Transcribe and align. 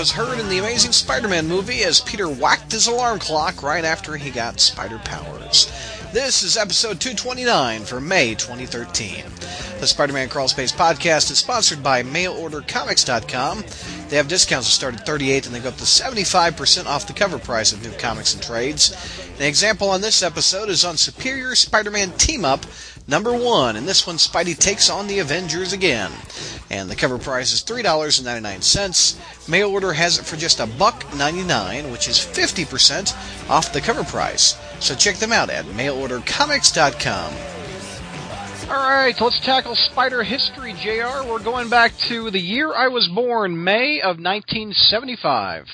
was 0.00 0.12
heard 0.12 0.40
in 0.40 0.48
the 0.48 0.56
Amazing 0.56 0.92
Spider-Man 0.92 1.46
movie 1.46 1.84
as 1.84 2.00
Peter 2.00 2.26
whacked 2.26 2.72
his 2.72 2.86
alarm 2.86 3.18
clock 3.18 3.62
right 3.62 3.84
after 3.84 4.16
he 4.16 4.30
got 4.30 4.58
spider 4.58 4.98
powers. 5.00 5.70
This 6.10 6.42
is 6.42 6.56
episode 6.56 6.98
229 7.02 7.82
for 7.82 8.00
May 8.00 8.34
2013. 8.34 9.24
The 9.78 9.86
Spider-Man 9.86 10.30
Crawl 10.30 10.48
Space 10.48 10.72
podcast 10.72 11.30
is 11.30 11.36
sponsored 11.36 11.82
by 11.82 12.02
MailOrderComics.com. 12.02 13.62
They 14.08 14.16
have 14.16 14.26
discounts 14.26 14.68
that 14.68 14.72
start 14.72 14.94
at 14.94 15.04
38 15.04 15.44
and 15.44 15.54
they 15.54 15.60
go 15.60 15.68
up 15.68 15.76
to 15.76 15.84
75% 15.84 16.86
off 16.86 17.06
the 17.06 17.12
cover 17.12 17.38
price 17.38 17.74
of 17.74 17.82
new 17.82 17.92
comics 17.98 18.32
and 18.32 18.42
trades. 18.42 18.96
An 19.36 19.44
example 19.44 19.90
on 19.90 20.00
this 20.00 20.22
episode 20.22 20.70
is 20.70 20.82
on 20.82 20.96
Superior 20.96 21.54
Spider-Man 21.54 22.12
Team 22.12 22.46
Up 22.46 22.64
number 23.06 23.34
one. 23.34 23.76
In 23.76 23.84
this 23.84 24.06
one, 24.06 24.16
Spidey 24.16 24.58
takes 24.58 24.88
on 24.88 25.08
the 25.08 25.18
Avengers 25.18 25.74
again. 25.74 26.10
And 26.70 26.88
the 26.88 26.94
cover 26.96 27.18
price 27.18 27.52
is 27.52 27.62
$3.99. 27.64 29.48
Mail 29.48 29.70
order 29.70 29.92
has 29.92 30.18
it 30.18 30.24
for 30.24 30.36
just 30.36 30.60
a 30.60 30.66
buck 30.66 31.04
99, 31.16 31.90
which 31.90 32.06
is 32.08 32.16
50% 32.18 33.50
off 33.50 33.72
the 33.72 33.80
cover 33.80 34.04
price. 34.04 34.56
So 34.78 34.94
check 34.94 35.16
them 35.16 35.32
out 35.32 35.50
at 35.50 35.64
mailordercomics.com. 35.64 37.34
All 38.70 38.76
right, 38.76 39.16
so 39.16 39.24
let's 39.24 39.40
tackle 39.44 39.74
spider 39.74 40.22
history, 40.22 40.74
JR. 40.74 41.26
We're 41.28 41.42
going 41.42 41.68
back 41.68 41.92
to 42.08 42.30
the 42.30 42.38
year 42.38 42.72
I 42.72 42.86
was 42.86 43.08
born, 43.08 43.64
May 43.64 44.00
of 44.00 44.18
1975. 44.20 45.66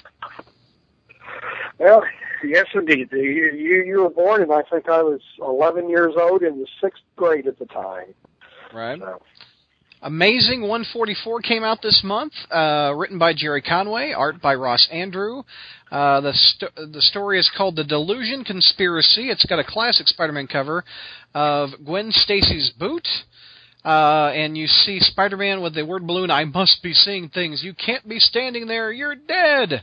Well, 1.79 2.03
yes, 2.43 2.65
indeed. 2.75 3.11
The- 3.11 3.19
You 3.19 3.53
you 3.87 4.01
were 4.01 4.09
born, 4.09 4.41
and 4.43 4.51
I 4.51 4.63
think 4.63 4.89
I 4.89 5.03
was 5.03 5.21
11 5.41 5.91
years 5.91 6.15
old 6.17 6.43
in 6.43 6.59
the 6.59 6.67
sixth 6.81 7.03
grade 7.17 7.47
at 7.47 7.59
the 7.59 7.67
time. 7.67 8.15
Right. 8.73 8.99
So, 8.99 9.21
Amazing 10.07 10.61
144 10.61 11.41
came 11.41 11.65
out 11.65 11.83
this 11.83 12.03
month, 12.05 12.33
uh, 12.53 12.93
written 12.95 13.19
by 13.19 13.33
Gerry 13.35 13.61
Conway, 13.61 14.13
art 14.13 14.41
by 14.41 14.55
Ross 14.55 14.87
Andru. 14.95 15.43
Uh, 15.91 16.21
the 16.21 16.33
st- 16.33 16.93
the 16.93 17.03
story 17.03 17.41
is 17.41 17.51
called 17.57 17.75
The 17.75 17.83
Delusion 17.83 18.45
Conspiracy. 18.45 19.31
It's 19.31 19.45
got 19.47 19.59
a 19.59 19.65
classic 19.65 20.07
Spider-Man 20.07 20.47
cover 20.47 20.85
of 21.35 21.71
Gwen 21.85 22.13
Stacy's 22.13 22.71
boot. 22.79 23.05
Uh, 23.85 24.31
and 24.33 24.57
you 24.57 24.69
see 24.69 25.01
Spider-Man 25.01 25.61
with 25.61 25.75
the 25.75 25.85
word 25.85 26.07
balloon, 26.07 26.31
I 26.31 26.45
must 26.45 26.85
be 26.85 26.93
seeing 26.93 27.29
things. 27.29 27.65
You 27.65 27.75
can't 27.75 28.09
be 28.09 28.21
standing 28.21 28.69
there. 28.69 28.93
You're 28.93 29.17
dead. 29.17 29.83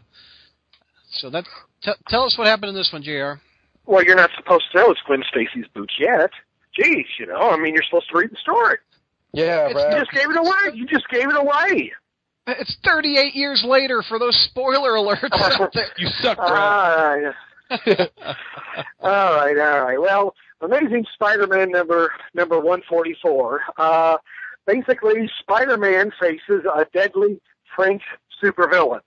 So 1.15 1.29
that, 1.31 1.43
t- 1.83 1.91
tell 2.07 2.23
us 2.23 2.37
what 2.37 2.47
happened 2.47 2.69
in 2.69 2.75
this 2.75 2.91
one, 2.93 3.03
JR. 3.03 3.41
well, 3.85 4.05
you're 4.05 4.15
not 4.15 4.29
supposed 4.37 4.71
to 4.71 4.77
know 4.77 4.89
it's 4.89 5.01
Gwen 5.05 5.23
Stacy's 5.29 5.67
boots 5.73 5.95
yet. 5.99 6.31
Geez, 6.81 7.07
you 7.19 7.25
know, 7.25 7.49
I 7.49 7.57
mean, 7.57 7.73
you're 7.73 7.83
supposed 7.83 8.09
to 8.09 8.17
read 8.17 8.31
the 8.31 8.37
story. 8.37 8.77
Yeah, 9.33 9.67
It's 9.69 9.79
You 9.93 9.99
just 9.99 10.11
gave 10.11 10.29
it 10.29 10.37
away. 10.37 10.75
You 10.75 10.85
just 10.85 11.07
gave 11.09 11.27
it 11.29 11.35
away. 11.35 11.91
It's 12.45 12.77
38 12.85 13.35
years 13.35 13.63
later 13.67 14.03
for 14.07 14.19
those 14.19 14.35
spoiler 14.49 14.91
alerts 14.91 15.29
out 15.59 15.71
there. 15.73 15.87
You 15.97 16.07
suck, 16.21 16.37
All 16.39 16.49
Brad. 16.49 17.33
right. 17.71 18.09
all 19.01 19.35
right, 19.35 19.57
all 19.57 19.81
right. 19.85 19.99
Well, 19.99 20.35
Amazing 20.61 21.05
Spider-Man 21.13 21.71
number 21.71 22.11
number 22.33 22.57
144. 22.57 23.61
Uh, 23.77 24.17
basically, 24.67 25.29
Spider-Man 25.39 26.11
faces 26.19 26.63
a 26.73 26.85
deadly 26.93 27.41
French 27.75 28.01
supervillain. 28.41 29.01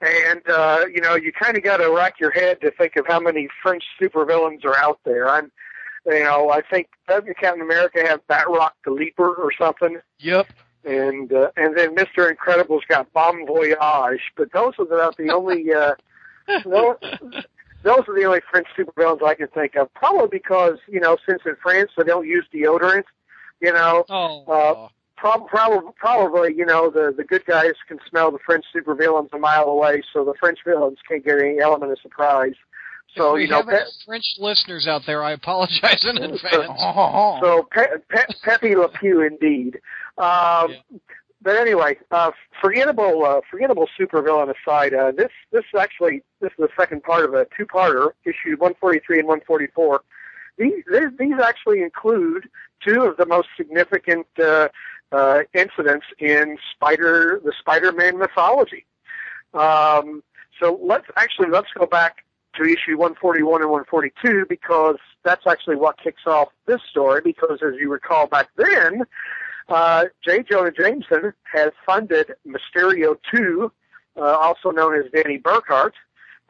And, 0.00 0.42
uh, 0.48 0.84
you 0.92 1.00
know, 1.00 1.14
you 1.14 1.32
kind 1.32 1.56
of 1.56 1.62
got 1.62 1.76
to 1.78 1.90
rack 1.90 2.14
your 2.20 2.32
head 2.32 2.60
to 2.62 2.70
think 2.72 2.96
of 2.96 3.06
how 3.06 3.20
many 3.20 3.48
French 3.62 3.84
supervillains 4.00 4.64
are 4.64 4.76
out 4.76 4.98
there. 5.04 5.28
I'm, 5.28 5.52
you 6.06 6.24
know, 6.24 6.50
I 6.50 6.60
think 6.62 6.88
doesn't 7.08 7.36
Captain 7.38 7.62
America 7.62 8.00
have 8.06 8.26
Batroc 8.28 8.70
the 8.84 8.90
Leaper 8.90 9.34
or 9.34 9.50
something? 9.58 9.98
Yep. 10.18 10.48
and 10.84 11.32
uh, 11.32 11.50
and 11.56 11.76
then 11.76 11.94
Mister 11.94 12.28
Incredible's 12.28 12.84
got 12.88 13.12
Bomb 13.12 13.46
Voyage, 13.46 14.32
but 14.36 14.52
those 14.52 14.72
are 14.78 14.84
about 14.84 15.16
the 15.16 15.30
only 15.30 15.72
uh, 15.72 15.94
no, 16.66 16.96
those 17.82 18.00
are 18.08 18.14
the 18.14 18.24
only 18.24 18.40
French 18.50 18.66
supervillains 18.76 19.22
I 19.22 19.34
can 19.34 19.48
think 19.48 19.76
of. 19.76 19.92
Probably 19.94 20.28
because 20.38 20.78
you 20.88 21.00
know 21.00 21.16
since 21.28 21.42
in 21.46 21.56
France 21.62 21.90
they 21.96 22.04
don't 22.04 22.26
use 22.26 22.46
deodorant, 22.52 23.04
you 23.60 23.72
know, 23.72 24.04
Oh. 24.08 24.44
Uh, 24.46 24.88
prob- 25.16 25.46
probably 25.46 25.90
probably 25.96 26.54
you 26.54 26.66
know 26.66 26.90
the 26.90 27.14
the 27.16 27.22
good 27.24 27.44
guys 27.46 27.74
can 27.86 27.98
smell 28.08 28.32
the 28.32 28.38
French 28.44 28.64
supervillains 28.74 29.32
a 29.32 29.38
mile 29.38 29.64
away, 29.68 30.02
so 30.12 30.24
the 30.24 30.34
French 30.40 30.58
villains 30.66 30.98
can't 31.08 31.24
get 31.24 31.38
any 31.38 31.60
element 31.60 31.92
of 31.92 31.98
surprise. 32.00 32.54
So 33.16 33.36
you 33.36 33.48
know. 33.48 33.62
Pe- 33.62 33.78
French 34.06 34.24
listeners 34.38 34.86
out 34.88 35.02
there, 35.06 35.22
I 35.22 35.32
apologize 35.32 36.04
in 36.04 36.16
advance. 36.22 36.40
so 37.42 37.68
Pe- 37.70 37.98
Pe- 38.08 38.34
Pepe 38.42 38.76
Le 38.76 38.88
Pew 38.88 39.20
indeed. 39.22 39.80
Um, 40.18 40.74
But 41.44 41.56
anyway, 41.56 41.98
uh, 42.12 42.30
forgettable, 42.60 43.24
uh, 43.24 43.40
forgettable 43.50 43.88
supervillain 43.98 44.54
aside, 44.54 44.94
uh, 44.94 45.10
this 45.10 45.30
this 45.50 45.64
is 45.74 45.80
actually 45.80 46.22
this 46.40 46.50
is 46.52 46.56
the 46.58 46.68
second 46.78 47.02
part 47.02 47.24
of 47.24 47.34
a 47.34 47.46
two-parter, 47.56 48.10
issue 48.24 48.56
143 48.58 49.18
and 49.18 49.26
144. 49.28 50.02
These 50.56 50.84
these, 50.92 51.10
these 51.18 51.40
actually 51.42 51.82
include 51.82 52.48
two 52.86 53.02
of 53.02 53.16
the 53.16 53.26
most 53.26 53.48
significant 53.56 54.26
uh, 54.40 54.68
uh, 55.10 55.40
incidents 55.52 56.06
in 56.20 56.58
Spider 56.74 57.40
the 57.44 57.52
Spider-Man 57.58 58.18
mythology. 58.18 58.86
Um, 59.52 60.22
so 60.60 60.78
let's 60.80 61.06
actually 61.16 61.48
let's 61.50 61.68
go 61.76 61.86
back 61.86 62.24
to 62.54 62.64
issue 62.64 62.98
141 62.98 63.62
and 63.62 63.70
142 63.70 64.46
because 64.48 64.96
that's 65.24 65.46
actually 65.46 65.76
what 65.76 65.98
kicks 65.98 66.22
off 66.26 66.48
this 66.66 66.80
story. 66.88 67.20
Because 67.22 67.60
as 67.62 67.74
you 67.78 67.90
recall 67.90 68.26
back 68.26 68.48
then, 68.56 69.02
uh, 69.68 70.06
J. 70.24 70.44
Jonah 70.48 70.72
Jameson 70.72 71.32
has 71.52 71.70
funded 71.86 72.32
Mysterio 72.46 73.16
2, 73.34 73.72
uh, 74.16 74.20
also 74.20 74.70
known 74.70 74.96
as 74.96 75.10
Danny 75.12 75.38
Berkhart. 75.38 75.92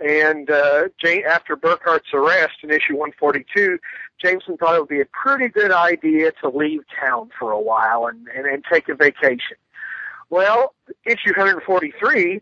And 0.01 0.51
uh, 0.51 0.89
after 1.29 1.57
Berkhart's 1.57 2.13
arrest 2.13 2.55
in 2.63 2.71
issue 2.71 2.97
142, 2.97 3.79
Jameson 4.21 4.57
thought 4.57 4.75
it 4.75 4.81
would 4.81 4.89
be 4.89 5.01
a 5.01 5.07
pretty 5.07 5.49
good 5.49 5.71
idea 5.71 6.33
to 6.43 6.49
leave 6.49 6.81
town 6.99 7.31
for 7.39 7.53
a 7.53 7.61
while 7.61 8.07
and, 8.07 8.27
and, 8.35 8.47
and 8.47 8.65
take 8.71 8.89
a 8.89 8.95
vacation. 8.95 9.57
Well, 10.31 10.75
issue 11.05 11.35
143 11.37 12.41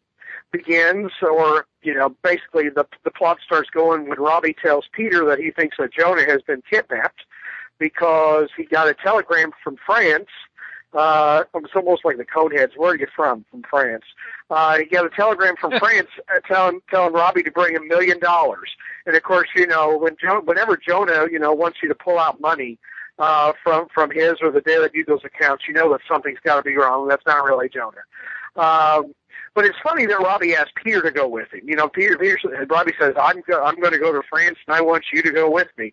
begins, 0.52 1.12
or 1.22 1.66
you 1.82 1.94
know, 1.94 2.14
basically 2.22 2.68
the 2.68 2.86
the 3.04 3.10
plot 3.10 3.38
starts 3.44 3.70
going 3.70 4.08
when 4.08 4.18
Robbie 4.18 4.54
tells 4.60 4.86
Peter 4.92 5.24
that 5.26 5.38
he 5.38 5.50
thinks 5.50 5.76
that 5.78 5.92
Jonah 5.92 6.24
has 6.24 6.42
been 6.42 6.62
kidnapped 6.70 7.20
because 7.78 8.48
he 8.56 8.64
got 8.64 8.88
a 8.88 8.94
telegram 8.94 9.50
from 9.62 9.76
France. 9.84 10.28
Uh, 10.92 11.44
it's 11.54 11.74
almost 11.74 12.04
like 12.04 12.16
the 12.16 12.24
Coneheads. 12.24 12.76
Where 12.76 12.92
are 12.92 12.96
you 12.96 13.06
from? 13.14 13.44
From 13.50 13.62
France. 13.62 14.04
Uh, 14.50 14.78
he 14.78 14.86
got 14.86 15.06
a 15.06 15.10
telegram 15.10 15.54
from 15.56 15.70
France 15.78 16.08
uh, 16.34 16.40
telling 16.40 16.80
telling 16.90 17.12
Robbie 17.12 17.42
to 17.44 17.50
bring 17.50 17.76
a 17.76 17.80
million 17.80 18.18
dollars. 18.18 18.70
And 19.06 19.16
of 19.16 19.22
course, 19.22 19.48
you 19.54 19.66
know, 19.66 19.96
when 19.96 20.16
jo- 20.20 20.42
whenever 20.44 20.76
Jonah, 20.76 21.26
you 21.30 21.38
know, 21.38 21.52
wants 21.52 21.78
you 21.82 21.88
to 21.88 21.94
pull 21.94 22.18
out 22.18 22.40
money 22.40 22.78
uh, 23.18 23.52
from 23.62 23.86
from 23.94 24.10
his 24.10 24.34
or 24.42 24.50
the 24.50 24.60
Daily 24.60 24.88
Bugle's 24.92 25.24
accounts, 25.24 25.64
you 25.68 25.74
know 25.74 25.90
that 25.92 26.00
something's 26.08 26.40
got 26.44 26.56
to 26.56 26.62
be 26.62 26.76
wrong. 26.76 27.06
That's 27.06 27.24
not 27.24 27.44
really 27.44 27.68
Jonah. 27.68 28.02
Um, 28.56 29.14
but 29.54 29.64
it's 29.64 29.78
funny 29.82 30.06
that 30.06 30.18
Robbie 30.18 30.54
asked 30.54 30.74
Peter 30.76 31.02
to 31.02 31.10
go 31.10 31.26
with 31.26 31.52
him. 31.52 31.62
You 31.64 31.76
know, 31.76 31.88
Peter, 31.88 32.16
Peter 32.16 32.38
Robbie 32.68 32.94
says, 32.98 33.14
"I'm 33.20 33.42
go- 33.48 33.62
I'm 33.62 33.80
going 33.80 33.92
to 33.92 33.98
go 33.98 34.12
to 34.12 34.22
France, 34.28 34.58
and 34.66 34.76
I 34.76 34.80
want 34.80 35.04
you 35.12 35.22
to 35.22 35.30
go 35.30 35.50
with 35.50 35.68
me." 35.76 35.92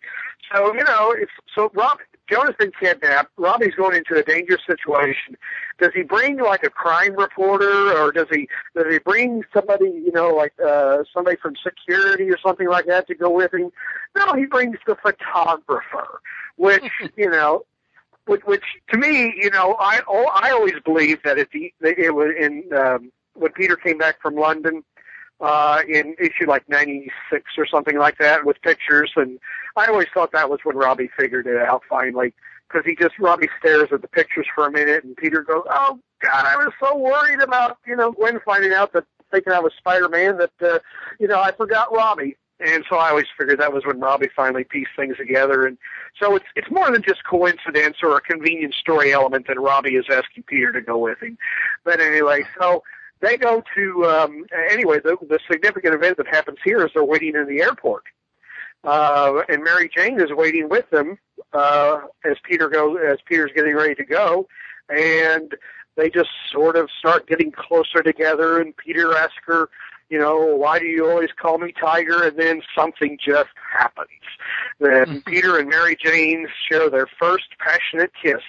So 0.52 0.72
you 0.74 0.84
know, 0.84 1.12
it's 1.12 1.32
so 1.54 1.70
Rob 1.74 1.98
Jonah's 2.30 2.54
been 2.58 2.72
kidnapped. 2.78 3.32
Robbie's 3.36 3.74
going 3.74 3.96
into 3.96 4.16
a 4.16 4.22
dangerous 4.22 4.60
situation. 4.66 5.36
Does 5.78 5.90
he 5.94 6.02
bring 6.02 6.38
like 6.38 6.62
a 6.62 6.70
crime 6.70 7.16
reporter, 7.16 7.92
or 7.98 8.12
does 8.12 8.26
he 8.30 8.48
does 8.76 8.86
he 8.90 8.98
bring 8.98 9.42
somebody 9.52 9.86
you 9.86 10.12
know 10.12 10.28
like 10.28 10.52
uh, 10.64 10.98
somebody 11.12 11.36
from 11.36 11.54
security 11.62 12.30
or 12.30 12.38
something 12.38 12.68
like 12.68 12.86
that 12.86 13.08
to 13.08 13.14
go 13.14 13.30
with 13.30 13.52
him? 13.52 13.70
No, 14.16 14.34
he 14.34 14.46
brings 14.46 14.78
the 14.86 14.96
photographer, 14.96 16.20
which 16.56 16.84
you 17.16 17.30
know 17.30 17.64
which, 18.26 18.42
which 18.44 18.64
to 18.90 18.98
me, 18.98 19.34
you 19.36 19.50
know, 19.50 19.76
I 19.80 20.00
oh, 20.06 20.30
I 20.32 20.50
always 20.50 20.74
believed 20.84 21.22
that 21.24 21.38
if 21.38 21.50
the 21.50 21.72
it 21.80 22.14
was 22.14 22.34
in 22.38 22.64
um, 22.76 23.10
when 23.38 23.52
Peter 23.52 23.76
came 23.76 23.98
back 23.98 24.20
from 24.20 24.34
London 24.34 24.82
uh, 25.40 25.82
in 25.88 26.14
issue 26.18 26.46
like 26.46 26.68
'96 26.68 27.44
or 27.56 27.66
something 27.66 27.98
like 27.98 28.18
that 28.18 28.44
with 28.44 28.60
pictures, 28.62 29.12
and 29.16 29.38
I 29.76 29.86
always 29.86 30.08
thought 30.12 30.32
that 30.32 30.50
was 30.50 30.60
when 30.64 30.76
Robbie 30.76 31.10
figured 31.18 31.46
it 31.46 31.56
out 31.56 31.82
finally 31.88 32.34
because 32.68 32.84
he 32.84 32.94
just 32.94 33.18
Robbie 33.18 33.48
stares 33.58 33.88
at 33.92 34.02
the 34.02 34.08
pictures 34.08 34.46
for 34.54 34.66
a 34.66 34.70
minute, 34.70 35.04
and 35.04 35.16
Peter 35.16 35.42
goes, 35.42 35.64
"Oh 35.70 36.00
God, 36.22 36.46
I 36.46 36.56
was 36.56 36.72
so 36.80 36.96
worried 36.96 37.40
about 37.40 37.78
you 37.86 37.96
know 37.96 38.12
Gwen 38.12 38.40
finding 38.44 38.72
out 38.72 38.92
that 38.92 39.04
thinking 39.30 39.52
I 39.52 39.60
was 39.60 39.72
Spider-Man 39.78 40.38
that 40.38 40.52
uh, 40.62 40.78
you 41.18 41.28
know 41.28 41.40
I 41.40 41.52
forgot 41.52 41.92
Robbie." 41.92 42.36
and 42.60 42.84
so 42.88 42.96
I 42.96 43.10
always 43.10 43.26
figured 43.38 43.60
that 43.60 43.72
was 43.72 43.86
when 43.86 44.00
Robbie 44.00 44.28
finally 44.34 44.64
pieced 44.64 44.90
things 44.96 45.16
together. 45.16 45.66
And 45.66 45.78
so 46.20 46.34
it's 46.36 46.46
it's 46.56 46.70
more 46.70 46.90
than 46.90 47.02
just 47.02 47.24
coincidence 47.24 47.98
or 48.02 48.16
a 48.16 48.20
convenient 48.20 48.74
story 48.74 49.12
element 49.12 49.46
that 49.46 49.60
Robbie 49.60 49.96
is 49.96 50.06
asking 50.10 50.44
Peter 50.44 50.72
to 50.72 50.80
go 50.80 50.98
with 50.98 51.22
him. 51.22 51.38
But 51.84 52.00
anyway, 52.00 52.44
so 52.60 52.82
they 53.20 53.36
go 53.36 53.62
to 53.74 54.04
um, 54.06 54.44
anyway. 54.70 55.00
The, 55.02 55.16
the 55.28 55.38
significant 55.50 55.94
event 55.94 56.16
that 56.18 56.26
happens 56.26 56.58
here 56.64 56.84
is 56.84 56.90
they're 56.94 57.04
waiting 57.04 57.34
in 57.34 57.46
the 57.46 57.60
airport, 57.62 58.04
uh, 58.84 59.42
and 59.48 59.62
Mary 59.62 59.90
Jane 59.94 60.20
is 60.20 60.30
waiting 60.30 60.68
with 60.68 60.88
them 60.90 61.18
uh, 61.52 62.00
as 62.24 62.36
Peter 62.44 62.68
goes 62.68 62.98
as 63.06 63.18
Peter's 63.26 63.50
getting 63.54 63.74
ready 63.74 63.94
to 63.94 64.04
go, 64.04 64.46
and 64.88 65.54
they 65.96 66.08
just 66.08 66.30
sort 66.52 66.76
of 66.76 66.88
start 66.98 67.26
getting 67.26 67.50
closer 67.52 68.02
together. 68.02 68.60
And 68.60 68.76
Peter 68.76 69.16
asks 69.16 69.34
her, 69.46 69.68
you 70.10 70.18
know, 70.18 70.54
why 70.56 70.78
do 70.78 70.86
you 70.86 71.08
always 71.08 71.30
call 71.36 71.58
me 71.58 71.72
Tiger? 71.72 72.22
And 72.24 72.38
then 72.38 72.62
something 72.76 73.18
just 73.22 73.50
happens. 73.70 74.08
Then 74.80 75.22
Peter 75.26 75.58
and 75.58 75.68
Mary 75.68 75.96
Jane 76.02 76.46
share 76.70 76.88
their 76.88 77.08
first 77.18 77.46
passionate 77.58 78.12
kiss, 78.22 78.42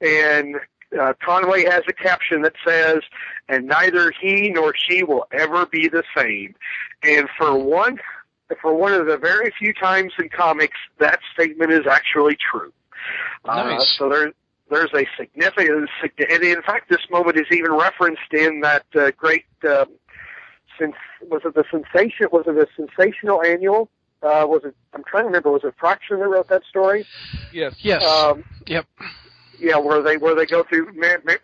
and 0.00 0.56
uh, 0.98 1.12
Conway 1.24 1.64
has 1.64 1.82
a 1.88 1.92
caption 1.92 2.42
that 2.42 2.54
says, 2.66 3.00
"And 3.48 3.66
neither 3.66 4.12
he 4.20 4.50
nor 4.50 4.74
she 4.74 5.02
will 5.02 5.26
ever 5.32 5.66
be 5.66 5.88
the 5.88 6.02
same." 6.16 6.54
And 7.02 7.28
for 7.36 7.58
one, 7.58 7.98
for 8.60 8.74
one 8.74 8.92
of 8.92 9.06
the 9.06 9.16
very 9.16 9.52
few 9.58 9.72
times 9.74 10.12
in 10.18 10.28
comics, 10.28 10.78
that 10.98 11.20
statement 11.34 11.72
is 11.72 11.86
actually 11.86 12.36
true. 12.36 12.72
Uh, 13.44 13.64
Nice. 13.64 13.96
so 13.98 14.08
there, 14.08 14.32
there's 14.70 14.90
a 14.94 15.06
significant, 15.18 15.88
and 16.30 16.42
in 16.42 16.62
fact, 16.62 16.88
this 16.90 17.00
moment 17.10 17.36
is 17.36 17.46
even 17.50 17.72
referenced 17.72 18.32
in 18.32 18.60
that 18.60 18.84
uh, 18.98 19.10
great. 19.16 19.44
Uh, 19.66 19.84
since 20.78 20.94
was 21.22 21.42
it 21.44 21.54
the 21.54 21.64
sensation? 21.70 22.28
Was 22.32 22.44
it 22.46 22.56
a 22.56 22.66
sensational 22.76 23.42
annual? 23.42 23.88
Uh, 24.22 24.44
was 24.46 24.62
it? 24.64 24.74
I'm 24.94 25.04
trying 25.04 25.24
to 25.24 25.26
remember. 25.26 25.50
Was 25.50 25.64
it 25.64 25.74
Fraction 25.78 26.18
that 26.18 26.28
wrote 26.28 26.48
that 26.48 26.62
story? 26.64 27.06
Yes. 27.52 27.74
Yes. 27.80 28.04
Um, 28.04 28.44
yep. 28.66 28.86
Yeah, 29.58 29.76
where 29.76 30.02
they 30.02 30.16
where 30.16 30.34
they 30.34 30.46
go 30.46 30.62
through 30.64 30.92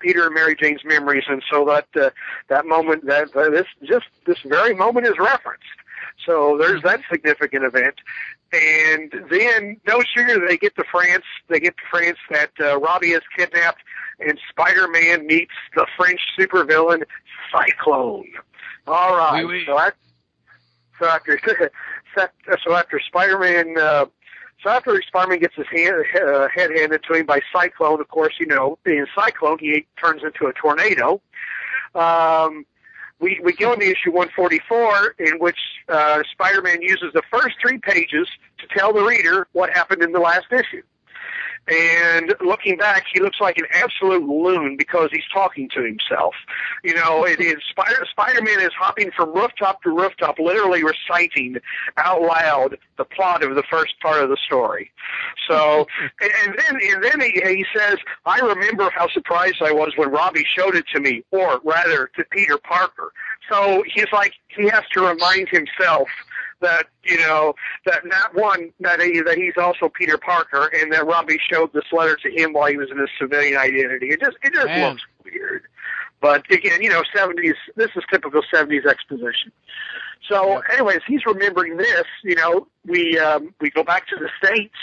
Peter 0.00 0.26
and 0.26 0.34
Mary 0.34 0.56
Jane's 0.56 0.84
memories, 0.84 1.24
and 1.28 1.42
so 1.50 1.64
that 1.66 1.86
uh, 2.00 2.10
that 2.48 2.66
moment 2.66 3.06
that 3.06 3.34
uh, 3.36 3.50
this 3.50 3.66
just 3.84 4.06
this 4.26 4.38
very 4.44 4.74
moment 4.74 5.06
is 5.06 5.18
referenced. 5.18 5.64
So 6.24 6.56
there's 6.58 6.82
that 6.82 7.00
significant 7.10 7.64
event, 7.64 7.96
and 8.52 9.12
then 9.30 9.80
no 9.86 10.02
sooner 10.14 10.46
they 10.46 10.56
get 10.56 10.76
to 10.76 10.84
France, 10.90 11.24
they 11.48 11.60
get 11.60 11.76
to 11.76 11.82
France 11.90 12.18
that 12.30 12.50
uh, 12.60 12.78
Robbie 12.78 13.12
is 13.12 13.22
kidnapped, 13.36 13.82
and 14.20 14.38
Spider-Man 14.50 15.26
meets 15.26 15.52
the 15.74 15.86
French 15.96 16.20
supervillain 16.38 17.02
Cyclone. 17.52 18.28
All 18.86 19.16
right, 19.16 19.44
Oui, 19.44 19.54
oui. 19.58 19.64
so 19.66 19.76
I, 19.76 19.90
so 20.98 21.06
after 21.06 21.38
so 22.64 22.74
after 22.74 23.00
Spider-Man. 23.00 23.76
Uh, 23.78 24.06
so 24.64 24.70
after 24.70 25.00
Spider-Man 25.06 25.40
gets 25.40 25.54
his 25.54 25.66
hand, 25.70 25.94
uh, 26.26 26.48
head 26.48 26.70
handed 26.74 27.02
to 27.04 27.14
him 27.14 27.26
by 27.26 27.40
Cyclone, 27.54 28.00
of 28.00 28.08
course, 28.08 28.34
you 28.40 28.46
know, 28.46 28.78
being 28.82 29.04
Cyclone, 29.14 29.58
he 29.60 29.86
turns 30.02 30.22
into 30.24 30.46
a 30.46 30.52
tornado. 30.54 31.20
Um, 31.94 32.64
we, 33.20 33.38
we 33.44 33.52
go 33.52 33.74
into 33.74 33.84
issue 33.84 34.10
144, 34.10 35.16
in 35.18 35.38
which 35.38 35.58
uh, 35.88 36.22
Spider-Man 36.32 36.80
uses 36.80 37.12
the 37.12 37.22
first 37.30 37.56
three 37.60 37.78
pages 37.78 38.26
to 38.58 38.66
tell 38.76 38.92
the 38.92 39.02
reader 39.02 39.46
what 39.52 39.70
happened 39.70 40.02
in 40.02 40.12
the 40.12 40.18
last 40.18 40.46
issue. 40.50 40.82
And 41.66 42.34
looking 42.44 42.76
back, 42.76 43.04
he 43.12 43.20
looks 43.20 43.40
like 43.40 43.56
an 43.56 43.64
absolute 43.72 44.28
loon 44.28 44.76
because 44.76 45.08
he's 45.10 45.24
talking 45.32 45.68
to 45.70 45.82
himself. 45.82 46.34
You 46.82 46.94
know, 46.94 47.24
it 47.24 47.40
is 47.40 47.56
Spider 47.70 48.06
Spider-Man 48.10 48.60
is 48.60 48.72
hopping 48.78 49.10
from 49.12 49.34
rooftop 49.34 49.82
to 49.82 49.90
rooftop, 49.90 50.38
literally 50.38 50.82
reciting 50.84 51.56
out 51.96 52.20
loud 52.20 52.76
the 52.98 53.04
plot 53.04 53.42
of 53.42 53.54
the 53.54 53.62
first 53.70 53.98
part 54.00 54.22
of 54.22 54.28
the 54.28 54.36
story. 54.44 54.90
So, 55.48 55.86
and, 56.20 56.32
and 56.44 56.58
then 56.58 56.94
and 56.94 57.04
then 57.04 57.20
he, 57.20 57.40
he 57.56 57.64
says, 57.74 57.96
"I 58.26 58.40
remember 58.40 58.90
how 58.90 59.08
surprised 59.08 59.62
I 59.62 59.72
was 59.72 59.92
when 59.96 60.10
Robbie 60.10 60.44
showed 60.56 60.76
it 60.76 60.84
to 60.94 61.00
me, 61.00 61.24
or 61.30 61.60
rather, 61.64 62.10
to 62.16 62.24
Peter 62.30 62.58
Parker." 62.58 63.12
So 63.50 63.82
he's 63.86 64.12
like 64.12 64.34
he 64.48 64.68
has 64.68 64.84
to 64.92 65.06
remind 65.06 65.48
himself 65.48 66.08
that 66.64 66.86
you 67.04 67.18
know 67.18 67.54
that 67.86 68.04
not 68.04 68.34
one 68.34 68.72
that 68.80 69.00
he 69.00 69.20
that 69.20 69.36
he's 69.36 69.54
also 69.56 69.88
Peter 69.88 70.18
Parker, 70.18 70.70
and 70.80 70.92
that 70.92 71.06
Robbie 71.06 71.38
showed 71.50 71.72
this 71.72 71.84
letter 71.92 72.16
to 72.16 72.30
him 72.30 72.52
while 72.52 72.68
he 72.68 72.76
was 72.76 72.90
in 72.90 72.98
his 72.98 73.10
civilian 73.18 73.56
identity. 73.56 74.08
It 74.08 74.20
just 74.20 74.36
it 74.42 74.52
just 74.52 74.66
Man. 74.66 74.90
looks 74.90 75.02
weird. 75.24 75.62
But 76.20 76.50
again, 76.50 76.82
you 76.82 76.88
know, 76.88 77.02
seventies. 77.14 77.54
This 77.76 77.90
is 77.94 78.02
typical 78.10 78.42
seventies 78.52 78.84
exposition. 78.86 79.52
So, 80.28 80.62
anyways, 80.72 81.00
he's 81.06 81.26
remembering 81.26 81.76
this. 81.76 82.04
You 82.22 82.36
know, 82.36 82.66
we 82.86 83.18
um, 83.18 83.54
we 83.60 83.70
go 83.70 83.84
back 83.84 84.08
to 84.08 84.16
the 84.16 84.30
states, 84.42 84.74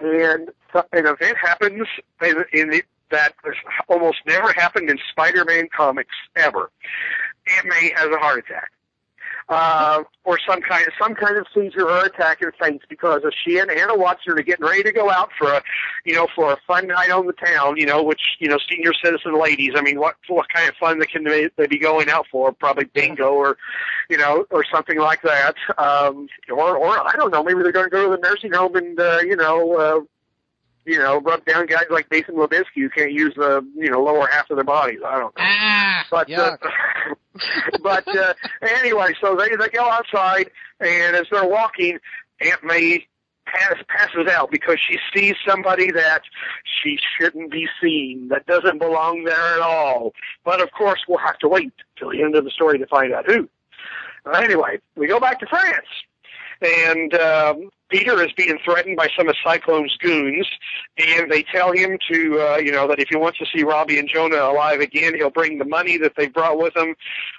and 0.00 0.48
an 0.92 1.06
event 1.06 1.36
happens 1.36 1.86
in, 2.22 2.44
in 2.54 2.70
the, 2.70 2.82
that 3.10 3.34
has 3.44 3.54
almost 3.88 4.18
never 4.26 4.52
happened 4.54 4.88
in 4.88 4.98
Spider-Man 5.10 5.68
comics 5.76 6.14
ever. 6.36 6.70
Aunt 7.54 7.66
May 7.66 7.92
has 7.96 8.06
a 8.06 8.18
heart 8.18 8.38
attack 8.38 8.70
uh, 9.48 10.02
or 10.24 10.38
some 10.48 10.60
kind 10.60 10.86
of 10.86 10.92
some 11.00 11.14
kind 11.14 11.36
of 11.36 11.46
seizure 11.54 11.88
or 11.88 12.04
attack 12.04 12.40
and 12.42 12.52
faints 12.60 12.84
because 12.88 13.22
of 13.24 13.32
she 13.44 13.58
and 13.58 13.70
Anna 13.70 13.96
Watson 13.96 14.38
are 14.38 14.42
getting 14.42 14.64
ready 14.64 14.82
to 14.82 14.92
go 14.92 15.10
out 15.10 15.30
for 15.38 15.52
a 15.52 15.62
you 16.04 16.14
know 16.14 16.26
for 16.34 16.52
a 16.52 16.56
fun 16.66 16.86
night 16.86 17.10
on 17.10 17.26
the 17.26 17.32
town 17.32 17.76
you 17.76 17.86
know 17.86 18.02
which 18.02 18.20
you 18.38 18.48
know 18.48 18.58
senior 18.70 18.92
citizen 19.04 19.38
ladies 19.38 19.72
I 19.74 19.82
mean 19.82 19.98
what 19.98 20.16
what 20.28 20.46
kind 20.54 20.68
of 20.68 20.76
fun 20.76 20.98
they 20.98 21.06
can 21.06 21.24
they, 21.24 21.50
they 21.56 21.66
be 21.66 21.78
going 21.78 22.08
out 22.08 22.26
for 22.30 22.52
probably 22.52 22.84
bingo 22.84 23.32
or 23.32 23.56
you 24.08 24.16
know 24.16 24.46
or 24.50 24.64
something 24.72 24.98
like 24.98 25.22
that 25.22 25.56
um, 25.78 26.28
or 26.50 26.76
or 26.76 27.06
I 27.06 27.12
don't 27.16 27.32
know 27.32 27.42
maybe 27.42 27.62
they're 27.62 27.72
going 27.72 27.86
to 27.86 27.90
go 27.90 28.10
to 28.10 28.16
the 28.16 28.28
nursing 28.28 28.52
home 28.52 28.76
and 28.76 28.98
uh, 28.98 29.18
you 29.24 29.36
know. 29.36 30.06
You 30.84 30.98
know, 30.98 31.20
rub 31.20 31.44
down 31.44 31.66
guys 31.66 31.84
like 31.90 32.10
Jason 32.10 32.34
Levinsky 32.34 32.64
who 32.76 32.90
can't 32.90 33.12
use 33.12 33.32
the 33.36 33.64
you 33.76 33.90
know 33.90 34.02
lower 34.02 34.26
half 34.26 34.50
of 34.50 34.56
their 34.56 34.64
bodies. 34.64 34.98
I 35.06 35.12
don't 35.18 35.36
know. 35.36 35.44
Ah, 35.44 36.04
But 36.10 36.28
uh, 36.42 36.56
but 37.82 38.08
uh, 38.08 38.34
anyway, 38.80 39.14
so 39.20 39.36
they 39.36 39.54
they 39.56 39.68
go 39.68 39.88
outside, 39.88 40.50
and 40.80 41.16
as 41.16 41.26
they're 41.30 41.48
walking, 41.48 41.98
Aunt 42.40 42.64
May 42.64 43.06
pass, 43.46 43.74
passes 43.88 44.26
out 44.30 44.50
because 44.50 44.78
she 44.80 44.98
sees 45.14 45.34
somebody 45.46 45.90
that 45.92 46.22
she 46.64 46.98
shouldn't 47.18 47.50
be 47.50 47.66
seen, 47.80 48.28
that 48.28 48.46
doesn't 48.46 48.78
belong 48.78 49.24
there 49.24 49.54
at 49.54 49.60
all. 49.60 50.12
But 50.44 50.60
of 50.60 50.70
course, 50.72 51.00
we'll 51.08 51.18
have 51.18 51.38
to 51.38 51.48
wait 51.48 51.72
till 51.98 52.10
the 52.10 52.22
end 52.22 52.34
of 52.36 52.44
the 52.44 52.50
story 52.50 52.78
to 52.78 52.86
find 52.86 53.12
out 53.12 53.26
who. 53.26 53.48
Anyway, 54.34 54.78
we 54.96 55.06
go 55.08 55.18
back 55.18 55.40
to 55.40 55.46
France, 55.46 55.86
and 56.62 57.14
um, 57.14 57.70
Peter 57.88 58.22
is 58.22 58.32
being 58.32 58.58
threatened 58.64 58.96
by 58.96 59.08
some 59.16 59.28
of 59.28 59.36
Cyclone's 59.44 59.96
goons, 59.98 60.46
and 60.96 61.30
they 61.30 61.42
tell 61.42 61.72
him 61.72 61.98
to, 62.10 62.40
uh, 62.40 62.56
you 62.56 62.72
know, 62.72 62.88
that 62.88 62.98
if 62.98 63.08
he 63.08 63.16
wants 63.16 63.38
to 63.38 63.46
see 63.54 63.62
Robbie 63.62 63.98
and 63.98 64.08
Jonah 64.08 64.36
alive 64.36 64.80
again, 64.80 65.14
he'll 65.14 65.30
bring 65.30 65.58
the 65.58 65.64
money 65.64 65.98
that 65.98 66.14
they 66.16 66.26
brought 66.28 66.58
with 66.58 66.74
him 66.76 66.94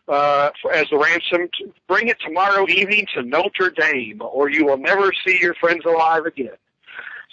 uh, 0.07 0.51
for, 0.61 0.71
as 0.71 0.85
a 0.91 0.97
ransom. 0.97 1.49
Bring 1.87 2.07
it 2.07 2.17
tomorrow 2.19 2.67
evening 2.69 3.07
to 3.15 3.23
Notre 3.23 3.71
Dame, 3.71 4.21
or 4.21 4.49
you 4.49 4.65
will 4.65 4.77
never 4.77 5.11
see 5.25 5.39
your 5.41 5.55
friends 5.55 5.85
alive 5.85 6.25
again. 6.25 6.55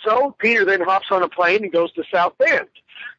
So 0.04 0.34
Peter 0.38 0.64
then 0.64 0.80
hops 0.80 1.08
on 1.10 1.22
a 1.22 1.28
plane 1.28 1.62
and 1.64 1.72
goes 1.72 1.92
to 1.92 2.04
South 2.10 2.32
Bend. 2.38 2.68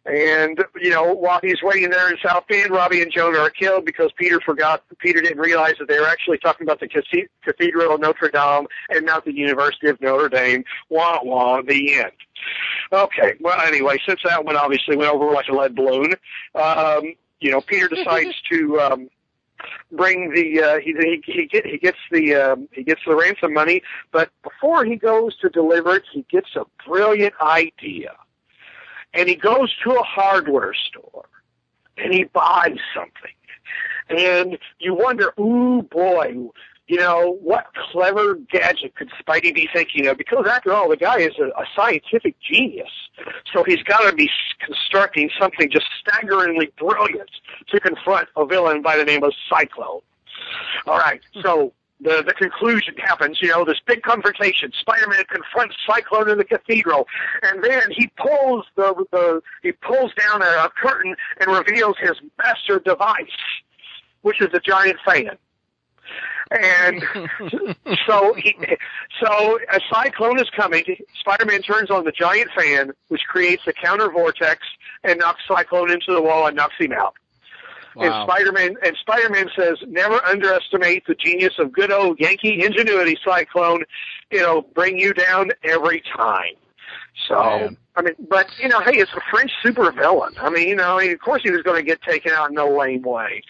And 0.06 0.64
you 0.80 0.90
know, 0.90 1.14
while 1.14 1.40
he's 1.44 1.62
waiting 1.62 1.90
there 1.90 2.10
in 2.10 2.18
South 2.26 2.46
Bend, 2.48 2.72
Robbie 2.72 3.02
and 3.02 3.12
Jonah 3.12 3.40
are 3.40 3.50
killed 3.50 3.86
because 3.86 4.12
Peter 4.18 4.40
forgot. 4.42 4.84
Peter 4.98 5.22
didn't 5.22 5.40
realize 5.40 5.76
that 5.80 5.88
they 5.88 6.00
were 6.00 6.08
actually 6.08 6.40
talking 6.40 6.66
about 6.66 6.80
the 6.80 6.88
cathe- 6.88 7.28
Cathedral 7.44 7.94
of 7.94 8.02
Notre 8.02 8.30
Dame 8.30 8.66
and 8.90 9.06
not 9.06 9.26
the 9.26 9.34
University 9.34 9.88
of 9.88 10.02
Notre 10.02 10.30
Dame. 10.30 10.64
Wah 10.90 11.20
wah. 11.24 11.62
The 11.62 12.00
end. 12.00 12.12
Okay. 12.92 13.34
Well, 13.40 13.60
anyway, 13.62 14.00
since 14.08 14.22
that 14.26 14.44
one 14.44 14.58
obviously 14.58 14.96
went 14.96 15.12
over 15.12 15.32
like 15.32 15.48
a 15.48 15.54
lead 15.54 15.76
balloon, 15.76 16.16
um, 16.56 17.14
you 17.40 17.52
know, 17.52 17.62
Peter 17.62 17.88
decides 17.94 18.34
to 18.50 18.80
um, 18.80 19.10
bring 19.92 20.34
the 20.34 20.62
uh, 20.62 20.80
he 20.80 20.94
he 20.94 21.22
he, 21.26 21.46
get, 21.46 21.66
he 21.66 21.78
gets 21.78 21.98
the 22.12 22.36
um, 22.36 22.68
he 22.72 22.84
gets 22.84 23.02
the 23.06 23.16
ransom 23.16 23.54
money, 23.54 23.82
but 24.12 24.30
before 24.44 24.86
he 24.86 24.96
goes 24.96 25.38
to 25.38 25.50
deliver 25.50 25.96
it, 25.96 26.04
he 26.12 26.26
gets 26.30 26.56
a 26.56 26.66
brilliant 26.88 27.34
idea, 27.42 28.14
and 29.14 29.28
he 29.30 29.36
goes 29.36 29.74
to 29.84 29.92
a 29.92 30.04
hardware 30.04 30.74
store, 30.74 31.26
and 31.98 32.14
he 32.14 32.24
buys 32.26 32.78
something, 32.96 33.36
and 34.10 34.58
you 34.80 34.94
wonder, 34.94 35.34
ooh 35.40 35.82
boy. 35.84 36.36
You 36.88 36.98
know, 36.98 37.38
what 37.42 37.68
clever 37.74 38.36
gadget 38.52 38.96
could 38.96 39.10
Spidey 39.12 39.56
be 39.56 39.70
thinking 39.74 40.08
of? 40.08 40.18
Because 40.18 40.46
after 40.46 40.74
all, 40.74 40.90
the 40.90 40.98
guy 40.98 41.20
is 41.20 41.32
a, 41.40 41.46
a 41.46 41.66
scientific 41.74 42.36
genius. 42.42 42.90
So 43.54 43.64
he's 43.64 43.82
got 43.84 44.10
to 44.10 44.14
be 44.14 44.30
constructing 44.60 45.30
something 45.40 45.70
just 45.72 45.86
staggeringly 46.02 46.74
brilliant 46.78 47.30
to 47.70 47.80
confront 47.80 48.28
a 48.36 48.46
villain 48.46 48.82
by 48.82 48.98
the 48.98 49.06
name 49.06 49.24
of 49.24 49.32
Cyclone. 49.50 50.02
All 50.86 50.98
right, 50.98 51.22
so 51.42 51.72
the 52.02 52.24
the 52.26 52.34
conclusion 52.34 52.96
happens. 52.98 53.40
You 53.42 53.50
know, 53.50 53.66
this 53.66 53.80
big 53.86 54.02
confrontation. 54.02 54.72
Spider-Man 54.80 55.24
confronts 55.30 55.76
Cyclone 55.88 56.30
in 56.30 56.38
the 56.38 56.46
cathedral, 56.46 57.08
and 57.44 57.64
then 57.64 57.84
he 57.92 58.08
pulls 58.18 58.66
the 58.76 59.06
the 59.12 59.42
he 59.62 59.72
pulls 59.72 60.14
down 60.14 60.42
a, 60.42 60.66
a 60.66 60.70
curtain 60.70 61.16
and 61.40 61.52
reveals 61.52 61.96
his 62.00 62.14
master 62.38 62.80
device, 62.80 63.26
which 64.22 64.42
is 64.42 64.50
a 64.54 64.60
giant 64.60 64.98
fan. 65.06 65.38
And 66.52 67.02
so 68.08 68.34
he, 68.34 68.56
so 69.24 69.60
a 69.72 69.80
cyclone 69.92 70.40
is 70.40 70.50
coming. 70.56 70.84
Spider-Man 71.20 71.62
turns 71.62 71.90
on 71.90 72.04
the 72.04 72.12
giant 72.12 72.50
fan, 72.58 72.92
which 73.08 73.22
creates 73.28 73.64
a 73.68 73.74
counter 73.74 74.10
vortex 74.10 74.68
and 75.04 75.20
knocks 75.20 75.42
Cyclone 75.48 75.92
into 75.92 76.14
the 76.14 76.22
wall 76.22 76.48
and 76.48 76.56
knocks 76.56 76.76
him 76.78 76.92
out. 76.92 77.16
Wow. 77.96 78.04
And 78.04 78.30
Spider-Man 78.30 78.76
and 78.84 78.98
Spider-Man 79.02 79.50
says, 79.56 79.78
never 79.88 80.24
underestimate 80.26 81.06
the 81.08 81.16
genius 81.16 81.54
of 81.60 81.72
good 81.72 81.92
old 81.92 82.20
Yankee 82.20 82.64
ingenuity, 82.64 83.18
Cyclone. 83.24 83.84
It'll 84.30 84.62
bring 84.62 84.98
you 84.98 85.14
down 85.14 85.52
every 85.64 86.02
time. 86.16 86.56
So 87.28 87.36
Man. 87.36 87.78
I 87.96 88.02
mean, 88.02 88.14
but 88.30 88.48
you 88.62 88.70
know, 88.70 88.80
hey, 88.80 88.94
it's 88.94 89.12
a 89.12 89.22
French 89.30 89.52
supervillain. 89.64 90.32
I 90.40 90.50
mean, 90.50 90.70
you 90.70 90.76
know, 90.76 90.98
of 91.00 91.20
course 91.20 91.42
he 91.44 91.52
was 91.52 91.62
going 91.62 91.78
to 91.78 91.84
get 91.84 92.02
taken 92.02 92.32
out 92.32 92.50
in 92.50 92.56
no 92.56 92.70
lame 92.70 93.02
way. 93.02 93.42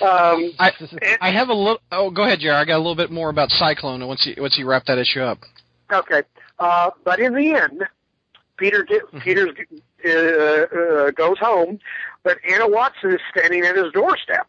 Um, 0.00 0.52
I 0.58 0.72
I 1.20 1.30
have 1.30 1.48
a 1.48 1.54
little. 1.54 1.80
Oh, 1.90 2.10
go 2.10 2.24
ahead, 2.24 2.40
Jerry. 2.40 2.56
I 2.56 2.64
got 2.64 2.76
a 2.76 2.78
little 2.78 2.96
bit 2.96 3.10
more 3.10 3.28
about 3.28 3.50
Cyclone 3.50 4.06
once 4.06 4.26
you 4.26 4.40
once 4.40 4.56
you 4.56 4.66
wrap 4.66 4.86
that 4.86 4.98
issue 4.98 5.20
up. 5.20 5.38
Okay, 5.92 6.22
uh, 6.58 6.90
but 7.04 7.20
in 7.20 7.34
the 7.34 7.54
end, 7.54 7.84
Peter 8.56 8.82
get, 8.82 9.02
Peter 9.22 9.48
uh, 10.04 10.76
uh, 10.76 11.10
goes 11.12 11.38
home, 11.38 11.78
but 12.22 12.38
Anna 12.48 12.68
Watson 12.68 13.12
is 13.12 13.20
standing 13.30 13.64
at 13.64 13.76
his 13.76 13.92
doorstep. 13.92 14.48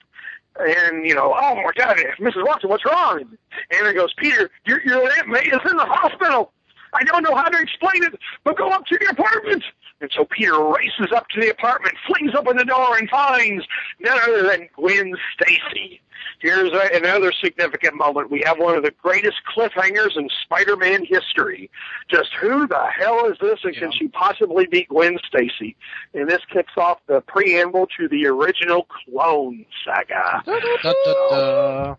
And 0.59 1.07
you 1.07 1.15
know, 1.15 1.33
oh 1.35 1.55
my 1.55 1.71
God, 1.75 1.97
Mrs. 2.19 2.45
Watson, 2.45 2.69
what's 2.69 2.85
wrong? 2.85 3.23
Anna 3.71 3.93
goes, 3.93 4.13
Peter, 4.17 4.51
your 4.65 4.81
your 4.83 5.11
aunt 5.17 5.27
May 5.27 5.41
is 5.41 5.59
in 5.69 5.77
the 5.77 5.85
hospital. 5.85 6.51
I 6.93 7.03
don't 7.05 7.23
know 7.23 7.35
how 7.35 7.49
to 7.49 7.59
explain 7.59 8.03
it, 8.03 8.19
but 8.43 8.57
go 8.57 8.69
up 8.69 8.85
to 8.85 8.97
the 8.99 9.07
apartment. 9.07 9.63
And 10.03 10.11
so 10.13 10.25
Peter 10.25 10.59
races 10.61 11.13
up 11.15 11.29
to 11.29 11.39
the 11.39 11.49
apartment, 11.49 11.95
flings 12.05 12.33
open 12.37 12.57
the 12.57 12.65
door, 12.65 12.97
and 12.97 13.09
finds 13.09 13.65
none 14.01 14.19
other 14.21 14.43
than 14.43 14.67
Gwen 14.75 15.15
Stacy. 15.33 16.01
Here's 16.39 16.73
a, 16.73 16.97
another 16.97 17.31
significant 17.31 17.95
moment. 17.95 18.29
We 18.29 18.43
have 18.45 18.59
one 18.59 18.75
of 18.75 18.83
the 18.83 18.91
greatest 19.01 19.37
cliffhangers 19.55 20.17
in 20.17 20.27
Spider-Man 20.43 21.05
history. 21.05 21.71
Just 22.09 22.31
who 22.41 22.67
the 22.67 22.85
hell 22.99 23.31
is 23.31 23.37
this, 23.39 23.59
and 23.63 23.73
can 23.73 23.93
she 23.93 24.09
possibly 24.09 24.67
be 24.67 24.83
Gwen 24.89 25.17
Stacy? 25.25 25.77
And 26.13 26.29
this 26.29 26.41
kicks 26.51 26.73
off 26.75 26.99
the 27.07 27.21
preamble 27.21 27.87
to 27.97 28.09
the 28.09 28.27
original 28.27 28.85
Clone 29.05 29.65
Saga. 29.85 30.43
Da, 30.45 30.59
da, 30.59 30.93
da. 31.29 31.95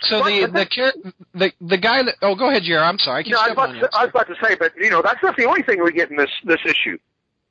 So 0.00 0.22
the 0.22 0.46
the 0.52 0.66
char- 0.70 1.12
the 1.34 1.52
the 1.60 1.78
guy 1.78 2.02
that 2.02 2.16
oh 2.22 2.34
go 2.34 2.50
ahead 2.50 2.62
Jerry 2.64 2.80
I'm 2.80 2.98
sorry 2.98 3.24
I 3.26 3.30
No, 3.30 3.38
I 3.38 3.48
was, 3.48 3.52
about 3.52 3.72
to. 3.72 3.88
I 3.96 4.04
was 4.04 4.10
about 4.10 4.28
to 4.28 4.34
say, 4.42 4.54
but 4.54 4.72
you 4.76 4.90
know, 4.90 5.00
that's 5.02 5.22
not 5.22 5.36
the 5.36 5.46
only 5.46 5.62
thing 5.62 5.82
we 5.82 5.92
get 5.92 6.10
in 6.10 6.16
this 6.16 6.30
this 6.44 6.60
issue. 6.64 6.98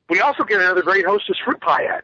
We 0.09 0.21
also 0.21 0.43
get 0.43 0.59
another 0.59 0.81
great 0.81 1.05
Hostess 1.05 1.37
fruit 1.43 1.59
pie 1.61 1.85
ad. 1.85 2.03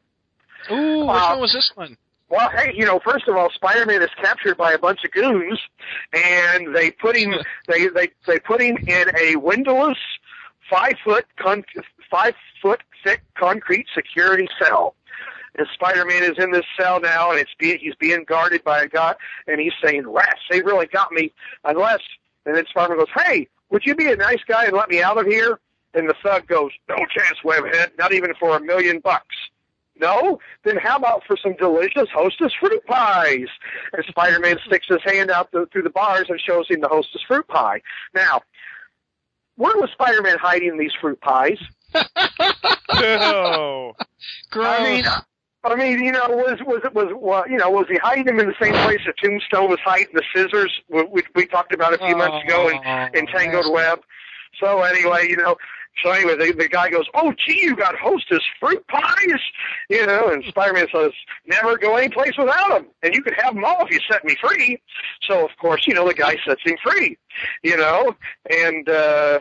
Ooh, 0.72 1.02
which 1.02 1.10
uh, 1.10 1.30
one 1.30 1.42
was 1.42 1.54
this 1.54 1.72
one? 1.76 1.98
Well, 2.30 2.50
hey, 2.56 2.72
you 2.74 2.86
know, 2.86 3.00
first 3.04 3.28
of 3.28 3.36
all, 3.36 3.50
Spider-Man 3.54 4.02
is 4.02 4.10
captured 4.22 4.56
by 4.56 4.72
a 4.72 4.78
bunch 4.78 5.04
of 5.04 5.12
goons, 5.12 5.60
and 6.14 6.74
they 6.74 6.92
put 6.92 7.18
him 7.18 7.34
they 7.68 7.88
they 7.90 8.10
they 8.26 8.40
put 8.40 8.62
him 8.62 8.78
in 8.88 9.06
a 9.20 9.36
windowless, 9.36 9.98
five 10.70 10.94
foot 11.04 11.26
con- 11.36 11.66
five 12.10 12.34
foot 12.62 12.82
thick 13.04 13.22
concrete 13.36 13.88
security 13.94 14.48
cell. 14.62 14.96
And 15.58 15.68
Spider-Man 15.74 16.24
is 16.24 16.38
in 16.38 16.52
this 16.54 16.66
cell 16.80 17.02
now, 17.02 17.32
and 17.32 17.40
it's 17.40 17.54
being 17.60 17.80
he's 17.80 17.96
being 17.96 18.24
guarded 18.24 18.64
by 18.64 18.82
a 18.82 18.88
guy, 18.88 19.16
and 19.48 19.60
he's 19.60 19.74
saying, 19.84 20.08
"Rats, 20.08 20.40
they 20.50 20.62
really 20.62 20.88
got 20.88 21.12
me." 21.12 21.34
Unless, 21.66 22.00
and 22.46 22.56
then 22.56 22.66
Spider-Man 22.68 23.00
goes, 23.00 23.24
"Hey, 23.26 23.50
would 23.70 23.86
you 23.86 23.94
be 23.94 24.10
a 24.10 24.16
nice 24.16 24.42
guy 24.48 24.66
and 24.66 24.74
let 24.74 24.90
me 24.90 25.02
out 25.02 25.18
of 25.18 25.26
here?" 25.26 25.60
And 25.94 26.10
the 26.10 26.16
thug 26.24 26.48
goes, 26.48 26.72
"No 26.88 26.96
chance, 26.96 27.40
Webhead, 27.44 27.98
not 27.98 28.14
even 28.14 28.34
for 28.40 28.56
a 28.56 28.62
million 28.62 29.00
bucks." 29.00 29.36
No? 30.00 30.40
Then 30.64 30.78
how 30.78 30.98
about 30.98 31.24
for 31.26 31.38
some 31.38 31.56
delicious 31.58 32.10
Hostess 32.14 32.54
fruit 32.60 32.84
pies? 32.88 33.48
And 33.94 34.04
Spider-Man 34.08 34.58
sticks 34.66 34.88
his 34.88 35.04
hand 35.06 35.30
out 35.30 35.52
the, 35.52 35.68
through 35.72 35.84
the 35.84 35.90
bars 35.90 36.26
and 36.30 36.40
shows 36.40 36.66
him 36.70 36.82
the 36.82 36.88
Hostess 36.88 37.22
fruit 37.28 37.48
pie. 37.48 37.82
Now, 38.16 38.42
where 39.56 39.76
was 39.78 39.92
Spider-Man 39.92 40.38
hiding 40.40 40.78
these 40.78 40.94
fruit 41.00 41.22
pies? 41.22 41.60
No. 43.00 43.94
Gross. 44.50 44.68
I 44.68 44.84
mean, 44.84 45.06
I 45.64 45.76
mean, 45.76 46.04
you 46.04 46.12
know, 46.12 46.28
was 46.30 46.60
was 46.66 46.82
it 46.84 46.94
was 46.96 47.12
well, 47.16 47.48
you 47.48 47.58
know, 47.58 47.70
was 47.70 47.86
he 47.88 47.98
hiding 47.98 48.26
them 48.26 48.40
in 48.40 48.48
the 48.48 48.56
same 48.60 48.74
place 48.74 49.02
that 49.06 49.16
Tombstone 49.18 49.70
was 49.70 49.80
hiding 49.84 50.08
the 50.14 50.24
scissors, 50.34 50.72
we, 50.90 51.04
we, 51.04 51.24
we 51.36 51.46
talked 51.46 51.74
about 51.74 51.94
a 51.94 52.00
few 52.00 52.16
months 52.16 52.44
ago 52.44 52.70
in, 52.70 52.78
in 53.14 53.28
oh, 53.30 53.32
Tangled. 53.32 53.72
Web? 53.72 54.00
So 54.60 54.82
anyway, 54.82 55.28
you 55.30 55.38
know, 55.38 55.56
so 56.04 56.12
anyway, 56.12 56.36
the, 56.38 56.54
the 56.54 56.68
guy 56.68 56.90
goes, 56.90 57.06
"Oh, 57.14 57.34
gee, 57.46 57.60
you 57.62 57.76
got 57.76 57.96
Hostess 57.96 58.44
fruit 58.60 58.86
pies," 58.88 59.42
you 59.90 60.06
know, 60.06 60.30
and 60.30 60.44
Spider-Man 60.46 60.88
says, 60.94 61.12
"Never 61.46 61.78
go 61.78 61.96
any 61.96 62.10
place 62.10 62.34
without 62.38 62.70
them, 62.70 62.88
and 63.04 63.14
you 63.14 63.22
can 63.22 63.34
have 63.36 63.56
them 63.56 63.66
all 63.66 63.86
if 63.86 63.92
you 63.92 64.00
set 64.10 64.24
me 64.26 64.36
free." 64.42 64.82
So 65.28 65.46
of 65.46 65.52
course, 65.60 65.86
you 65.88 65.94
know, 65.94 66.08
the 66.08 66.14
guy 66.14 66.38
sets 66.46 66.62
him 66.64 66.78
free, 66.84 67.18
you 67.64 67.78
know, 67.78 68.16
and. 68.50 68.88
uh 68.90 69.40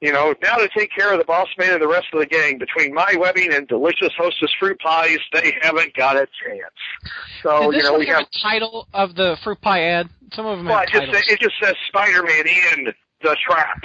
you 0.00 0.12
know, 0.12 0.34
now 0.42 0.56
to 0.56 0.68
take 0.76 0.90
care 0.90 1.12
of 1.14 1.18
the 1.18 1.24
boss 1.24 1.48
man 1.56 1.72
and 1.72 1.80
the 1.80 1.88
rest 1.88 2.08
of 2.12 2.20
the 2.20 2.26
gang. 2.26 2.58
Between 2.58 2.92
my 2.92 3.14
webbing 3.16 3.54
and 3.54 3.66
delicious 3.66 4.10
Hostess 4.18 4.50
fruit 4.60 4.78
pies, 4.80 5.16
they 5.32 5.56
haven't 5.62 5.94
got 5.94 6.16
a 6.16 6.26
chance. 6.44 7.14
So 7.42 7.70
Did 7.70 7.78
you 7.78 7.82
know, 7.84 7.98
we 7.98 8.06
have 8.06 8.16
have. 8.18 8.26
a 8.26 8.38
title 8.42 8.86
of 8.92 9.14
the 9.14 9.38
fruit 9.42 9.62
pie 9.62 9.82
ad? 9.82 10.10
Some 10.34 10.44
of 10.44 10.58
them 10.58 10.66
Well, 10.66 10.76
have 10.76 11.02
it 11.02 11.10
just, 11.10 11.30
it 11.30 11.40
just 11.40 11.54
says 11.62 11.74
Spider-Man 11.88 12.44
in 12.76 12.92
the 13.22 13.36
trap, 13.48 13.82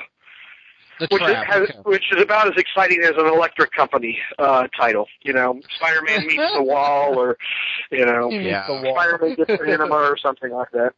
which 0.99 1.21
trap. 1.21 1.47
is, 1.47 1.53
has, 1.53 1.69
okay. 1.69 1.79
which 1.83 2.03
is 2.11 2.21
about 2.21 2.47
as 2.47 2.53
exciting 2.57 3.01
as 3.03 3.13
an 3.17 3.27
electric 3.27 3.71
company 3.71 4.17
uh, 4.37 4.67
title. 4.77 5.07
You 5.23 5.33
know, 5.33 5.59
Spider-Man 5.77 6.21
meets 6.27 6.53
the 6.55 6.63
wall, 6.63 7.17
or 7.19 7.37
you 7.91 8.05
know, 8.05 8.29
Yeah. 8.29 8.65
Spider-Man 8.65 9.35
gets 9.35 9.49
an 9.49 9.69
enema, 9.69 9.95
or 9.95 10.17
something 10.17 10.51
like 10.51 10.71
that. 10.71 10.93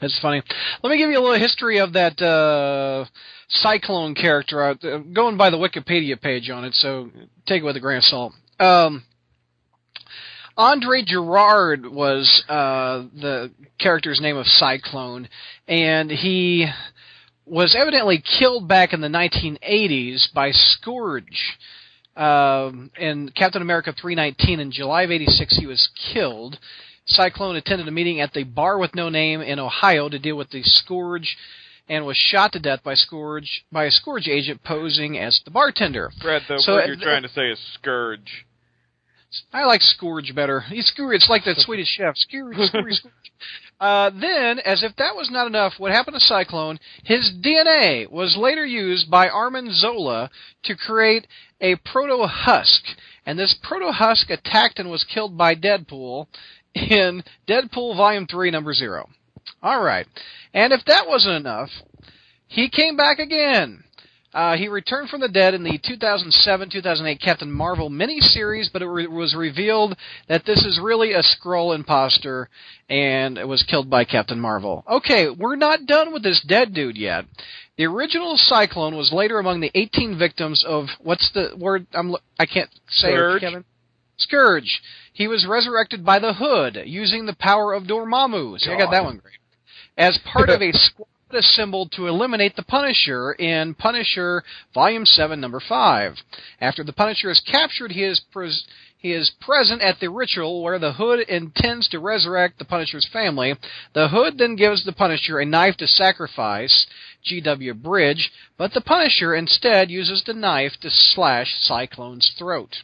That's 0.00 0.18
funny. 0.20 0.42
Let 0.82 0.90
me 0.90 0.98
give 0.98 1.10
you 1.10 1.18
a 1.18 1.22
little 1.22 1.38
history 1.38 1.78
of 1.78 1.92
that 1.92 2.20
uh, 2.20 3.04
Cyclone 3.48 4.14
character. 4.14 4.62
Uh, 4.62 4.74
I'm 4.82 5.12
going 5.12 5.36
by 5.36 5.50
the 5.50 5.56
Wikipedia 5.56 6.20
page 6.20 6.50
on 6.50 6.64
it, 6.64 6.74
so 6.74 7.10
take 7.46 7.62
it 7.62 7.64
with 7.64 7.76
a 7.76 7.80
grain 7.80 7.98
of 7.98 8.04
salt. 8.04 8.32
Um, 8.58 9.04
Andre 10.56 11.02
Girard 11.02 11.86
was 11.86 12.44
uh, 12.48 13.04
the 13.14 13.52
character's 13.78 14.20
name 14.20 14.36
of 14.36 14.46
Cyclone, 14.46 15.28
and 15.66 16.10
he 16.10 16.66
was 17.52 17.76
evidently 17.78 18.22
killed 18.38 18.66
back 18.66 18.94
in 18.94 19.02
the 19.02 19.08
1980s 19.08 20.32
by 20.32 20.50
Scourge. 20.52 21.58
Um, 22.16 22.90
in 22.98 23.30
Captain 23.36 23.60
America 23.60 23.92
319 23.92 24.58
in 24.58 24.72
July 24.72 25.02
of 25.02 25.10
86, 25.10 25.58
he 25.58 25.66
was 25.66 25.90
killed. 26.14 26.58
Cyclone 27.04 27.56
attended 27.56 27.86
a 27.86 27.90
meeting 27.90 28.20
at 28.22 28.32
the 28.32 28.44
Bar 28.44 28.78
with 28.78 28.94
No 28.94 29.10
Name 29.10 29.42
in 29.42 29.58
Ohio 29.58 30.08
to 30.08 30.18
deal 30.18 30.36
with 30.36 30.48
the 30.48 30.62
Scourge 30.62 31.36
and 31.90 32.06
was 32.06 32.16
shot 32.16 32.52
to 32.52 32.58
death 32.58 32.82
by 32.82 32.94
Scourge 32.94 33.66
by 33.70 33.84
a 33.84 33.90
Scourge 33.90 34.28
agent 34.28 34.62
posing 34.64 35.18
as 35.18 35.38
the 35.44 35.50
bartender. 35.50 36.10
Brad, 36.22 36.42
the 36.48 36.58
So, 36.58 36.72
word 36.72 36.84
uh, 36.84 36.86
you're 36.86 36.96
trying 36.96 37.22
to 37.22 37.28
say 37.28 37.50
is 37.50 37.58
scourge. 37.74 38.46
I 39.52 39.64
like 39.64 39.82
Scourge 39.82 40.34
better. 40.34 40.60
He's 40.60 40.86
Scourge. 40.86 41.16
It's 41.16 41.28
like 41.28 41.44
that 41.44 41.58
Swedish 41.58 41.88
chef. 41.88 42.16
Scourge, 42.16 42.56
Scourge, 42.66 42.94
Scourge. 42.94 43.12
Uh, 43.80 44.10
then, 44.10 44.58
as 44.60 44.82
if 44.82 44.94
that 44.96 45.16
was 45.16 45.30
not 45.30 45.46
enough, 45.46 45.74
what 45.78 45.90
happened 45.90 46.14
to 46.14 46.20
Cyclone? 46.20 46.78
His 47.02 47.32
DNA 47.42 48.10
was 48.10 48.36
later 48.36 48.64
used 48.64 49.10
by 49.10 49.28
Arnim 49.28 49.72
Zola 49.72 50.30
to 50.64 50.76
create 50.76 51.26
a 51.60 51.76
proto 51.76 52.26
husk, 52.26 52.84
and 53.26 53.38
this 53.38 53.56
proto 53.62 53.90
husk 53.90 54.30
attacked 54.30 54.78
and 54.78 54.90
was 54.90 55.04
killed 55.04 55.36
by 55.36 55.54
Deadpool 55.54 56.26
in 56.74 57.24
Deadpool 57.48 57.96
Volume 57.96 58.26
Three, 58.26 58.50
Number 58.50 58.72
Zero. 58.72 59.08
All 59.62 59.82
right, 59.82 60.06
and 60.54 60.72
if 60.72 60.84
that 60.86 61.08
wasn't 61.08 61.36
enough, 61.36 61.70
he 62.46 62.68
came 62.68 62.96
back 62.96 63.18
again. 63.18 63.82
Uh, 64.34 64.56
he 64.56 64.68
returned 64.68 65.10
from 65.10 65.20
the 65.20 65.28
dead 65.28 65.52
in 65.52 65.62
the 65.62 65.78
2007-2008 65.78 67.20
Captain 67.20 67.52
Marvel 67.52 67.90
miniseries, 67.90 68.72
but 68.72 68.80
it 68.80 68.86
re- 68.86 69.06
was 69.06 69.34
revealed 69.34 69.96
that 70.28 70.46
this 70.46 70.64
is 70.64 70.80
really 70.82 71.12
a 71.12 71.22
Skrull 71.22 71.74
imposter 71.74 72.48
and 72.88 73.36
it 73.36 73.46
was 73.46 73.62
killed 73.62 73.90
by 73.90 74.04
Captain 74.04 74.40
Marvel. 74.40 74.84
Okay, 74.90 75.28
we're 75.28 75.56
not 75.56 75.86
done 75.86 76.12
with 76.12 76.22
this 76.22 76.42
dead 76.46 76.72
dude 76.72 76.96
yet. 76.96 77.26
The 77.76 77.84
original 77.84 78.36
Cyclone 78.36 78.96
was 78.96 79.12
later 79.12 79.38
among 79.38 79.60
the 79.60 79.70
18 79.74 80.18
victims 80.18 80.64
of 80.66 80.86
what's 81.00 81.30
the 81.32 81.54
word? 81.58 81.86
I'm 81.92 82.14
I 82.38 82.46
can't 82.46 82.70
say 82.88 83.08
it, 83.08 83.16
Scourge? 83.16 83.40
Kevin. 83.40 83.64
Scourge. 84.16 84.82
He 85.12 85.26
was 85.26 85.46
resurrected 85.46 86.04
by 86.04 86.18
the 86.18 86.34
Hood 86.34 86.82
using 86.86 87.26
the 87.26 87.34
power 87.34 87.74
of 87.74 87.84
Dormammu. 87.84 88.58
See, 88.60 88.70
I 88.70 88.78
got 88.78 88.90
that 88.90 89.04
one 89.04 89.18
great. 89.18 89.34
As 89.96 90.18
part 90.24 90.48
of 90.48 90.62
a 90.62 90.72
squad 90.72 91.06
assembled 91.34 91.92
to 91.92 92.06
eliminate 92.06 92.56
the 92.56 92.62
Punisher 92.62 93.32
in 93.32 93.74
Punisher 93.74 94.42
Volume 94.74 95.06
7, 95.06 95.40
Number 95.40 95.60
5. 95.60 96.16
After 96.60 96.84
the 96.84 96.92
Punisher 96.92 97.30
is 97.30 97.40
captured, 97.40 97.92
he 97.92 98.04
is 98.04 98.20
pres- 98.32 98.66
he 98.98 99.12
is 99.12 99.32
present 99.40 99.82
at 99.82 99.98
the 99.98 100.10
ritual 100.10 100.62
where 100.62 100.78
the 100.78 100.92
Hood 100.92 101.20
intends 101.28 101.88
to 101.88 101.98
resurrect 101.98 102.58
the 102.58 102.64
Punisher's 102.64 103.08
family. 103.12 103.54
The 103.94 104.08
Hood 104.08 104.38
then 104.38 104.54
gives 104.54 104.84
the 104.84 104.92
Punisher 104.92 105.40
a 105.40 105.44
knife 105.44 105.76
to 105.78 105.88
sacrifice 105.88 106.86
G.W. 107.24 107.74
Bridge, 107.74 108.30
but 108.56 108.72
the 108.72 108.80
Punisher 108.80 109.34
instead 109.34 109.90
uses 109.90 110.22
the 110.24 110.34
knife 110.34 110.74
to 110.82 110.88
slash 110.90 111.52
Cyclone's 111.62 112.32
throat. 112.38 112.76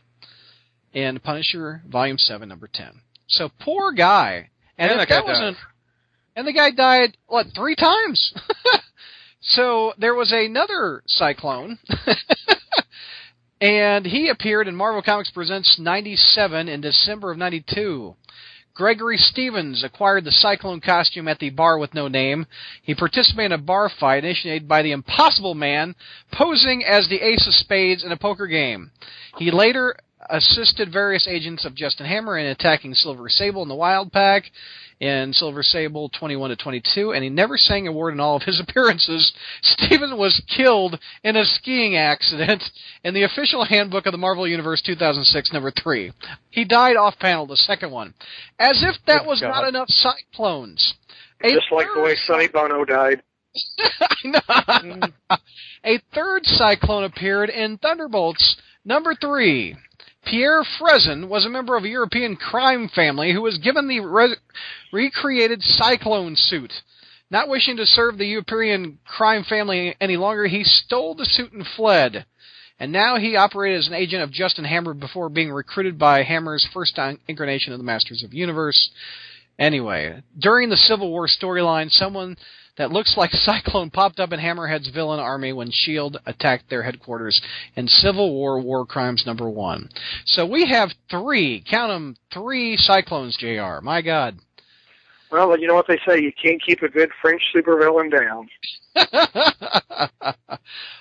In 0.93 1.21
Punisher 1.21 1.83
Volume 1.87 2.19
7, 2.19 2.49
Number 2.49 2.69
10. 2.73 3.01
So 3.29 3.51
poor 3.61 3.93
guy. 3.93 4.51
And, 4.77 4.91
And 4.91 5.01
if 5.01 5.09
that 5.09 5.15
that 5.15 5.25
wasn't. 5.25 5.57
And 6.39 6.47
the 6.47 6.53
guy 6.53 6.71
died 6.71 7.17
what 7.27 7.49
three 7.53 7.75
times. 7.75 8.33
so 9.41 9.93
there 9.99 10.15
was 10.15 10.31
another 10.31 11.03
Cyclone, 11.09 11.81
and 13.61 14.07
he 14.07 14.29
appeared 14.29 14.69
in 14.69 14.77
Marvel 14.77 15.03
Comics 15.03 15.33
Presents 15.33 15.81
'97 15.81 16.69
in 16.69 16.81
December 16.81 17.33
of 17.33 17.39
'92. 17.39 18.15
Gregory 18.73 19.17
Stevens 19.17 19.83
acquired 19.83 20.25
the 20.25 20.31
Cyclone 20.31 20.81
costume 20.81 21.27
at 21.27 21.41
the 21.41 21.51
bar 21.51 21.77
with 21.77 21.93
no 21.93 22.07
name. 22.07 22.47
He 22.83 22.95
participated 22.95 23.51
in 23.51 23.59
a 23.59 23.63
bar 23.63 23.91
fight 23.99 24.23
initiated 24.23 24.69
by 24.69 24.83
the 24.83 24.93
Impossible 24.93 25.57
Man, 25.57 25.97
posing 26.33 26.85
as 26.85 27.09
the 27.09 27.21
Ace 27.21 27.49
of 27.49 27.55
Spades 27.55 28.05
in 28.05 28.13
a 28.13 28.17
poker 28.17 28.47
game. 28.47 28.93
He 29.39 29.51
later 29.51 29.97
assisted 30.29 30.93
various 30.93 31.27
agents 31.29 31.65
of 31.65 31.75
Justin 31.75 32.07
Hammer 32.07 32.39
in 32.39 32.47
attacking 32.47 32.95
Silver 32.95 33.29
Sable 33.29 33.63
in 33.63 33.69
the 33.69 33.75
Wild 33.75 34.13
Pack 34.13 34.45
in 35.01 35.33
Silver 35.33 35.63
Sable 35.63 36.09
21 36.09 36.51
to 36.51 36.57
22, 36.57 37.13
and 37.13 37.23
he 37.23 37.31
never 37.31 37.57
sang 37.57 37.87
a 37.87 37.93
word 37.93 38.15
in 38.15 38.21
all 38.21 38.37
of 38.37 38.43
his 38.43 38.61
appearances. 38.69 39.33
Steven 39.63 40.17
was 40.17 40.43
killed 40.55 40.99
in 41.23 41.37
a 41.37 41.45
skiing 41.45 41.97
accident 41.97 42.63
in 43.05 43.15
the 43.15 43.23
official 43.23 43.65
handbook 43.65 44.07
of 44.07 44.13
the 44.13 44.19
Marvel 44.19 44.47
Universe 44.47 44.83
2006, 44.83 45.53
number 45.53 45.71
3. 45.71 46.13
He 46.51 46.65
died 46.65 46.97
off 46.97 47.19
panel, 47.19 47.47
the 47.47 47.57
second 47.57 47.91
one. 47.91 48.15
As 48.59 48.83
if 48.83 48.97
that 49.07 49.21
Good 49.21 49.29
was 49.29 49.41
God. 49.41 49.49
not 49.49 49.69
enough 49.69 49.89
Cyclones. 49.89 50.95
A 51.43 51.53
Just 51.53 51.71
like 51.71 51.87
the 51.95 52.01
way 52.01 52.17
third 52.17 52.19
Sonny 52.27 52.49
Bono 52.49 52.85
died. 52.85 53.23
I 54.01 54.17
know. 54.25 55.37
A 55.85 56.01
third 56.13 56.45
cyclone 56.45 57.05
appeared 57.05 57.51
in 57.51 57.79
Thunderbolts 57.79 58.57
number 58.85 59.15
three. 59.15 59.77
Pierre 60.25 60.65
Fresson 60.79 61.29
was 61.29 61.47
a 61.47 61.51
member 61.51 61.77
of 61.77 61.85
a 61.85 61.89
European 61.89 62.37
crime 62.37 62.89
family 62.89 63.33
who 63.33 63.43
was 63.43 63.59
given 63.59 63.89
the 63.89 64.01
re- 64.01 64.37
recreated 64.93 65.63
cyclone 65.63 66.37
suit. 66.37 66.73
Not 67.31 67.49
wishing 67.49 67.77
to 67.77 67.87
serve 67.87 68.19
the 68.19 68.27
European 68.27 68.99
crime 69.07 69.45
family 69.45 69.95
any 70.01 70.17
longer, 70.17 70.47
he 70.47 70.65
stole 70.65 71.15
the 71.15 71.27
suit 71.27 71.53
and 71.53 71.67
fled. 71.67 72.25
And 72.81 72.93
now 72.93 73.17
he 73.17 73.37
operated 73.37 73.81
as 73.81 73.89
an 73.89 73.95
agent 73.95 74.23
of 74.23 74.31
Justin 74.31 74.65
Hammer 74.65 74.95
before 74.95 75.29
being 75.29 75.51
recruited 75.51 75.99
by 75.99 76.23
Hammer's 76.23 76.67
first 76.73 76.99
incarnation 77.27 77.73
of 77.73 77.79
the 77.79 77.85
Masters 77.85 78.23
of 78.23 78.31
the 78.31 78.37
Universe. 78.37 78.91
Anyway, 79.59 80.23
during 80.39 80.69
the 80.69 80.77
Civil 80.77 81.11
War 81.11 81.27
storyline, 81.27 81.91
someone 81.91 82.37
that 82.79 82.91
looks 82.91 83.17
like 83.17 83.31
Cyclone 83.33 83.91
popped 83.91 84.19
up 84.19 84.33
in 84.33 84.41
Hammerhead's 84.41 84.89
villain 84.89 85.21
army 85.21 85.53
when 85.53 85.69
S.H.I.E.L.D. 85.69 86.19
Attacked 86.27 86.71
their 86.71 86.83
headquarters 86.83 87.41
in 87.77 87.87
Civil 87.89 88.33
War 88.33 88.61
War 88.61 88.87
Crimes 88.87 89.25
number 89.27 89.51
one. 89.51 89.91
So 90.25 90.47
we 90.47 90.67
have 90.69 90.91
three, 91.11 91.63
count 91.69 91.91
them, 91.91 92.17
three 92.33 92.77
Cyclones, 92.77 93.37
JR. 93.37 93.81
My 93.83 94.01
God. 94.01 94.39
Well, 95.31 95.59
you 95.59 95.67
know 95.67 95.75
what 95.75 95.87
they 95.87 96.01
say, 96.07 96.23
you 96.23 96.33
can't 96.43 96.63
keep 96.65 96.81
a 96.83 96.89
good 96.89 97.11
French 97.21 97.43
supervillain 97.55 98.11
down. 98.11 98.49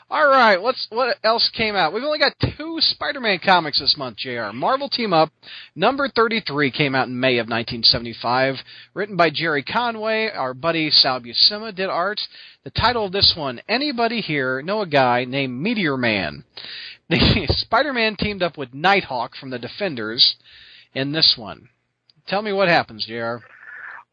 All 0.09 0.29
right, 0.29 0.61
what 0.61 0.75
else 1.21 1.49
came 1.49 1.75
out? 1.75 1.93
We've 1.93 2.01
only 2.01 2.17
got 2.17 2.31
two 2.39 2.77
Spider-Man 2.79 3.39
comics 3.43 3.81
this 3.81 3.97
month, 3.97 4.15
Jr. 4.15 4.53
Marvel 4.53 4.87
Team 4.87 5.11
Up 5.11 5.33
number 5.75 6.07
33 6.07 6.71
came 6.71 6.95
out 6.95 7.09
in 7.09 7.19
May 7.19 7.39
of 7.39 7.49
1975, 7.49 8.55
written 8.93 9.17
by 9.17 9.29
Gerry 9.29 9.63
Conway. 9.63 10.29
Our 10.29 10.53
buddy 10.53 10.91
Sal 10.91 11.19
Buscema 11.19 11.75
did 11.75 11.89
art. 11.89 12.21
The 12.63 12.69
title 12.69 13.07
of 13.07 13.11
this 13.11 13.33
one: 13.35 13.59
Anybody 13.67 14.21
here 14.21 14.61
know 14.61 14.79
a 14.79 14.87
guy 14.87 15.25
named 15.25 15.61
Meteor 15.61 15.97
Man? 15.97 16.45
Spider-Man 17.49 18.15
teamed 18.15 18.41
up 18.41 18.57
with 18.57 18.73
Nighthawk 18.73 19.35
from 19.35 19.49
the 19.49 19.59
Defenders 19.59 20.37
in 20.93 21.11
this 21.11 21.35
one. 21.37 21.67
Tell 22.27 22.41
me 22.41 22.53
what 22.53 22.69
happens, 22.69 23.05
Jr. 23.05 23.39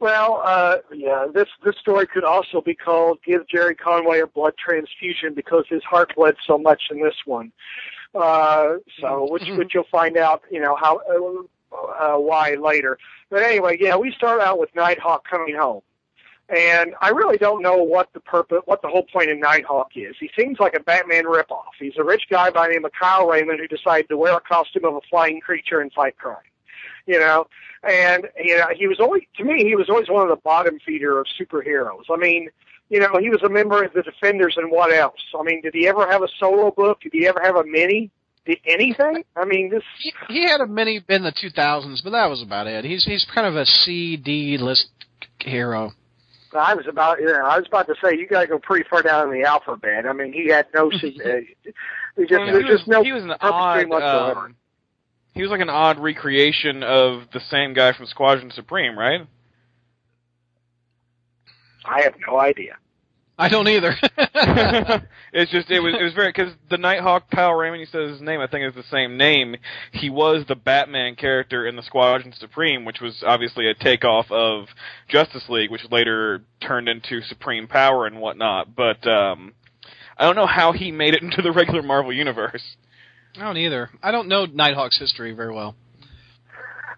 Well, 0.01 0.43
uh, 0.45 0.79
yeah, 0.93 1.27
this 1.33 1.49
this 1.65 1.77
story 1.77 2.07
could 2.07 2.25
also 2.25 2.61
be 2.61 2.75
called 2.75 3.19
"Give 3.25 3.47
Gerry 3.49 3.75
Conway 3.75 4.21
a 4.21 4.27
Blood 4.27 4.55
Transfusion" 4.59 5.35
because 5.35 5.65
his 5.69 5.83
heart 5.85 6.13
bled 6.17 6.37
so 6.47 6.59
much 6.59 6.83
in 6.91 7.03
this 7.03 7.15
one. 7.25 7.53
Uh, 8.15 8.77
so, 9.01 9.27
which 9.31 9.49
which 9.57 9.75
you'll 9.75 9.85
find 9.91 10.17
out, 10.17 10.43
you 10.51 10.61
know, 10.61 10.77
how 10.77 11.01
uh, 11.09 11.75
uh, 11.77 12.19
why 12.19 12.55
later. 12.55 12.99
But 13.31 13.43
anyway, 13.43 13.79
yeah, 13.81 13.97
we 13.97 14.13
start 14.13 14.41
out 14.41 14.59
with 14.59 14.75
Nighthawk 14.75 15.29
coming 15.29 15.57
home, 15.57 15.83
and 16.49 16.95
I 17.01 17.09
really 17.11 17.39
don't 17.39 17.63
know 17.63 17.77
what 17.83 18.13
the 18.13 18.21
purpose, 18.21 18.63
what 18.67 18.83
the 18.83 18.89
whole 18.89 19.07
point 19.13 19.31
of 19.31 19.39
Nighthawk 19.39 19.93
is. 19.97 20.17
He 20.19 20.31
seems 20.39 20.61
like 20.61 20.75
a 20.75 20.81
Batman 20.81 21.25
ripoff. 21.25 21.73
He's 21.79 21.97
a 21.99 22.05
rich 22.05 22.25
guy 22.29 22.51
by 22.51 22.69
the 22.69 22.75
name 22.75 22.85
of 22.85 22.93
Kyle 22.93 23.27
Raymond 23.27 23.61
who 23.61 23.69
decided 23.69 24.09
to 24.09 24.17
wear 24.17 24.37
a 24.37 24.41
costume 24.41 24.85
of 24.85 24.95
a 24.95 25.01
flying 25.09 25.41
creature 25.41 25.81
and 25.81 25.93
fight 25.93 26.17
crime. 26.19 26.37
You 27.07 27.21
know, 27.21 27.47
and 27.83 28.27
you 28.43 28.57
know 28.57 28.67
he 28.75 28.87
was 28.87 28.99
always 29.01 29.23
to 29.37 29.45
me 29.45 29.65
he 29.65 29.77
was 29.77 29.91
always 29.91 30.09
one 30.09 30.23
of 30.23 30.29
the 30.29 30.43
bottom 30.43 30.79
feeder 30.85 31.19
of 31.19 31.27
superheroes. 31.39 32.05
I 32.11 32.17
mean, 32.17 32.49
you 32.89 33.01
know, 33.01 33.19
he 33.21 33.31
was 33.31 33.43
a 33.43 33.49
member 33.49 33.83
of 33.83 33.93
the 33.93 34.03
Defenders 34.03 34.55
and 34.57 34.71
what 34.71 34.93
else? 34.93 35.21
I 35.39 35.43
mean, 35.43 35.63
did 35.63 35.75
he 35.75 35.89
ever 35.89 36.07
have 36.11 36.23
a 36.23 36.29
solo 36.39 36.71
book? 36.71 37.01
Did 37.01 37.13
he 37.13 37.27
ever 37.27 37.41
have 37.43 37.57
a 37.57 37.65
mini? 37.65 38.11
Did 38.47 38.59
anything? 38.67 39.25
I 39.37 39.45
mean, 39.47 39.71
this 39.71 39.83
He, 40.01 40.13
he 40.29 40.43
had 40.43 40.61
a 40.61 40.67
mini 40.67 41.03
in 41.09 41.23
the 41.23 41.33
2000s, 41.33 42.05
but 42.05 42.11
that 42.11 42.29
was 42.29 42.43
about 42.43 42.67
it. 42.67 42.85
He's 42.85 43.05
he's 43.05 43.27
kind 43.35 43.47
of 43.47 43.57
a 43.57 43.65
C 43.65 44.17
D 44.17 44.59
list 44.59 44.89
hero. 45.41 45.93
I 46.57 46.75
was 46.75 46.87
about 46.87 47.21
you 47.21 47.27
know 47.27 47.45
I 47.45 47.59
was 47.59 47.67
about 47.67 47.87
to 47.87 47.95
say 48.03 48.17
you 48.17 48.29
got 48.29 48.43
to 48.43 48.47
go 48.47 48.59
pretty 48.59 48.89
far 48.89 49.03
down 49.03 49.33
in 49.33 49.41
the 49.41 49.47
alphabet. 49.47 50.07
I 50.07 50.13
mean, 50.13 50.33
he 50.33 50.49
had 50.49 50.67
no 50.75 50.87
uh, 50.93 50.99
he 50.99 51.11
just 51.13 51.25
there's 52.17 52.29
he 52.29 52.37
was, 52.37 52.65
just 52.67 52.89
no 52.89 53.03
he 53.03 53.13
was 53.13 53.25
an 53.25 53.35
odd. 53.41 53.89
whatsoever. 53.89 54.41
Um, 54.41 54.57
he 55.35 55.43
was 55.43 55.51
like 55.51 55.61
an 55.61 55.71
odd 55.71 55.99
recreation 55.99 56.83
of 56.83 57.25
the 57.33 57.41
same 57.51 57.75
guy 57.75 57.93
from 57.93 58.07
Squadron 58.07 58.51
Supreme, 58.51 58.99
right? 58.99 59.27
I 61.85 62.03
have 62.03 62.15
no 62.27 62.39
idea. 62.39 62.77
I 63.37 63.49
don't 63.49 63.67
either. 63.69 63.97
it's 65.33 65.51
just 65.51 65.69
it 65.69 65.81
was 65.81 65.95
it 65.99 66.03
was 66.03 66.15
very 66.15 66.29
because 66.29 66.53
the 66.71 66.79
Nighthawk 66.79 67.31
Kyle 67.31 67.53
Raymond 67.53 67.81
he 67.81 67.87
says 67.87 68.11
his 68.11 68.21
name 68.21 68.41
I 68.41 68.47
think 68.47 68.65
is 68.65 68.77
the 68.77 68.89
same 68.91 69.17
name. 69.17 69.57
He 69.91 70.09
was 70.09 70.45
the 70.47 70.55
Batman 70.55 71.17
character 71.17 71.67
in 71.67 71.75
the 71.75 71.83
Squadron 71.83 72.33
Supreme, 72.39 72.85
which 72.85 73.01
was 73.01 73.25
obviously 73.27 73.69
a 73.69 73.75
takeoff 73.75 74.31
of 74.31 74.67
Justice 75.09 75.49
League, 75.49 75.71
which 75.71 75.91
later 75.91 76.43
turned 76.61 76.89
into 76.89 77.23
Supreme 77.23 77.67
Power 77.67 78.07
and 78.07 78.21
whatnot. 78.21 78.77
But 78.77 79.05
um, 79.07 79.55
I 80.17 80.25
don't 80.25 80.37
know 80.37 80.47
how 80.47 80.73
he 80.73 80.93
made 80.93 81.15
it 81.15 81.23
into 81.25 81.43
the 81.43 81.53
regular 81.53 81.83
Marvel 81.83 82.13
universe. 82.13 82.77
I 83.37 83.41
don't 83.41 83.57
either. 83.57 83.91
I 84.03 84.13
don't 84.13 84.29
know 84.29 84.47
Nighthawk's 84.47 84.99
history 84.99 85.33
very 85.33 85.53
well. 85.53 85.75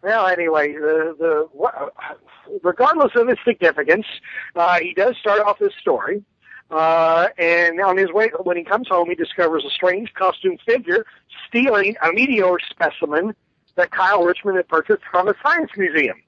Well, 0.02 0.26
anyway, 0.26 0.72
the 0.72 1.16
the 1.18 2.58
regardless 2.62 3.12
of 3.16 3.28
its 3.28 3.40
significance, 3.44 4.06
uh, 4.54 4.78
he 4.80 4.94
does 4.94 5.16
start 5.18 5.40
off 5.40 5.58
his 5.58 5.72
story. 5.80 6.22
Uh, 6.70 7.28
and 7.38 7.80
on 7.80 7.96
his 7.96 8.12
way, 8.12 8.30
when 8.42 8.56
he 8.56 8.64
comes 8.64 8.88
home, 8.88 9.08
he 9.08 9.14
discovers 9.14 9.64
a 9.64 9.70
strange 9.70 10.12
costume 10.14 10.58
figure 10.66 11.06
stealing 11.48 11.94
a 12.02 12.12
meteor 12.12 12.56
specimen 12.68 13.34
that 13.76 13.90
Kyle 13.92 14.24
Richmond 14.24 14.56
had 14.56 14.68
purchased 14.68 15.02
from 15.10 15.28
a 15.28 15.34
science 15.42 15.70
museum. 15.76 16.20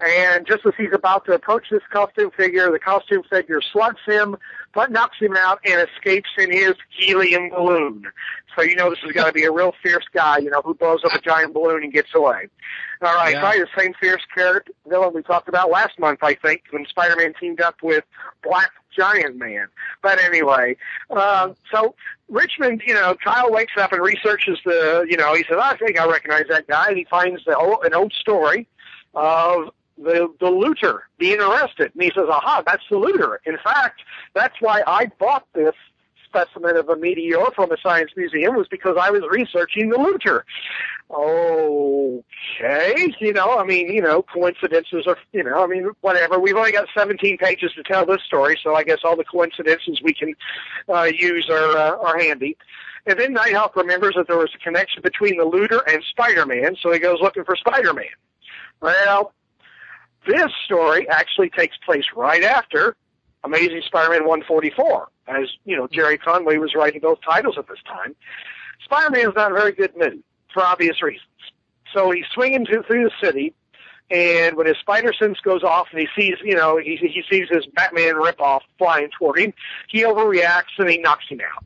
And 0.00 0.46
just 0.46 0.66
as 0.66 0.72
he's 0.76 0.92
about 0.92 1.24
to 1.26 1.32
approach 1.32 1.66
this 1.70 1.82
costume 1.92 2.30
figure, 2.36 2.70
the 2.72 2.78
costume 2.78 3.22
figure 3.30 3.60
slugs 3.72 4.00
him, 4.04 4.36
but 4.74 4.90
knocks 4.90 5.18
him 5.20 5.36
out 5.36 5.60
and 5.64 5.86
escapes 5.88 6.30
in 6.38 6.50
his 6.50 6.74
helium 6.88 7.50
balloon. 7.50 8.04
So 8.56 8.62
you 8.62 8.76
know 8.76 8.90
this 8.90 8.98
has 9.00 9.12
got 9.12 9.26
to 9.26 9.32
be 9.32 9.44
a 9.44 9.50
real 9.50 9.72
fierce 9.82 10.04
guy, 10.12 10.38
you 10.38 10.50
know, 10.50 10.60
who 10.62 10.74
blows 10.74 11.00
up 11.04 11.12
a 11.14 11.20
giant 11.20 11.54
balloon 11.54 11.82
and 11.84 11.92
gets 11.92 12.14
away. 12.14 12.48
All 13.00 13.14
right, 13.14 13.32
Yeah. 13.32 13.40
probably 13.40 13.60
the 13.60 13.68
same 13.78 13.94
fierce 14.00 14.22
character 14.34 14.72
villain 14.86 15.12
we 15.14 15.22
talked 15.22 15.48
about 15.48 15.70
last 15.70 15.98
month, 15.98 16.20
I 16.22 16.34
think, 16.34 16.62
when 16.70 16.84
Spider-Man 16.86 17.34
teamed 17.40 17.60
up 17.60 17.76
with 17.82 18.04
Black 18.42 18.70
Giant 18.96 19.36
Man. 19.36 19.68
But 20.02 20.22
anyway, 20.22 20.76
uh, 21.10 21.54
so 21.72 21.94
Richmond, 22.28 22.82
you 22.86 22.92
know, 22.94 23.14
Kyle 23.24 23.50
wakes 23.50 23.72
up 23.78 23.92
and 23.92 24.02
researches 24.02 24.58
the, 24.64 25.06
you 25.08 25.16
know, 25.16 25.34
he 25.34 25.44
says, 25.48 25.56
I 25.60 25.76
think 25.76 25.98
I 25.98 26.06
recognize 26.06 26.44
that 26.50 26.66
guy, 26.68 26.88
and 26.88 26.96
he 26.98 27.04
finds 27.04 27.42
the 27.46 27.56
old, 27.56 27.84
an 27.84 27.94
old 27.94 28.12
story 28.12 28.68
of 29.14 29.70
the 30.02 30.32
the 30.40 30.50
looter 30.50 31.04
being 31.18 31.40
arrested, 31.40 31.92
and 31.94 32.02
he 32.02 32.10
says, 32.14 32.26
"Aha, 32.28 32.62
that's 32.66 32.84
the 32.90 32.98
looter." 32.98 33.40
In 33.44 33.56
fact, 33.62 34.02
that's 34.34 34.54
why 34.60 34.82
I 34.86 35.06
bought 35.18 35.46
this 35.54 35.74
specimen 36.32 36.76
of 36.76 36.88
a 36.88 36.96
meteor 36.96 37.44
from 37.54 37.70
a 37.72 37.76
science 37.82 38.10
museum 38.16 38.56
was 38.56 38.66
because 38.68 38.96
I 38.98 39.10
was 39.10 39.22
researching 39.30 39.90
the 39.90 39.98
looter. 39.98 40.44
Okay, 41.10 43.14
you 43.20 43.34
know, 43.34 43.58
I 43.58 43.64
mean, 43.64 43.92
you 43.92 44.00
know, 44.00 44.22
coincidences 44.22 45.06
are, 45.06 45.18
you 45.32 45.42
know, 45.42 45.62
I 45.62 45.66
mean, 45.66 45.90
whatever. 46.00 46.38
We've 46.38 46.56
only 46.56 46.72
got 46.72 46.88
17 46.96 47.36
pages 47.36 47.72
to 47.74 47.82
tell 47.82 48.06
this 48.06 48.22
story, 48.22 48.58
so 48.62 48.74
I 48.74 48.82
guess 48.82 49.00
all 49.04 49.16
the 49.16 49.24
coincidences 49.24 50.00
we 50.02 50.14
can 50.14 50.34
uh, 50.88 51.10
use 51.14 51.50
are 51.50 51.76
uh, 51.76 51.98
are 51.98 52.18
handy. 52.18 52.56
And 53.04 53.18
then 53.18 53.32
Nighthawk 53.32 53.76
remembers 53.76 54.14
that 54.16 54.28
there 54.28 54.38
was 54.38 54.50
a 54.54 54.58
connection 54.58 55.02
between 55.02 55.36
the 55.36 55.44
looter 55.44 55.80
and 55.88 56.02
Spider-Man, 56.10 56.76
so 56.80 56.92
he 56.92 56.98
goes 56.98 57.18
looking 57.20 57.44
for 57.44 57.56
Spider-Man. 57.56 58.06
Well, 58.80 59.34
this 60.26 60.50
story 60.64 61.08
actually 61.08 61.50
takes 61.50 61.76
place 61.84 62.04
right 62.16 62.42
after 62.42 62.96
Amazing 63.44 63.82
Spider-Man 63.86 64.20
144, 64.20 65.08
as 65.28 65.48
you 65.64 65.76
know, 65.76 65.88
Jerry 65.88 66.16
Conway 66.16 66.58
was 66.58 66.74
writing 66.74 67.00
both 67.00 67.18
titles 67.28 67.56
at 67.58 67.66
this 67.66 67.80
time. 67.86 68.14
Spider-Man 68.84 69.28
is 69.30 69.34
not 69.34 69.50
a 69.50 69.54
very 69.54 69.72
good 69.72 69.96
mood 69.96 70.22
for 70.54 70.62
obvious 70.62 71.02
reasons. 71.02 71.26
So 71.92 72.10
he's 72.10 72.26
swinging 72.32 72.66
through 72.66 72.84
the 72.88 73.10
city, 73.20 73.54
And 74.12 74.56
when 74.56 74.66
his 74.66 74.76
spider 74.76 75.12
sense 75.14 75.40
goes 75.40 75.62
off 75.62 75.88
and 75.90 76.00
he 76.00 76.08
sees, 76.14 76.36
you 76.44 76.54
know, 76.54 76.76
he, 76.76 76.96
he 76.96 77.24
sees 77.30 77.48
his 77.48 77.66
Batman 77.66 78.14
ripoff 78.14 78.60
flying 78.76 79.08
toward 79.18 79.38
him, 79.38 79.54
he 79.88 80.02
overreacts 80.02 80.78
and 80.78 80.90
he 80.90 80.98
knocks 80.98 81.24
him 81.28 81.40
out. 81.40 81.64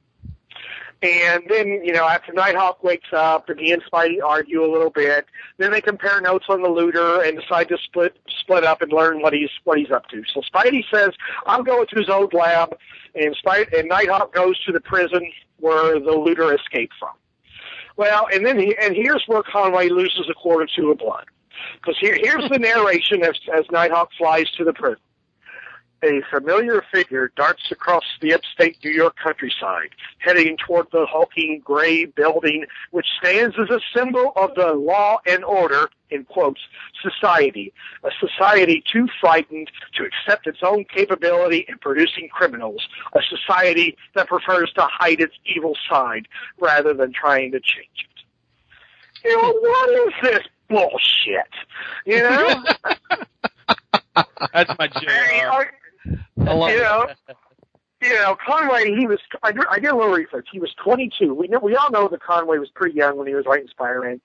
And 1.02 1.42
then, 1.48 1.84
you 1.84 1.92
know, 1.92 2.08
after 2.08 2.32
Nighthawk 2.32 2.82
wakes 2.82 3.08
up 3.12 3.50
and 3.50 3.60
he 3.60 3.70
and 3.70 3.82
Spidey 3.84 4.22
argue 4.24 4.64
a 4.64 4.70
little 4.70 4.88
bit, 4.88 5.26
then 5.58 5.70
they 5.70 5.82
compare 5.82 6.20
notes 6.22 6.46
on 6.48 6.62
the 6.62 6.70
looter 6.70 7.22
and 7.22 7.38
decide 7.38 7.68
to 7.68 7.76
split 7.78 8.16
split 8.40 8.64
up 8.64 8.80
and 8.80 8.90
learn 8.92 9.20
what 9.20 9.34
he's 9.34 9.50
what 9.64 9.78
he's 9.78 9.90
up 9.90 10.08
to. 10.08 10.22
So 10.32 10.40
Spidey 10.40 10.84
says, 10.92 11.10
"I'm 11.44 11.64
going 11.64 11.86
to 11.88 11.98
his 11.98 12.08
old 12.08 12.32
lab," 12.32 12.78
and 13.14 13.36
Spidey 13.36 13.78
and 13.78 13.88
Nighthawk 13.88 14.32
goes 14.32 14.58
to 14.64 14.72
the 14.72 14.80
prison 14.80 15.30
where 15.58 16.00
the 16.00 16.12
looter 16.12 16.54
escaped 16.54 16.94
from. 16.98 17.12
Well, 17.96 18.26
and 18.32 18.44
then 18.46 18.58
he 18.58 18.74
and 18.80 18.96
here's 18.96 19.24
where 19.26 19.42
Conway 19.42 19.90
loses 19.90 20.28
a 20.30 20.34
quart 20.34 20.62
or 20.62 20.68
two 20.74 20.90
of 20.90 20.98
blood, 20.98 21.26
because 21.74 21.98
here 22.00 22.16
here's 22.18 22.48
the 22.48 22.58
narration 22.58 23.22
as 23.22 23.38
as 23.54 23.66
Nighthawk 23.70 24.10
flies 24.16 24.50
to 24.52 24.64
the 24.64 24.72
prison 24.72 25.00
a 26.02 26.20
familiar 26.30 26.84
figure 26.92 27.32
darts 27.36 27.70
across 27.70 28.04
the 28.20 28.34
upstate 28.34 28.76
New 28.84 28.90
York 28.90 29.16
countryside, 29.22 29.90
heading 30.18 30.56
toward 30.56 30.86
the 30.92 31.06
hulking 31.08 31.60
gray 31.64 32.04
building 32.04 32.64
which 32.90 33.06
stands 33.18 33.56
as 33.58 33.70
a 33.70 33.80
symbol 33.94 34.32
of 34.36 34.54
the 34.54 34.72
law 34.72 35.18
and 35.26 35.44
order, 35.44 35.88
in 36.10 36.24
quotes, 36.24 36.60
society. 37.02 37.72
A 38.04 38.10
society 38.20 38.84
too 38.90 39.08
frightened 39.20 39.70
to 39.94 40.04
accept 40.04 40.46
its 40.46 40.58
own 40.62 40.84
capability 40.84 41.64
in 41.68 41.78
producing 41.78 42.28
criminals. 42.28 42.86
A 43.14 43.20
society 43.28 43.96
that 44.14 44.28
prefers 44.28 44.72
to 44.74 44.82
hide 44.82 45.20
its 45.20 45.34
evil 45.46 45.76
side 45.88 46.28
rather 46.60 46.94
than 46.94 47.12
trying 47.12 47.52
to 47.52 47.60
change 47.60 47.88
it. 47.98 49.28
You 49.28 49.42
know, 49.42 49.52
what 49.52 50.08
is 50.08 50.14
this 50.22 50.46
bullshit? 50.68 51.50
You 52.04 52.22
know? 52.22 52.64
That's 54.52 54.70
my 54.78 54.88
I 54.94 55.00
JR. 55.00 55.70
are- 56.08 56.48
I 56.48 56.52
love 56.52 56.70
you 56.70 56.80
know, 56.80 57.06
you 58.02 58.12
know, 58.14 58.36
Conway. 58.46 58.94
He 58.94 59.06
was. 59.06 59.18
I 59.42 59.52
did, 59.52 59.64
I 59.70 59.78
did 59.78 59.90
a 59.90 59.96
little 59.96 60.12
research. 60.12 60.48
He 60.52 60.60
was 60.60 60.72
22. 60.82 61.32
We 61.34 61.48
know, 61.48 61.58
we 61.58 61.74
all 61.76 61.90
know 61.90 62.08
that 62.08 62.22
Conway 62.22 62.58
was 62.58 62.68
pretty 62.70 62.94
young 62.94 63.16
when 63.16 63.26
he 63.26 63.34
was 63.34 63.46
writing 63.46 63.68
Spider-Man. 63.68 64.20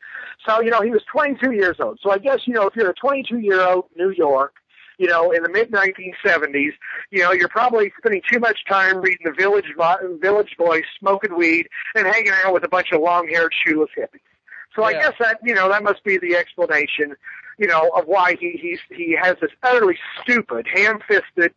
So 0.46 0.62
you 0.62 0.70
know, 0.70 0.82
he 0.82 0.92
was 0.92 1.04
22 1.12 1.52
years 1.52 1.78
old. 1.80 2.00
So 2.04 2.12
I 2.12 2.18
guess 2.18 2.42
you 2.46 2.54
know, 2.54 2.68
if 2.68 2.76
you're 2.76 2.90
a 2.90 2.94
22 2.94 3.40
year 3.40 3.62
old 3.62 3.86
New 3.96 4.10
York, 4.10 4.56
you 4.98 5.08
know, 5.08 5.32
in 5.32 5.42
the 5.42 5.50
mid 5.50 5.72
1970s, 5.72 6.74
you 7.12 7.24
know, 7.24 7.32
you're 7.32 7.48
probably 7.48 7.92
spending 7.98 8.22
too 8.30 8.40
much 8.40 8.66
time 8.68 9.00
reading 9.00 9.26
the 9.26 9.32
Village 9.32 9.74
Village 10.20 10.56
Voice, 10.58 10.86
smoking 11.00 11.36
weed, 11.36 11.68
and 11.96 12.06
hanging 12.06 12.34
out 12.44 12.54
with 12.54 12.64
a 12.66 12.70
bunch 12.70 12.92
of 12.92 13.02
long-haired 13.02 13.54
shoeless 13.66 13.90
hippies. 13.98 14.20
So 14.76 14.84
I 14.84 14.92
Yeah. 14.92 15.10
guess 15.10 15.14
that 15.20 15.40
you 15.44 15.56
know 15.56 15.70
that 15.70 15.82
must 15.84 16.04
be 16.04 16.18
the 16.18 16.36
explanation, 16.36 17.16
you 17.58 17.68
know, 17.68 17.90
of 17.96 18.06
why 18.06 18.36
he 18.40 18.52
he's 18.52 18.80
he 18.90 19.14
has 19.20 19.38
this 19.42 19.52
utterly 19.64 19.98
stupid, 20.22 20.68
ham-fisted, 20.68 21.54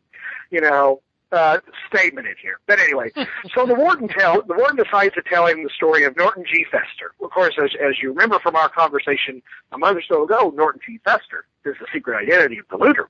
you 0.54 0.60
know, 0.60 1.02
uh, 1.32 1.58
statement 1.88 2.28
in 2.28 2.34
here. 2.40 2.60
But 2.66 2.78
anyway, 2.78 3.10
so 3.54 3.66
the 3.66 3.74
warden 3.74 4.08
tell 4.08 4.40
the 4.42 4.54
warden 4.54 4.76
decides 4.76 5.14
to 5.14 5.22
tell 5.22 5.46
him 5.46 5.64
the 5.64 5.70
story 5.74 6.04
of 6.04 6.16
Norton 6.16 6.44
G. 6.46 6.64
Fester. 6.70 7.12
Of 7.20 7.30
course, 7.30 7.54
as 7.62 7.70
as 7.84 8.00
you 8.00 8.10
remember 8.10 8.38
from 8.38 8.56
our 8.56 8.68
conversation 8.68 9.42
a 9.72 9.78
month 9.78 9.98
or 9.98 10.02
so 10.02 10.22
ago, 10.24 10.52
Norton 10.54 10.80
G. 10.86 11.00
Fester 11.04 11.44
is 11.64 11.74
the 11.80 11.86
secret 11.92 12.22
identity 12.22 12.58
of 12.58 12.66
the 12.70 12.76
looter. 12.76 13.08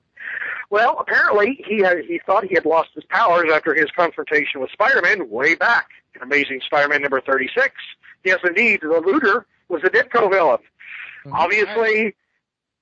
Well, 0.71 0.97
apparently 0.99 1.63
he 1.67 1.79
had, 1.79 1.99
he 1.99 2.19
thought 2.25 2.45
he 2.45 2.55
had 2.55 2.65
lost 2.65 2.89
his 2.95 3.03
powers 3.03 3.51
after 3.53 3.75
his 3.75 3.91
confrontation 3.91 4.59
with 4.59 4.71
Spider-Man 4.71 5.29
way 5.29 5.53
back 5.53 5.89
in 6.15 6.23
Amazing 6.23 6.61
Spider-Man 6.65 7.03
number 7.03 7.21
36. 7.21 7.75
Yes, 8.23 8.39
indeed, 8.43 8.79
the 8.81 9.01
looter 9.05 9.45
was 9.69 9.83
a 9.83 9.89
Ditko 9.89 10.31
villain. 10.31 10.57
Obviously, 11.31 12.15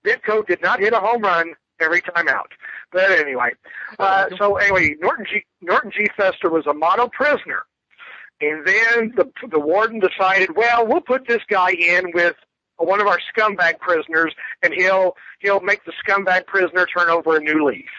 Ditko 0.06 0.48
did 0.48 0.62
not 0.62 0.80
hit 0.80 0.94
a 0.94 1.00
home 1.00 1.24
run 1.24 1.56
every 1.82 2.02
time 2.02 2.30
out. 2.30 2.52
But 2.94 3.12
anyway, 3.12 3.52
uh, 4.00 4.28
so 4.38 4.56
anyway, 4.58 4.96
Norton 5.00 5.26
G. 5.26 5.44
Norton 5.62 5.92
G. 5.92 6.08
Fester 6.16 6.50
was 6.50 6.68
a 6.68 6.74
model 6.74 7.10
prisoner, 7.10 7.64
and 8.40 8.66
then 8.66 9.14
the 9.16 9.30
the 9.50 9.60
warden 9.60 10.00
decided, 10.00 10.56
well, 10.56 10.86
we'll 10.86 11.02
put 11.02 11.28
this 11.28 11.42
guy 11.50 11.72
in 11.72 12.12
with 12.14 12.36
one 12.78 13.02
of 13.02 13.08
our 13.08 13.20
scumbag 13.36 13.80
prisoners, 13.80 14.34
and 14.62 14.74
he'll 14.74 15.16
he'll 15.40 15.62
make 15.62 15.84
the 15.86 15.94
scumbag 16.06 16.46
prisoner 16.46 16.86
turn 16.86 17.10
over 17.10 17.36
a 17.38 17.40
new 17.40 17.66
leaf. 17.66 17.90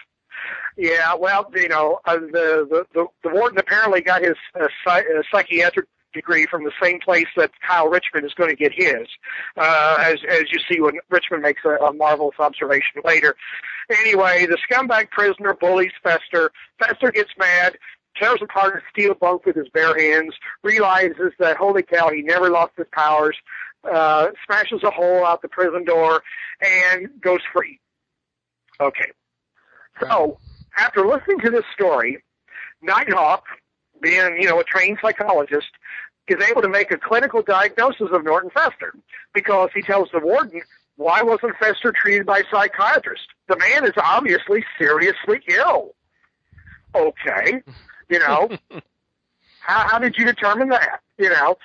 Yeah, 0.77 1.13
well, 1.15 1.49
you 1.55 1.69
know, 1.69 1.99
uh, 2.05 2.15
the, 2.17 2.67
the 2.69 2.85
the 2.93 3.05
the 3.23 3.29
warden 3.29 3.57
apparently 3.59 4.01
got 4.01 4.21
his 4.21 4.35
uh, 4.59 4.67
psy- 4.85 4.99
uh, 5.01 5.21
psychiatric 5.31 5.87
degree 6.13 6.47
from 6.49 6.63
the 6.63 6.71
same 6.81 6.99
place 6.99 7.27
that 7.35 7.51
Kyle 7.65 7.87
Richmond 7.89 8.25
is 8.25 8.33
going 8.33 8.49
to 8.49 8.55
get 8.55 8.71
his, 8.73 9.07
uh, 9.57 9.97
as 9.99 10.15
as 10.27 10.43
you 10.51 10.59
see 10.69 10.81
when 10.81 10.95
Richmond 11.09 11.43
makes 11.43 11.63
a, 11.65 11.75
a 11.83 11.93
marvelous 11.93 12.35
observation 12.39 13.01
later. 13.03 13.35
Anyway, 13.89 14.45
the 14.45 14.57
scumbag 14.69 15.09
prisoner 15.11 15.53
bullies 15.53 15.91
Fester. 16.03 16.51
Fester 16.79 17.11
gets 17.11 17.31
mad, 17.37 17.77
tears 18.17 18.39
apart 18.41 18.75
a 18.77 18.81
steel 18.89 19.13
bunk 19.13 19.45
with 19.45 19.55
his 19.55 19.69
bare 19.69 19.97
hands, 19.97 20.33
realizes 20.63 21.33
that 21.39 21.57
holy 21.57 21.83
cow, 21.83 22.09
he 22.09 22.21
never 22.21 22.49
lost 22.49 22.73
his 22.77 22.87
powers, 22.91 23.37
uh, 23.91 24.27
smashes 24.45 24.83
a 24.83 24.91
hole 24.91 25.25
out 25.25 25.41
the 25.41 25.47
prison 25.47 25.83
door, 25.85 26.23
and 26.61 27.09
goes 27.21 27.41
free. 27.53 27.79
Okay. 28.79 29.11
So, 30.01 30.37
after 30.77 31.07
listening 31.07 31.39
to 31.39 31.51
this 31.51 31.63
story, 31.73 32.23
Nighthawk, 32.81 33.45
being, 34.01 34.37
you 34.41 34.49
know, 34.49 34.59
a 34.59 34.63
trained 34.63 34.97
psychologist, 35.01 35.69
is 36.27 36.43
able 36.49 36.61
to 36.61 36.69
make 36.69 36.91
a 36.91 36.97
clinical 36.97 37.41
diagnosis 37.41 38.09
of 38.11 38.23
Norton 38.23 38.49
Fester 38.49 38.93
because 39.33 39.69
he 39.73 39.81
tells 39.81 40.09
the 40.11 40.19
warden, 40.19 40.61
why 40.97 41.21
wasn't 41.21 41.55
Fester 41.57 41.91
treated 41.91 42.25
by 42.25 42.39
a 42.39 42.43
psychiatrist? 42.51 43.27
The 43.47 43.57
man 43.57 43.85
is 43.85 43.93
obviously 43.97 44.63
seriously 44.77 45.41
ill. 45.49 45.93
Okay. 46.93 47.61
You 48.09 48.19
know, 48.19 48.49
how, 49.59 49.87
how 49.89 49.99
did 49.99 50.15
you 50.17 50.25
determine 50.25 50.69
that? 50.69 51.01
You 51.17 51.29
know, 51.29 51.57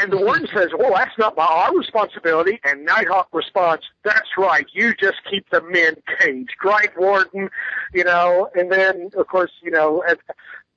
and 0.00 0.12
the 0.12 0.18
warden 0.18 0.46
says, 0.54 0.68
well, 0.78 0.92
that's 0.94 1.16
not 1.18 1.34
my 1.34 1.44
our 1.44 1.74
responsibility. 1.74 2.60
And 2.64 2.84
Nighthawk 2.84 3.28
responds, 3.32 3.84
that's 4.04 4.36
right. 4.36 4.66
You 4.72 4.94
just 4.94 5.16
keep 5.30 5.48
the 5.50 5.62
men 5.62 5.94
caged. 6.18 6.56
Right, 6.62 6.90
warden? 6.98 7.48
You 7.94 8.04
know, 8.04 8.50
and 8.54 8.70
then, 8.70 9.10
of 9.16 9.26
course, 9.28 9.50
you 9.62 9.70
know, 9.70 10.04
at, 10.06 10.18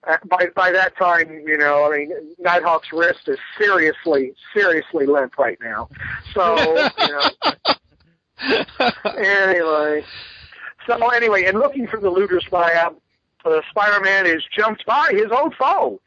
at, 0.08 0.28
by, 0.30 0.48
by 0.56 0.72
that 0.72 0.96
time, 0.96 1.44
you 1.46 1.58
know, 1.58 1.92
I 1.92 1.98
mean, 1.98 2.14
Nighthawk's 2.40 2.94
wrist 2.94 3.28
is 3.28 3.38
seriously, 3.58 4.34
seriously 4.54 5.06
limp 5.06 5.38
right 5.38 5.60
now. 5.62 5.90
So, 6.34 6.56
you 6.58 7.08
know, 7.10 7.52
anyway. 9.18 10.04
So 10.88 11.10
anyway, 11.10 11.46
in 11.46 11.58
looking 11.58 11.88
for 11.88 12.00
the 12.00 12.10
looter's 12.10 12.46
lab, 12.52 12.96
uh, 13.46 13.62
Spider-Man 13.70 14.26
is 14.26 14.44
jumped 14.56 14.86
by 14.86 15.10
his 15.12 15.32
old 15.32 15.56
foe, 15.56 16.00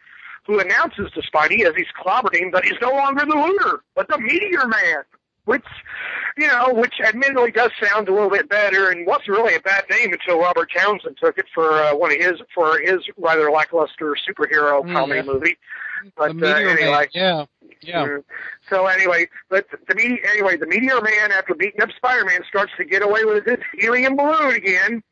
who 0.47 0.59
announces 0.61 1.11
to 1.13 1.23
Spidey 1.23 1.65
as 1.67 1.75
he's 1.77 1.87
clobbered 2.01 2.35
him 2.37 2.51
that 2.53 2.65
he's 2.65 2.81
no 2.81 2.91
longer 2.91 3.25
the 3.25 3.35
looter, 3.35 3.83
but 3.95 4.09
the 4.09 4.19
Meteor 4.19 4.67
Man. 4.67 5.03
Which, 5.47 5.65
you 6.39 6.47
know, 6.47 6.73
which 6.73 6.95
admittedly 7.07 7.51
does 7.51 7.71
sound 7.83 8.09
a 8.09 8.13
little 8.15 8.31
bit 8.31 8.49
better, 8.49 8.89
and 8.89 9.07
wasn't 9.07 9.29
really 9.29 9.55
a 9.55 9.61
bad 9.61 9.85
name 9.91 10.11
until 10.11 10.41
Robert 10.41 10.71
Townsend 10.75 11.19
took 11.23 11.37
it 11.37 11.45
for 11.55 11.71
uh, 11.83 11.95
one 11.95 12.13
of 12.13 12.19
his 12.19 12.41
for 12.55 12.79
his 12.79 13.01
rather 13.19 13.51
lackluster 13.51 14.17
superhero 14.27 14.83
Mm, 14.83 14.95
comedy 14.95 15.21
yeah. 15.21 15.23
movie. 15.33 15.59
But 16.17 16.39
the 16.39 16.51
uh, 16.51 16.55
Meteor 16.55 16.67
Man, 16.67 16.79
anyway, 16.79 17.09
yeah, 17.13 17.45
yeah. 17.83 18.07
Mm. 18.07 18.25
So 18.71 18.87
anyway, 18.87 19.29
but 19.49 19.67
the 19.89 19.95
meteor, 19.95 20.19
anyway, 20.31 20.57
the 20.57 20.67
Meteor 20.67 21.01
Man, 21.01 21.33
after 21.33 21.55
beating 21.55 21.83
up 21.83 21.91
Spider-Man, 21.97 22.41
starts 22.49 22.73
to 22.79 22.85
get 22.85 23.03
away 23.03 23.25
with 23.25 23.45
his 23.47 23.59
helium 23.79 24.17
balloon 24.17 24.55
again. 24.55 25.03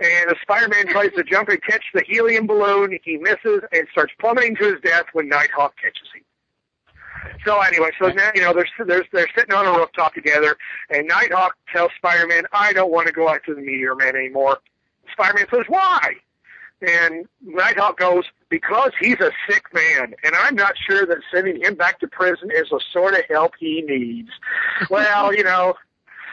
And 0.00 0.30
the 0.30 0.36
Spider-Man 0.42 0.88
tries 0.88 1.12
to 1.12 1.22
jump 1.22 1.48
and 1.48 1.62
catch 1.62 1.84
the 1.94 2.02
helium 2.06 2.46
balloon, 2.46 2.98
he 3.04 3.16
misses 3.16 3.62
and 3.72 3.86
starts 3.92 4.12
plummeting 4.18 4.56
to 4.56 4.72
his 4.72 4.80
death 4.82 5.06
when 5.12 5.28
Nighthawk 5.28 5.74
catches 5.80 6.08
him. 6.14 6.22
So 7.44 7.60
anyway, 7.60 7.90
so 8.00 8.08
now 8.08 8.30
you 8.34 8.42
know 8.42 8.52
they're 8.52 8.86
they're 8.86 9.04
they're 9.12 9.28
sitting 9.36 9.54
on 9.54 9.66
a 9.66 9.72
rooftop 9.72 10.14
together, 10.14 10.56
and 10.90 11.06
Nighthawk 11.06 11.56
tells 11.72 11.90
Spider-Man, 11.96 12.44
"I 12.52 12.72
don't 12.72 12.90
want 12.90 13.06
to 13.06 13.12
go 13.12 13.28
after 13.28 13.54
the 13.54 13.60
Meteor 13.60 13.94
Man 13.94 14.16
anymore." 14.16 14.58
Spider-Man 15.12 15.46
says, 15.50 15.64
"Why?" 15.68 16.14
And 16.82 17.26
Nighthawk 17.42 17.98
goes, 17.98 18.24
because 18.50 18.92
he's 19.00 19.20
a 19.20 19.30
sick 19.48 19.64
man, 19.72 20.14
and 20.22 20.34
I'm 20.34 20.54
not 20.54 20.74
sure 20.88 21.06
that 21.06 21.18
sending 21.32 21.62
him 21.62 21.74
back 21.74 21.98
to 22.00 22.08
prison 22.08 22.50
is 22.50 22.68
the 22.70 22.80
sort 22.92 23.14
of 23.14 23.20
help 23.30 23.52
he 23.58 23.82
needs. 23.82 24.30
well, 24.90 25.34
you 25.34 25.44
know, 25.44 25.74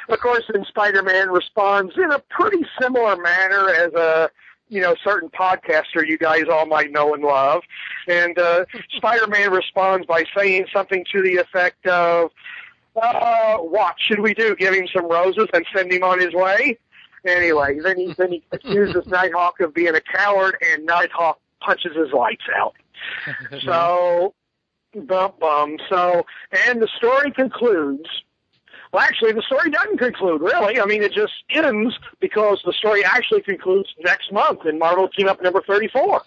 of 0.10 0.20
course, 0.20 0.44
then 0.52 0.66
Spider-Man 0.66 1.30
responds 1.30 1.94
in 1.96 2.12
a 2.12 2.20
pretty 2.30 2.66
similar 2.82 3.16
manner 3.16 3.70
as 3.70 3.94
a, 3.94 4.30
you 4.68 4.82
know, 4.82 4.96
certain 5.04 5.30
podcaster 5.30 6.06
you 6.06 6.18
guys 6.18 6.44
all 6.52 6.66
might 6.66 6.92
know 6.92 7.14
and 7.14 7.24
love. 7.24 7.62
And 8.08 8.38
uh, 8.38 8.66
Spider-Man 8.98 9.52
responds 9.52 10.06
by 10.06 10.26
saying 10.36 10.66
something 10.74 11.06
to 11.14 11.22
the 11.22 11.38
effect 11.38 11.86
of, 11.88 12.32
uh, 13.02 13.58
what 13.58 13.96
should 14.06 14.20
we 14.20 14.34
do? 14.34 14.56
Give 14.56 14.74
him 14.74 14.88
some 14.94 15.10
roses 15.10 15.48
and 15.54 15.66
send 15.74 15.92
him 15.94 16.04
on 16.04 16.20
his 16.20 16.34
way? 16.34 16.78
Anyway, 17.26 17.80
then 17.84 17.98
he 17.98 18.14
then 18.18 18.32
he 18.32 18.44
accuses 18.52 19.06
Nighthawk 19.08 19.60
of 19.60 19.74
being 19.74 19.96
a 19.96 20.02
coward, 20.02 20.58
and 20.72 20.86
Nighthawk 20.86 21.40
punches 21.60 21.96
his 21.96 22.12
lights 22.14 22.46
out. 22.56 22.76
So, 23.66 24.34
bum 24.94 25.34
bum. 25.40 25.78
So, 25.90 26.24
and 26.68 26.82
the 26.82 26.88
story 26.98 27.32
concludes 27.32 28.08
Well, 28.94 29.02
actually, 29.02 29.32
the 29.32 29.42
story 29.42 29.72
doesn't 29.72 29.98
conclude, 29.98 30.42
really. 30.42 30.80
I 30.80 30.86
mean, 30.86 31.02
it 31.02 31.14
just 31.14 31.34
ends 31.50 31.98
because 32.20 32.62
the 32.66 32.74
story 32.74 33.04
actually 33.04 33.42
concludes 33.42 33.90
next 34.04 34.32
month 34.32 34.66
in 34.66 34.78
Marvel 34.78 35.08
Team 35.10 35.28
Up 35.28 35.42
number 35.42 35.62
34. 35.66 36.22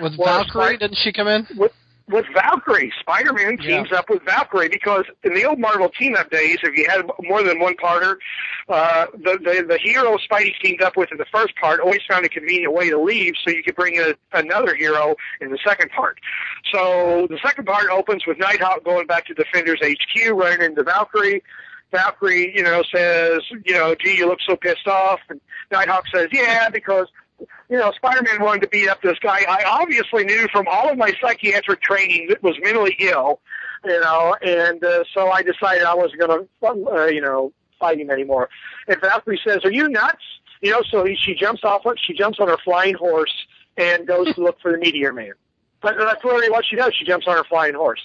With 0.00 0.16
Well, 0.18 0.44
Valkyrie, 0.44 0.76
didn't 0.78 0.98
she 1.02 1.12
come 1.12 1.28
in? 1.28 1.46
With, 1.56 1.72
with 2.10 2.26
Valkyrie. 2.34 2.92
Spider-Man 3.00 3.58
teams 3.58 3.92
up 3.92 4.10
with 4.10 4.22
Valkyrie 4.24 4.68
because 4.68 5.04
in 5.22 5.34
the 5.34 5.44
old 5.44 5.58
Marvel 5.58 5.88
Team 5.88 6.16
Up 6.16 6.30
days, 6.30 6.58
if 6.62 6.76
you 6.76 6.88
had 6.88 7.02
more 7.22 7.42
than 7.42 7.58
one 7.58 7.74
partner, 7.76 8.18
uh, 8.68 9.06
the, 9.12 9.38
the, 9.38 9.64
the 9.68 9.78
hero 9.78 10.16
Spidey 10.18 10.52
teamed 10.62 10.82
up 10.82 10.96
with 10.96 11.10
in 11.12 11.18
the 11.18 11.26
first 11.32 11.54
part 11.56 11.80
always 11.80 12.00
found 12.08 12.24
a 12.24 12.28
convenient 12.28 12.72
way 12.72 12.90
to 12.90 13.00
leave 13.00 13.34
so 13.44 13.50
you 13.50 13.62
could 13.62 13.76
bring 13.76 13.96
in 13.96 14.14
another 14.32 14.74
hero 14.74 15.14
in 15.40 15.50
the 15.50 15.58
second 15.64 15.90
part. 15.90 16.18
So 16.72 17.26
the 17.30 17.38
second 17.44 17.66
part 17.66 17.88
opens 17.90 18.26
with 18.26 18.38
Nighthawk 18.38 18.84
going 18.84 19.06
back 19.06 19.26
to 19.26 19.34
Defenders 19.34 19.80
HQ, 19.82 20.30
running 20.32 20.62
into 20.62 20.82
Valkyrie. 20.82 21.42
Valkyrie, 21.92 22.56
you 22.56 22.62
know, 22.62 22.82
says, 22.94 23.40
you 23.64 23.74
know, 23.74 23.94
gee, 23.94 24.16
you 24.16 24.26
look 24.26 24.38
so 24.46 24.56
pissed 24.56 24.86
off. 24.86 25.20
And 25.28 25.40
Nighthawk 25.72 26.04
says, 26.14 26.28
yeah, 26.32 26.68
because, 26.70 27.08
you 27.68 27.78
know, 27.78 27.92
Spider-Man 27.92 28.42
wanted 28.42 28.62
to 28.62 28.68
beat 28.68 28.88
up 28.88 29.00
this 29.02 29.18
guy 29.20 29.44
I 29.48 29.64
obviously 29.64 30.24
knew 30.24 30.46
from 30.52 30.66
all 30.68 30.90
of 30.90 30.98
my 30.98 31.12
psychiatric 31.20 31.82
training 31.82 32.28
that 32.28 32.42
was 32.42 32.56
mentally 32.62 32.96
ill, 32.98 33.40
you 33.84 34.00
know, 34.00 34.36
and 34.42 34.82
uh, 34.84 35.04
so 35.14 35.30
I 35.30 35.42
decided 35.42 35.84
I 35.84 35.94
wasn't 35.94 36.20
going 36.20 36.46
to, 36.62 36.90
uh, 36.90 37.06
you 37.06 37.20
know, 37.20 37.52
fight 37.78 38.00
him 38.00 38.10
anymore. 38.10 38.48
And 38.88 39.00
Valkyrie 39.00 39.40
says, 39.46 39.64
are 39.64 39.72
you 39.72 39.88
nuts? 39.88 40.22
You 40.60 40.70
know, 40.72 40.82
so 40.90 41.04
he, 41.04 41.16
she 41.16 41.34
jumps 41.34 41.64
off, 41.64 41.82
she 42.06 42.12
jumps 42.12 42.38
on 42.40 42.48
her 42.48 42.58
flying 42.64 42.94
horse 42.94 43.32
and 43.76 44.06
goes 44.06 44.34
to 44.34 44.42
look 44.42 44.60
for 44.60 44.72
the 44.72 44.78
Meteor 44.78 45.12
Man. 45.12 45.32
But 45.80 45.96
that's 45.98 46.22
literally 46.22 46.50
what 46.50 46.66
she 46.66 46.76
does. 46.76 46.92
She 46.94 47.06
jumps 47.06 47.26
on 47.26 47.36
her 47.36 47.44
flying 47.44 47.74
horse. 47.74 48.04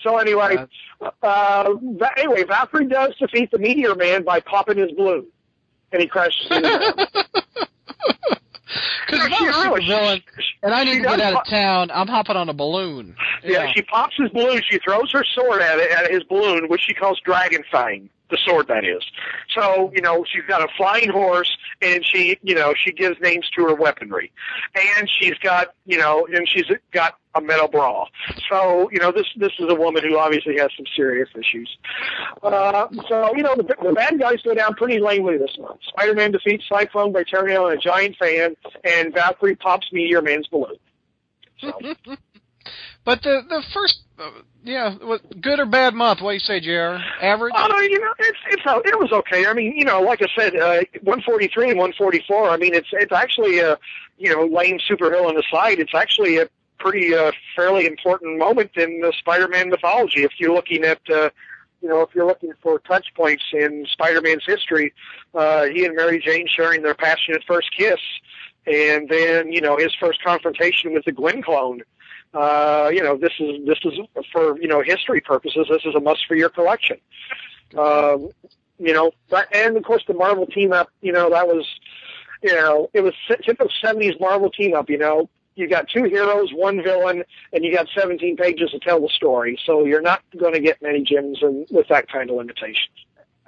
So 0.00 0.16
anyway, 0.18 0.64
uh, 1.00 1.74
Va- 1.74 2.18
anyway, 2.18 2.44
Valkyrie 2.44 2.86
does 2.86 3.16
defeat 3.16 3.50
the 3.50 3.58
Meteor 3.58 3.96
Man 3.96 4.22
by 4.22 4.38
popping 4.40 4.78
his 4.78 4.92
balloon, 4.92 5.26
and 5.90 6.00
he 6.00 6.06
crashes 6.06 6.46
into 6.50 6.68
the 6.68 7.08
ground. 7.14 7.68
Because 9.06 9.26
if 9.26 9.32
I'm 9.32 9.48
a 9.48 9.52
supervillain 9.52 10.22
and 10.62 10.74
I 10.74 10.84
need 10.84 10.96
to 10.96 11.02
get 11.02 11.20
out 11.20 11.34
of 11.34 11.46
town, 11.46 11.90
I'm 11.92 12.08
hopping 12.08 12.36
on 12.36 12.48
a 12.48 12.54
balloon. 12.54 13.14
Yeah, 13.44 13.70
she 13.74 13.82
pops 13.82 14.16
his 14.16 14.30
balloon. 14.30 14.60
She 14.68 14.78
throws 14.78 15.12
her 15.12 15.24
sword 15.34 15.62
at 15.62 15.78
it, 15.78 15.90
at 15.90 16.10
his 16.10 16.24
balloon, 16.24 16.68
which 16.68 16.82
she 16.82 16.94
calls 16.94 17.20
Dragon 17.20 17.62
Fang, 17.70 18.08
the 18.30 18.38
sword 18.44 18.66
that 18.68 18.84
is. 18.84 19.02
So, 19.54 19.92
you 19.94 20.00
know, 20.00 20.24
she's 20.32 20.44
got 20.48 20.62
a 20.62 20.68
flying 20.76 21.10
horse, 21.10 21.56
and 21.82 22.04
she, 22.04 22.38
you 22.42 22.54
know, 22.54 22.74
she 22.76 22.92
gives 22.92 23.18
names 23.20 23.48
to 23.56 23.66
her 23.66 23.74
weaponry, 23.74 24.32
and 24.74 25.08
she's 25.08 25.34
got, 25.42 25.74
you 25.84 25.98
know, 25.98 26.26
and 26.32 26.48
she's 26.48 26.66
got 26.92 27.18
a 27.34 27.40
metal 27.40 27.68
bra. 27.68 28.06
So, 28.48 28.90
you 28.90 28.98
know, 28.98 29.12
this 29.12 29.26
this 29.36 29.52
is 29.58 29.66
a 29.68 29.74
woman 29.74 30.02
who 30.02 30.18
obviously 30.18 30.58
has 30.58 30.70
some 30.76 30.86
serious 30.94 31.28
issues. 31.34 31.76
Uh, 32.42 32.88
so, 33.08 33.34
you 33.36 33.42
know, 33.42 33.54
the, 33.56 33.74
the 33.82 33.92
bad 33.92 34.18
guys 34.18 34.40
go 34.42 34.54
down 34.54 34.74
pretty 34.74 34.98
lamely 34.98 35.36
this 35.36 35.56
month. 35.58 35.80
Spider-Man 35.88 36.32
defeats 36.32 36.64
Cyclone 36.68 37.12
by 37.12 37.24
turning 37.24 37.56
on 37.56 37.72
a 37.72 37.76
giant 37.76 38.16
fan, 38.16 38.56
and 38.84 39.12
Valkyrie 39.12 39.56
pops 39.56 39.92
Meteor 39.92 40.22
Man's 40.22 40.48
balloon. 40.48 40.76
So. 41.58 41.72
But 43.06 43.22
the 43.22 43.42
the 43.48 43.62
first, 43.72 44.00
uh, 44.18 44.30
yeah, 44.64 44.96
what, 44.96 45.40
good 45.40 45.60
or 45.60 45.64
bad 45.64 45.94
month? 45.94 46.20
What 46.20 46.32
do 46.32 46.34
you 46.34 46.40
say, 46.40 46.58
Jr. 46.58 46.98
Average? 47.22 47.54
Oh, 47.56 47.80
you 47.80 48.00
know, 48.00 48.12
it's 48.18 48.38
it's 48.50 48.62
uh, 48.66 48.80
it 48.84 48.98
was 48.98 49.12
okay. 49.12 49.46
I 49.46 49.54
mean, 49.54 49.74
you 49.76 49.84
know, 49.84 50.00
like 50.02 50.20
I 50.22 50.26
said, 50.36 50.56
uh, 50.56 50.82
143 51.02 51.70
and 51.70 51.78
144. 51.78 52.50
I 52.50 52.56
mean, 52.56 52.74
it's 52.74 52.88
it's 52.90 53.12
actually 53.12 53.60
a 53.60 53.78
you 54.18 54.34
know 54.34 54.44
lame 54.44 54.80
supervillain 54.80 55.38
aside, 55.38 55.78
it's 55.78 55.94
actually 55.94 56.38
a 56.38 56.48
pretty 56.80 57.14
uh, 57.14 57.30
fairly 57.54 57.86
important 57.86 58.38
moment 58.38 58.72
in 58.74 59.00
the 59.00 59.12
Spider-Man 59.20 59.70
mythology. 59.70 60.24
If 60.24 60.32
you're 60.38 60.52
looking 60.52 60.84
at 60.84 60.98
uh, 61.08 61.30
you 61.82 61.88
know, 61.88 62.00
if 62.00 62.12
you're 62.12 62.26
looking 62.26 62.54
for 62.60 62.80
touch 62.80 63.06
points 63.14 63.44
in 63.52 63.86
Spider-Man's 63.92 64.44
history, 64.44 64.92
uh, 65.32 65.66
he 65.66 65.84
and 65.84 65.94
Mary 65.94 66.18
Jane 66.18 66.48
sharing 66.48 66.82
their 66.82 66.94
passionate 66.94 67.44
first 67.46 67.68
kiss, 67.76 68.00
and 68.66 69.08
then 69.08 69.52
you 69.52 69.60
know 69.60 69.76
his 69.76 69.94
first 69.94 70.20
confrontation 70.24 70.92
with 70.92 71.04
the 71.04 71.12
Gwen 71.12 71.40
clone. 71.40 71.82
Uh, 72.36 72.90
you 72.92 73.02
know, 73.02 73.16
this 73.16 73.32
is 73.40 73.64
this 73.64 73.78
is 73.84 73.94
for 74.30 74.60
you 74.60 74.68
know 74.68 74.82
history 74.82 75.22
purposes. 75.22 75.66
This 75.70 75.82
is 75.86 75.94
a 75.94 76.00
must 76.00 76.26
for 76.26 76.36
your 76.36 76.50
collection. 76.50 76.98
Um, 77.76 78.28
you 78.78 78.92
know, 78.92 79.12
but, 79.30 79.48
and 79.54 79.76
of 79.76 79.84
course 79.84 80.02
the 80.06 80.12
Marvel 80.12 80.46
team 80.46 80.72
up. 80.72 80.90
You 81.00 81.12
know, 81.12 81.30
that 81.30 81.46
was 81.46 81.66
you 82.42 82.54
know 82.54 82.90
it 82.92 83.00
was 83.00 83.14
typical 83.28 83.68
'70s 83.82 84.20
Marvel 84.20 84.50
team 84.50 84.74
up. 84.74 84.90
You 84.90 84.98
know, 84.98 85.30
you 85.54 85.66
got 85.66 85.88
two 85.88 86.04
heroes, 86.04 86.50
one 86.52 86.82
villain, 86.82 87.24
and 87.54 87.64
you 87.64 87.74
got 87.74 87.88
17 87.96 88.36
pages 88.36 88.70
to 88.72 88.78
tell 88.80 89.00
the 89.00 89.08
story. 89.08 89.58
So 89.64 89.86
you're 89.86 90.02
not 90.02 90.22
going 90.38 90.52
to 90.52 90.60
get 90.60 90.82
many 90.82 91.02
gems 91.02 91.38
with 91.42 91.88
that 91.88 92.12
kind 92.12 92.28
of 92.28 92.36
limitation. 92.36 92.90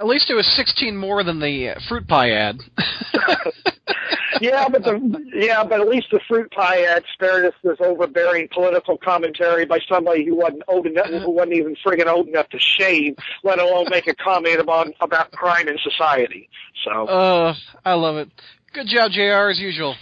At 0.00 0.06
least 0.06 0.30
it 0.30 0.34
was 0.34 0.46
16 0.54 0.96
more 0.96 1.24
than 1.24 1.40
the 1.40 1.70
uh, 1.70 1.80
fruit 1.88 2.06
pie 2.06 2.30
ad. 2.30 2.60
yeah, 4.40 4.68
but 4.68 4.84
the 4.84 5.24
yeah, 5.34 5.64
but 5.64 5.80
at 5.80 5.88
least 5.88 6.08
the 6.12 6.20
fruit 6.28 6.50
pie 6.52 6.82
ad 6.82 7.02
spared 7.12 7.44
us 7.46 7.54
this 7.64 7.78
overbearing 7.80 8.48
political 8.52 8.96
commentary 8.96 9.64
by 9.64 9.80
somebody 9.88 10.24
who 10.24 10.36
wasn't 10.36 10.62
old 10.68 10.86
enough, 10.86 11.06
who 11.08 11.30
wasn't 11.30 11.54
even 11.54 11.76
friggin' 11.84 12.06
old 12.06 12.28
enough 12.28 12.48
to 12.50 12.58
shave, 12.58 13.16
let 13.42 13.58
alone 13.58 13.86
make 13.90 14.06
a 14.06 14.14
comment 14.14 14.60
about 14.60 14.88
about 15.00 15.32
crime 15.32 15.68
in 15.68 15.78
society. 15.78 16.48
So 16.84 17.08
Uh, 17.08 17.54
I 17.84 17.94
love 17.94 18.16
it. 18.16 18.28
Good 18.72 18.86
job, 18.86 19.10
JR, 19.10 19.50
as 19.50 19.58
usual. 19.58 19.96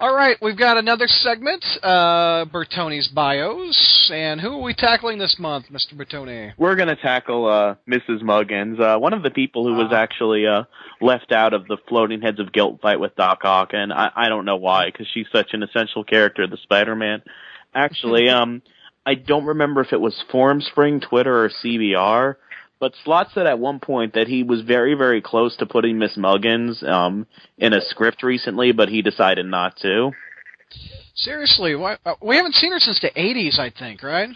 All 0.00 0.14
right, 0.14 0.36
we've 0.40 0.56
got 0.56 0.76
another 0.76 1.08
segment, 1.08 1.64
uh, 1.82 2.44
Bertoni's 2.44 3.08
bios, 3.08 4.08
and 4.14 4.40
who 4.40 4.52
are 4.52 4.62
we 4.62 4.72
tackling 4.72 5.18
this 5.18 5.36
month, 5.40 5.66
Mr. 5.72 5.94
Bertoni? 5.96 6.52
We're 6.56 6.76
going 6.76 6.86
to 6.86 6.94
tackle 6.94 7.46
uh, 7.46 7.74
Mrs. 7.90 8.22
Muggins, 8.22 8.78
uh, 8.78 8.96
one 9.00 9.12
of 9.12 9.24
the 9.24 9.30
people 9.30 9.66
who 9.66 9.74
was 9.74 9.88
Ah. 9.90 9.96
actually 9.96 10.46
uh, 10.46 10.64
left 11.00 11.32
out 11.32 11.52
of 11.52 11.66
the 11.66 11.78
Floating 11.88 12.22
Heads 12.22 12.38
of 12.38 12.52
Guilt 12.52 12.78
fight 12.80 13.00
with 13.00 13.16
Doc 13.16 13.40
Ock, 13.42 13.70
and 13.72 13.92
I, 13.92 14.10
I 14.14 14.28
don't 14.28 14.44
know 14.44 14.54
why, 14.56 14.86
because 14.86 15.08
she's 15.12 15.26
such 15.32 15.52
an 15.52 15.64
essential 15.64 16.04
character 16.04 16.44
of 16.44 16.50
the 16.50 16.58
Spider-Man. 16.58 17.22
Actually, 17.74 18.28
um, 18.28 18.62
I 19.04 19.14
don't 19.14 19.46
remember 19.46 19.80
if 19.80 19.92
it 19.92 20.00
was 20.00 20.14
Formspring, 20.32 21.02
Twitter, 21.08 21.44
or 21.44 21.50
CBR, 21.64 22.36
but 22.80 22.94
Slott 23.04 23.28
said 23.34 23.46
at 23.46 23.58
one 23.58 23.80
point 23.80 24.14
that 24.14 24.28
he 24.28 24.42
was 24.42 24.62
very, 24.62 24.94
very 24.94 25.20
close 25.20 25.56
to 25.56 25.66
putting 25.66 25.98
Miss 25.98 26.16
Muggins 26.16 26.82
um, 26.82 27.26
in 27.56 27.72
a 27.72 27.80
script 27.80 28.22
recently, 28.22 28.72
but 28.72 28.88
he 28.88 29.02
decided 29.02 29.46
not 29.46 29.76
to. 29.78 30.12
Seriously, 31.14 31.74
why, 31.74 31.96
uh, 32.06 32.14
we 32.22 32.36
haven't 32.36 32.54
seen 32.54 32.72
her 32.72 32.78
since 32.78 33.00
the 33.00 33.10
80s, 33.10 33.58
I 33.58 33.70
think, 33.70 34.02
right? 34.02 34.28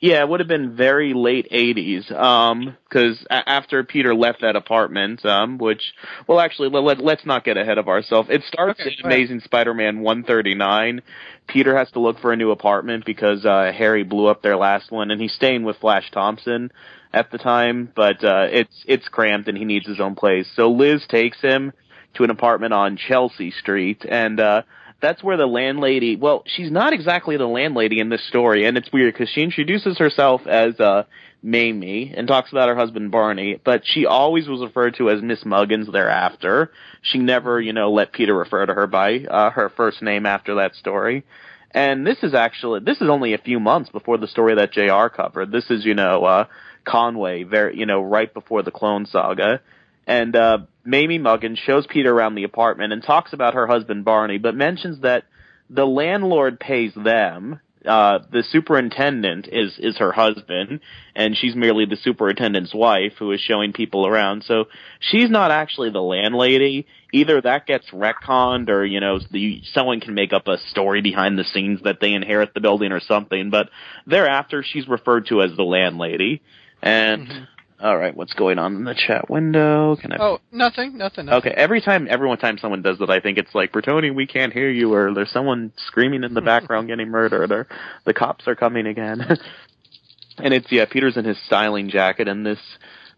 Yeah, 0.00 0.20
it 0.20 0.28
would 0.28 0.38
have 0.38 0.48
been 0.48 0.76
very 0.76 1.12
late 1.12 1.48
'80s. 1.50 2.08
Um, 2.12 2.76
because 2.88 3.26
a- 3.30 3.48
after 3.48 3.82
Peter 3.82 4.14
left 4.14 4.42
that 4.42 4.54
apartment, 4.54 5.24
um, 5.26 5.58
which, 5.58 5.82
well, 6.28 6.38
actually, 6.38 6.68
let, 6.68 6.84
let, 6.84 6.98
let's 7.00 7.26
not 7.26 7.44
get 7.44 7.56
ahead 7.56 7.78
of 7.78 7.88
ourselves. 7.88 8.28
It 8.30 8.44
starts 8.44 8.78
Okay, 8.80 8.94
in. 8.96 9.06
Amazing 9.06 9.40
Spider-Man 9.40 10.00
139. 10.00 11.02
Peter 11.48 11.76
has 11.76 11.90
to 11.92 12.00
look 12.00 12.20
for 12.20 12.32
a 12.32 12.36
new 12.36 12.52
apartment 12.52 13.04
because 13.06 13.44
uh, 13.44 13.72
Harry 13.76 14.04
blew 14.04 14.26
up 14.28 14.40
their 14.40 14.56
last 14.56 14.92
one, 14.92 15.10
and 15.10 15.20
he's 15.20 15.32
staying 15.32 15.64
with 15.64 15.76
Flash 15.78 16.08
Thompson 16.12 16.70
at 17.12 17.32
the 17.32 17.38
time. 17.38 17.90
But 17.96 18.22
uh, 18.22 18.46
it's 18.50 18.84
it's 18.86 19.08
cramped, 19.08 19.48
and 19.48 19.58
he 19.58 19.64
needs 19.64 19.86
his 19.86 19.98
own 19.98 20.14
place. 20.14 20.48
So 20.54 20.70
Liz 20.70 21.04
takes 21.08 21.40
him 21.40 21.72
to 22.14 22.22
an 22.22 22.30
apartment 22.30 22.72
on 22.72 22.96
Chelsea 22.96 23.50
Street, 23.50 24.04
and 24.08 24.38
uh, 24.38 24.62
that's 25.00 25.22
where 25.22 25.36
the 25.36 25.46
landlady. 25.46 26.16
Well, 26.16 26.42
she's 26.46 26.70
not 26.70 26.92
exactly 26.92 27.36
the 27.36 27.46
landlady 27.46 28.00
in 28.00 28.08
this 28.08 28.26
story, 28.26 28.66
and 28.66 28.76
it's 28.76 28.92
weird 28.92 29.14
because 29.14 29.28
she 29.28 29.42
introduces 29.42 29.98
herself 29.98 30.46
as 30.46 30.78
uh, 30.80 31.04
Mamie 31.42 32.12
and 32.16 32.26
talks 32.26 32.50
about 32.50 32.68
her 32.68 32.74
husband 32.74 33.10
Barney, 33.10 33.60
but 33.64 33.82
she 33.84 34.06
always 34.06 34.48
was 34.48 34.60
referred 34.60 34.96
to 34.96 35.10
as 35.10 35.22
Miss 35.22 35.44
Muggins 35.44 35.90
thereafter. 35.90 36.72
She 37.02 37.18
never, 37.18 37.60
you 37.60 37.72
know, 37.72 37.92
let 37.92 38.12
Peter 38.12 38.34
refer 38.34 38.66
to 38.66 38.74
her 38.74 38.86
by 38.86 39.20
uh, 39.20 39.50
her 39.50 39.68
first 39.70 40.02
name 40.02 40.26
after 40.26 40.56
that 40.56 40.74
story. 40.74 41.24
And 41.70 42.06
this 42.06 42.18
is 42.22 42.34
actually 42.34 42.80
this 42.80 43.00
is 43.00 43.08
only 43.08 43.34
a 43.34 43.38
few 43.38 43.60
months 43.60 43.90
before 43.90 44.18
the 44.18 44.26
story 44.26 44.54
that 44.56 44.72
Jr. 44.72 45.14
covered. 45.14 45.52
This 45.52 45.70
is, 45.70 45.84
you 45.84 45.94
know, 45.94 46.24
uh, 46.24 46.46
Conway, 46.84 47.44
very, 47.44 47.78
you 47.78 47.86
know, 47.86 48.00
right 48.00 48.32
before 48.32 48.62
the 48.62 48.70
Clone 48.70 49.06
Saga. 49.06 49.60
And 50.08 50.34
uh, 50.34 50.58
Mamie 50.86 51.18
Muggins 51.18 51.58
shows 51.58 51.86
Peter 51.86 52.12
around 52.12 52.34
the 52.34 52.44
apartment 52.44 52.94
and 52.94 53.02
talks 53.02 53.34
about 53.34 53.54
her 53.54 53.66
husband 53.66 54.06
Barney, 54.06 54.38
but 54.38 54.56
mentions 54.56 55.02
that 55.02 55.24
the 55.68 55.86
landlord 55.86 56.58
pays 56.58 56.92
them. 56.94 57.60
Uh, 57.84 58.18
the 58.32 58.42
superintendent 58.50 59.48
is 59.52 59.78
is 59.78 59.98
her 59.98 60.10
husband, 60.10 60.80
and 61.14 61.36
she's 61.36 61.54
merely 61.54 61.84
the 61.84 61.96
superintendent's 61.96 62.74
wife 62.74 63.12
who 63.18 63.30
is 63.32 63.40
showing 63.40 63.72
people 63.72 64.06
around. 64.06 64.44
So 64.44 64.64
she's 64.98 65.30
not 65.30 65.50
actually 65.50 65.90
the 65.90 66.00
landlady. 66.00 66.86
Either 67.12 67.40
that 67.42 67.66
gets 67.66 67.90
retconned, 67.90 68.70
or 68.70 68.84
you 68.84 69.00
know, 69.00 69.20
the, 69.30 69.60
someone 69.72 70.00
can 70.00 70.14
make 70.14 70.32
up 70.32 70.48
a 70.48 70.58
story 70.70 71.02
behind 71.02 71.38
the 71.38 71.44
scenes 71.44 71.82
that 71.82 72.00
they 72.00 72.14
inherit 72.14 72.54
the 72.54 72.60
building 72.60 72.92
or 72.92 73.00
something. 73.00 73.50
But 73.50 73.68
thereafter, 74.06 74.64
she's 74.66 74.88
referred 74.88 75.26
to 75.26 75.42
as 75.42 75.54
the 75.54 75.64
landlady. 75.64 76.42
And 76.82 77.46
all 77.80 77.96
right, 77.96 78.16
what's 78.16 78.32
going 78.34 78.58
on 78.58 78.76
in 78.76 78.84
the 78.84 78.94
chat 78.94 79.30
window? 79.30 79.96
Can 79.96 80.12
I? 80.12 80.16
Oh, 80.18 80.38
nothing, 80.50 80.98
nothing, 80.98 81.26
nothing. 81.26 81.50
Okay, 81.50 81.54
every 81.56 81.80
time, 81.80 82.08
every 82.10 82.26
one 82.26 82.38
time 82.38 82.58
someone 82.58 82.82
does 82.82 82.98
that, 82.98 83.10
I 83.10 83.20
think 83.20 83.38
it's 83.38 83.54
like, 83.54 83.72
Bertoni, 83.72 84.14
we 84.14 84.26
can't 84.26 84.52
hear 84.52 84.70
you, 84.70 84.92
or 84.92 85.14
there's 85.14 85.30
someone 85.30 85.72
screaming 85.86 86.24
in 86.24 86.34
the 86.34 86.40
background 86.52 86.88
getting 86.88 87.08
murdered, 87.08 87.52
or 87.52 87.66
the 88.04 88.14
cops 88.14 88.48
are 88.48 88.56
coming 88.56 88.86
again. 88.86 89.20
and 90.38 90.52
it's, 90.54 90.70
yeah, 90.70 90.86
Peter's 90.90 91.16
in 91.16 91.24
his 91.24 91.38
styling 91.46 91.88
jacket 91.88 92.26
and 92.26 92.44
this 92.44 92.58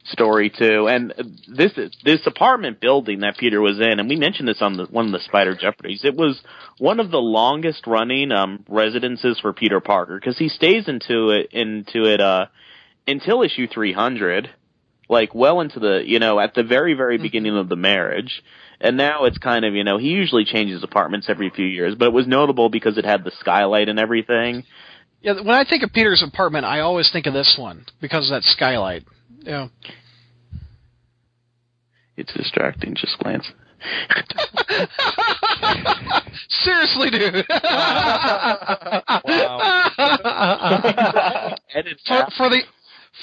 story 0.04 0.50
too. 0.50 0.88
And 0.88 1.14
this 1.48 1.72
this 2.04 2.26
apartment 2.26 2.80
building 2.80 3.20
that 3.20 3.36
Peter 3.38 3.60
was 3.60 3.78
in, 3.78 3.98
and 3.98 4.08
we 4.08 4.16
mentioned 4.16 4.48
this 4.48 4.62
on 4.62 4.76
the, 4.76 4.86
one 4.86 5.06
of 5.06 5.12
the 5.12 5.20
Spider 5.20 5.54
Jeopardies. 5.54 6.04
It 6.04 6.16
was 6.16 6.40
one 6.78 7.00
of 7.00 7.10
the 7.10 7.18
longest 7.18 7.86
running 7.86 8.32
um, 8.32 8.64
residences 8.68 9.38
for 9.40 9.52
Peter 9.52 9.80
Parker 9.80 10.18
because 10.18 10.38
he 10.38 10.48
stays 10.48 10.88
into 10.88 11.30
it 11.30 11.50
into 11.52 12.04
it 12.04 12.20
uh, 12.20 12.46
until 13.06 13.42
issue 13.42 13.66
300, 13.66 14.50
like 15.08 15.34
well 15.34 15.60
into 15.60 15.80
the 15.80 16.02
you 16.04 16.18
know 16.18 16.38
at 16.38 16.54
the 16.54 16.62
very 16.62 16.94
very 16.94 17.16
mm-hmm. 17.16 17.22
beginning 17.22 17.56
of 17.56 17.68
the 17.68 17.76
marriage. 17.76 18.42
And 18.82 18.96
now 18.96 19.24
it's 19.24 19.36
kind 19.36 19.66
of, 19.66 19.74
you 19.74 19.84
know, 19.84 19.98
he 19.98 20.08
usually 20.08 20.46
changes 20.46 20.82
apartments 20.82 21.26
every 21.28 21.50
few 21.50 21.66
years, 21.66 21.94
but 21.94 22.06
it 22.06 22.14
was 22.14 22.26
notable 22.26 22.70
because 22.70 22.96
it 22.96 23.04
had 23.04 23.24
the 23.24 23.30
skylight 23.38 23.90
and 23.90 23.98
everything. 23.98 24.64
Yeah, 25.20 25.34
when 25.34 25.50
I 25.50 25.64
think 25.68 25.82
of 25.82 25.92
Peter's 25.92 26.24
apartment, 26.26 26.64
I 26.64 26.80
always 26.80 27.10
think 27.12 27.26
of 27.26 27.34
this 27.34 27.56
one 27.58 27.84
because 28.00 28.30
of 28.30 28.36
that 28.36 28.42
skylight. 28.44 29.04
Yeah. 29.42 29.68
It's 32.16 32.32
distracting, 32.32 32.94
just 32.94 33.18
glance. 33.18 33.50
Seriously, 36.48 37.10
dude. 37.10 37.34
Edit 41.74 42.00
for, 42.06 42.26
for 42.36 42.48
the 42.50 42.62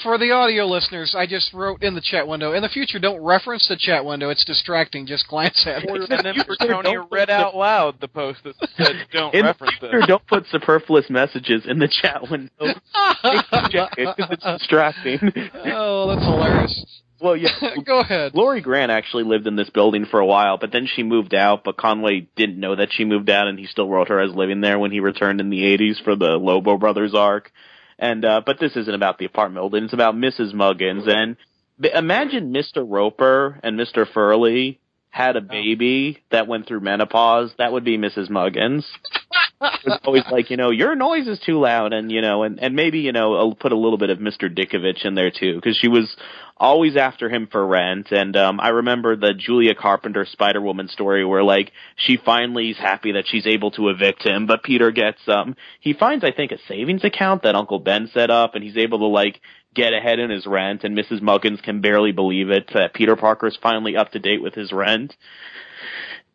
for 0.02 0.18
the 0.18 0.30
audio 0.30 0.66
listeners, 0.66 1.14
I 1.16 1.26
just 1.26 1.52
wrote 1.52 1.82
in 1.82 1.94
the 1.94 2.00
chat 2.00 2.26
window. 2.26 2.52
In 2.52 2.62
the 2.62 2.68
future, 2.68 2.98
don't 2.98 3.22
reference 3.22 3.68
the 3.68 3.76
chat 3.76 4.04
window. 4.04 4.30
It's 4.30 4.44
distracting. 4.44 5.06
Just 5.06 5.28
glance 5.28 5.66
at 5.66 5.84
it. 5.84 6.10
And 6.10 6.24
then 6.24 6.34
Bertonia 6.34 7.06
read 7.10 7.30
out 7.30 7.54
loud 7.54 8.00
the 8.00 8.08
post 8.08 8.40
that 8.44 8.54
said, 8.76 9.06
"Don't 9.12 9.34
In 9.34 9.42
the 9.42 9.46
reference 9.46 9.74
future, 9.78 10.00
don't 10.06 10.26
put 10.26 10.46
superfluous 10.46 11.10
messages 11.10 11.64
in 11.66 11.78
the 11.78 11.88
chat 11.88 12.30
window. 12.30 12.50
Check 13.70 13.94
it's 13.98 14.44
distracting. 14.44 15.18
oh, 15.66 16.08
that's 16.08 16.24
hilarious. 16.24 17.02
well, 17.20 17.36
yeah. 17.36 17.50
Go 17.84 18.00
ahead. 18.00 18.32
Glory 18.32 18.60
Grant 18.60 18.92
actually 18.92 19.24
lived 19.24 19.46
in 19.46 19.56
this 19.56 19.70
building 19.70 20.06
for 20.10 20.20
a 20.20 20.26
while, 20.26 20.58
but 20.58 20.72
then 20.72 20.86
she 20.86 21.02
moved 21.02 21.34
out. 21.34 21.64
But 21.64 21.76
Conway 21.76 22.28
didn't 22.36 22.60
know 22.60 22.76
that 22.76 22.88
she 22.92 23.04
moved 23.04 23.30
out, 23.30 23.48
and 23.48 23.58
he 23.58 23.66
still 23.66 23.88
wrote 23.88 24.08
her 24.08 24.20
as 24.20 24.34
living 24.34 24.60
there 24.60 24.78
when 24.78 24.92
he 24.92 25.00
returned 25.00 25.40
in 25.40 25.50
the 25.50 25.62
'80s 25.62 26.02
for 26.02 26.16
the 26.16 26.36
Lobo 26.36 26.76
Brothers 26.76 27.14
arc. 27.14 27.50
And 27.98 28.24
uh, 28.24 28.42
but 28.44 28.60
this 28.60 28.76
isn't 28.76 28.94
about 28.94 29.18
the 29.18 29.24
apartment 29.24 29.62
building; 29.62 29.84
it's 29.84 29.92
about 29.92 30.14
Mrs. 30.14 30.54
Muggins. 30.54 31.04
And 31.06 31.36
b- 31.80 31.90
imagine 31.92 32.52
Mr. 32.52 32.84
Roper 32.86 33.58
and 33.62 33.78
Mr. 33.78 34.06
Furley 34.06 34.78
had 35.10 35.36
a 35.36 35.40
baby 35.40 36.18
that 36.30 36.46
went 36.46 36.66
through 36.66 36.80
menopause. 36.80 37.52
That 37.58 37.72
would 37.72 37.84
be 37.84 37.98
Mrs. 37.98 38.30
Muggins. 38.30 38.84
Was 39.60 40.00
always 40.04 40.22
like, 40.30 40.50
you 40.50 40.56
know, 40.56 40.70
your 40.70 40.94
noise 40.94 41.26
is 41.26 41.40
too 41.40 41.58
loud, 41.58 41.92
and 41.92 42.12
you 42.12 42.20
know, 42.20 42.44
and 42.44 42.60
and 42.62 42.76
maybe 42.76 43.00
you 43.00 43.10
know, 43.10 43.34
I'll 43.34 43.54
put 43.54 43.72
a 43.72 43.76
little 43.76 43.98
bit 43.98 44.10
of 44.10 44.18
Mr. 44.18 44.48
Ditkovich 44.48 45.04
in 45.04 45.16
there 45.16 45.32
too, 45.32 45.56
because 45.56 45.76
she 45.76 45.88
was 45.88 46.14
always 46.56 46.96
after 46.96 47.28
him 47.28 47.48
for 47.50 47.66
rent. 47.66 48.12
And 48.12 48.36
um 48.36 48.60
I 48.60 48.68
remember 48.68 49.16
the 49.16 49.34
Julia 49.34 49.74
Carpenter 49.74 50.24
Spider 50.30 50.60
Woman 50.60 50.86
story 50.88 51.24
where 51.24 51.42
like 51.42 51.72
she 51.96 52.16
finally 52.16 52.70
is 52.70 52.78
happy 52.78 53.12
that 53.12 53.26
she's 53.26 53.46
able 53.46 53.72
to 53.72 53.88
evict 53.88 54.24
him, 54.24 54.46
but 54.46 54.62
Peter 54.62 54.92
gets 54.92 55.20
um 55.26 55.56
he 55.80 55.92
finds 55.92 56.24
I 56.24 56.30
think 56.30 56.52
a 56.52 56.58
savings 56.68 57.02
account 57.04 57.42
that 57.42 57.56
Uncle 57.56 57.80
Ben 57.80 58.08
set 58.14 58.30
up, 58.30 58.54
and 58.54 58.62
he's 58.62 58.76
able 58.76 58.98
to 59.00 59.06
like 59.06 59.40
get 59.74 59.92
ahead 59.92 60.18
in 60.18 60.30
his 60.30 60.46
rent, 60.46 60.84
and 60.84 60.96
Mrs. 60.96 61.20
Muggins 61.20 61.60
can 61.60 61.80
barely 61.80 62.12
believe 62.12 62.50
it 62.50 62.70
that 62.74 62.94
Peter 62.94 63.16
Parker's 63.16 63.58
finally 63.60 63.96
up 63.96 64.12
to 64.12 64.18
date 64.18 64.42
with 64.42 64.54
his 64.54 64.72
rent. 64.72 65.14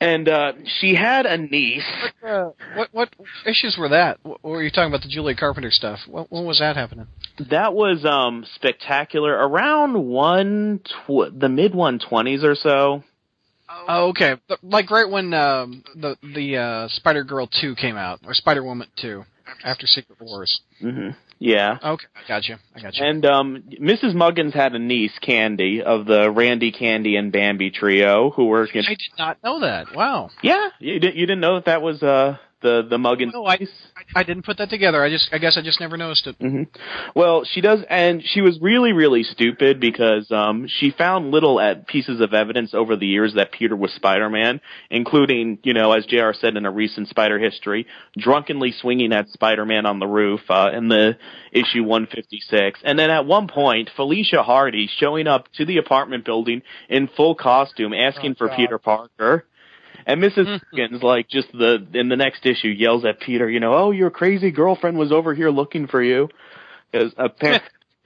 And 0.03 0.27
uh 0.29 0.53
she 0.79 0.95
had 0.95 1.25
a 1.25 1.37
niece. 1.37 1.83
Uh, 2.25 2.51
what 2.75 2.89
what 2.91 3.09
issues 3.45 3.75
were 3.77 3.89
that? 3.89 4.19
What, 4.23 4.43
what 4.43 4.51
were 4.51 4.63
you 4.63 4.69
talking 4.71 4.87
about? 4.91 5.01
The 5.01 5.09
Julia 5.09 5.35
Carpenter 5.35 5.71
stuff. 5.71 5.99
When, 6.07 6.25
when 6.29 6.45
was 6.45 6.59
that 6.59 6.75
happening? 6.75 7.07
That 7.49 7.73
was 7.73 8.05
um 8.05 8.45
spectacular 8.55 9.31
around 9.31 10.05
one 10.05 10.81
tw- 10.83 11.31
the 11.37 11.49
mid 11.49 11.73
one 11.75 11.99
twenties 11.99 12.43
or 12.43 12.55
so. 12.55 13.03
Oh, 13.87 14.09
okay. 14.09 14.35
Like 14.61 14.91
right 14.91 15.09
when 15.09 15.33
um, 15.33 15.83
the 15.95 16.15
the 16.21 16.57
uh, 16.57 16.87
Spider 16.89 17.23
Girl 17.23 17.47
two 17.47 17.75
came 17.75 17.95
out, 17.95 18.19
or 18.25 18.33
Spider 18.33 18.63
Woman 18.63 18.87
two, 19.01 19.23
after 19.63 19.87
Secret 19.87 20.19
Wars. 20.21 20.61
hmm 20.79 21.09
Yeah. 21.43 21.77
Okay, 21.83 22.05
I 22.15 22.25
got 22.25 22.47
you. 22.47 22.55
I 22.73 22.79
got 22.79 22.95
you. 22.95 23.05
And 23.05 23.25
um 23.25 23.63
Mrs. 23.69 24.15
Muggins 24.15 24.53
had 24.53 24.73
a 24.75 24.79
niece, 24.79 25.11
Candy, 25.21 25.81
of 25.83 26.05
the 26.05 26.31
Randy, 26.31 26.71
Candy, 26.71 27.17
and 27.17 27.33
Bambi 27.33 27.69
trio, 27.69 28.29
who 28.29 28.45
were 28.45 28.65
I 28.73 28.81
did 28.81 29.01
not 29.19 29.43
know 29.43 29.59
that. 29.59 29.93
Wow. 29.93 30.29
yeah. 30.41 30.69
You 30.79 30.99
didn't 30.99 31.17
you 31.17 31.25
didn't 31.25 31.41
know 31.41 31.55
that 31.55 31.65
that 31.65 31.81
was 31.81 32.01
uh 32.01 32.37
the 32.63 32.87
the 32.89 32.97
Muggins. 32.97 33.33
No, 33.33 33.45
I 33.45 33.59
I 34.15 34.23
didn't 34.23 34.45
put 34.45 34.57
that 34.57 34.69
together. 34.69 35.03
I 35.03 35.09
just 35.09 35.29
I 35.31 35.37
guess 35.37 35.57
I 35.57 35.61
just 35.61 35.79
never 35.79 35.97
noticed 35.97 36.25
it. 36.25 36.35
hmm 36.39 36.63
Well, 37.15 37.43
she 37.45 37.61
does, 37.61 37.81
and 37.89 38.23
she 38.25 38.41
was 38.41 38.57
really, 38.61 38.93
really 38.93 39.23
stupid 39.23 39.79
because 39.79 40.31
um, 40.31 40.67
she 40.67 40.91
found 40.91 41.31
little 41.31 41.59
at 41.59 41.87
pieces 41.87 42.21
of 42.21 42.33
evidence 42.33 42.73
over 42.73 42.95
the 42.95 43.05
years 43.05 43.35
that 43.35 43.51
Peter 43.51 43.75
was 43.75 43.91
Spider-Man, 43.91 44.61
including, 44.89 45.59
you 45.63 45.73
know, 45.73 45.91
as 45.91 46.05
Jr. 46.05 46.31
said 46.33 46.57
in 46.57 46.65
a 46.65 46.71
recent 46.71 47.09
Spider 47.09 47.37
history, 47.37 47.85
drunkenly 48.17 48.73
swinging 48.79 49.13
at 49.13 49.29
Spider-Man 49.29 49.85
on 49.85 49.99
the 49.99 50.07
roof 50.07 50.41
uh, 50.49 50.71
in 50.73 50.87
the 50.87 51.17
issue 51.51 51.83
156, 51.83 52.79
and 52.83 52.97
then 52.97 53.09
at 53.09 53.25
one 53.25 53.47
point, 53.47 53.89
Felicia 53.95 54.41
Hardy 54.43 54.89
showing 54.97 55.27
up 55.27 55.51
to 55.53 55.65
the 55.65 55.77
apartment 55.77 56.25
building 56.25 56.61
in 56.89 57.07
full 57.15 57.35
costume, 57.35 57.93
asking 57.93 58.35
for 58.35 58.49
Peter 58.49 58.79
Parker. 58.79 59.45
And 60.05 60.21
Mrs. 60.21 60.61
Higgins, 60.71 61.03
like, 61.03 61.29
just 61.29 61.51
the 61.51 61.85
in 61.93 62.09
the 62.09 62.15
next 62.15 62.45
issue, 62.45 62.69
yells 62.69 63.05
at 63.05 63.19
Peter, 63.19 63.49
you 63.49 63.59
know, 63.59 63.73
oh, 63.73 63.91
your 63.91 64.09
crazy 64.09 64.51
girlfriend 64.51 64.97
was 64.97 65.11
over 65.11 65.33
here 65.33 65.49
looking 65.49 65.87
for 65.87 66.01
you. 66.01 66.29
Because 66.91 67.13
apparently, 67.17 67.69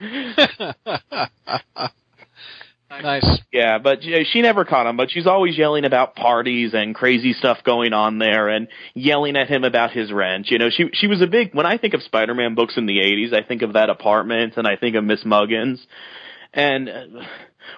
nice. 2.90 3.40
yeah, 3.52 3.78
but 3.78 3.98
she 4.02 4.40
never 4.40 4.64
caught 4.64 4.86
him. 4.86 4.96
But 4.96 5.10
she's 5.10 5.26
always 5.26 5.58
yelling 5.58 5.84
about 5.84 6.14
parties 6.16 6.72
and 6.72 6.94
crazy 6.94 7.32
stuff 7.32 7.58
going 7.64 7.92
on 7.92 8.18
there, 8.18 8.48
and 8.48 8.68
yelling 8.94 9.36
at 9.36 9.48
him 9.48 9.64
about 9.64 9.90
his 9.90 10.12
rent. 10.12 10.50
You 10.50 10.58
know, 10.58 10.70
she 10.70 10.88
she 10.94 11.06
was 11.06 11.20
a 11.20 11.26
big. 11.26 11.54
When 11.54 11.66
I 11.66 11.78
think 11.78 11.94
of 11.94 12.02
Spider-Man 12.02 12.54
books 12.54 12.76
in 12.76 12.86
the 12.86 12.98
'80s, 12.98 13.34
I 13.34 13.42
think 13.46 13.62
of 13.62 13.74
that 13.74 13.90
apartment, 13.90 14.54
and 14.56 14.66
I 14.66 14.76
think 14.76 14.96
of 14.96 15.04
Miss 15.04 15.24
Muggins. 15.24 15.80
And 16.54 16.88
uh, 16.88 17.02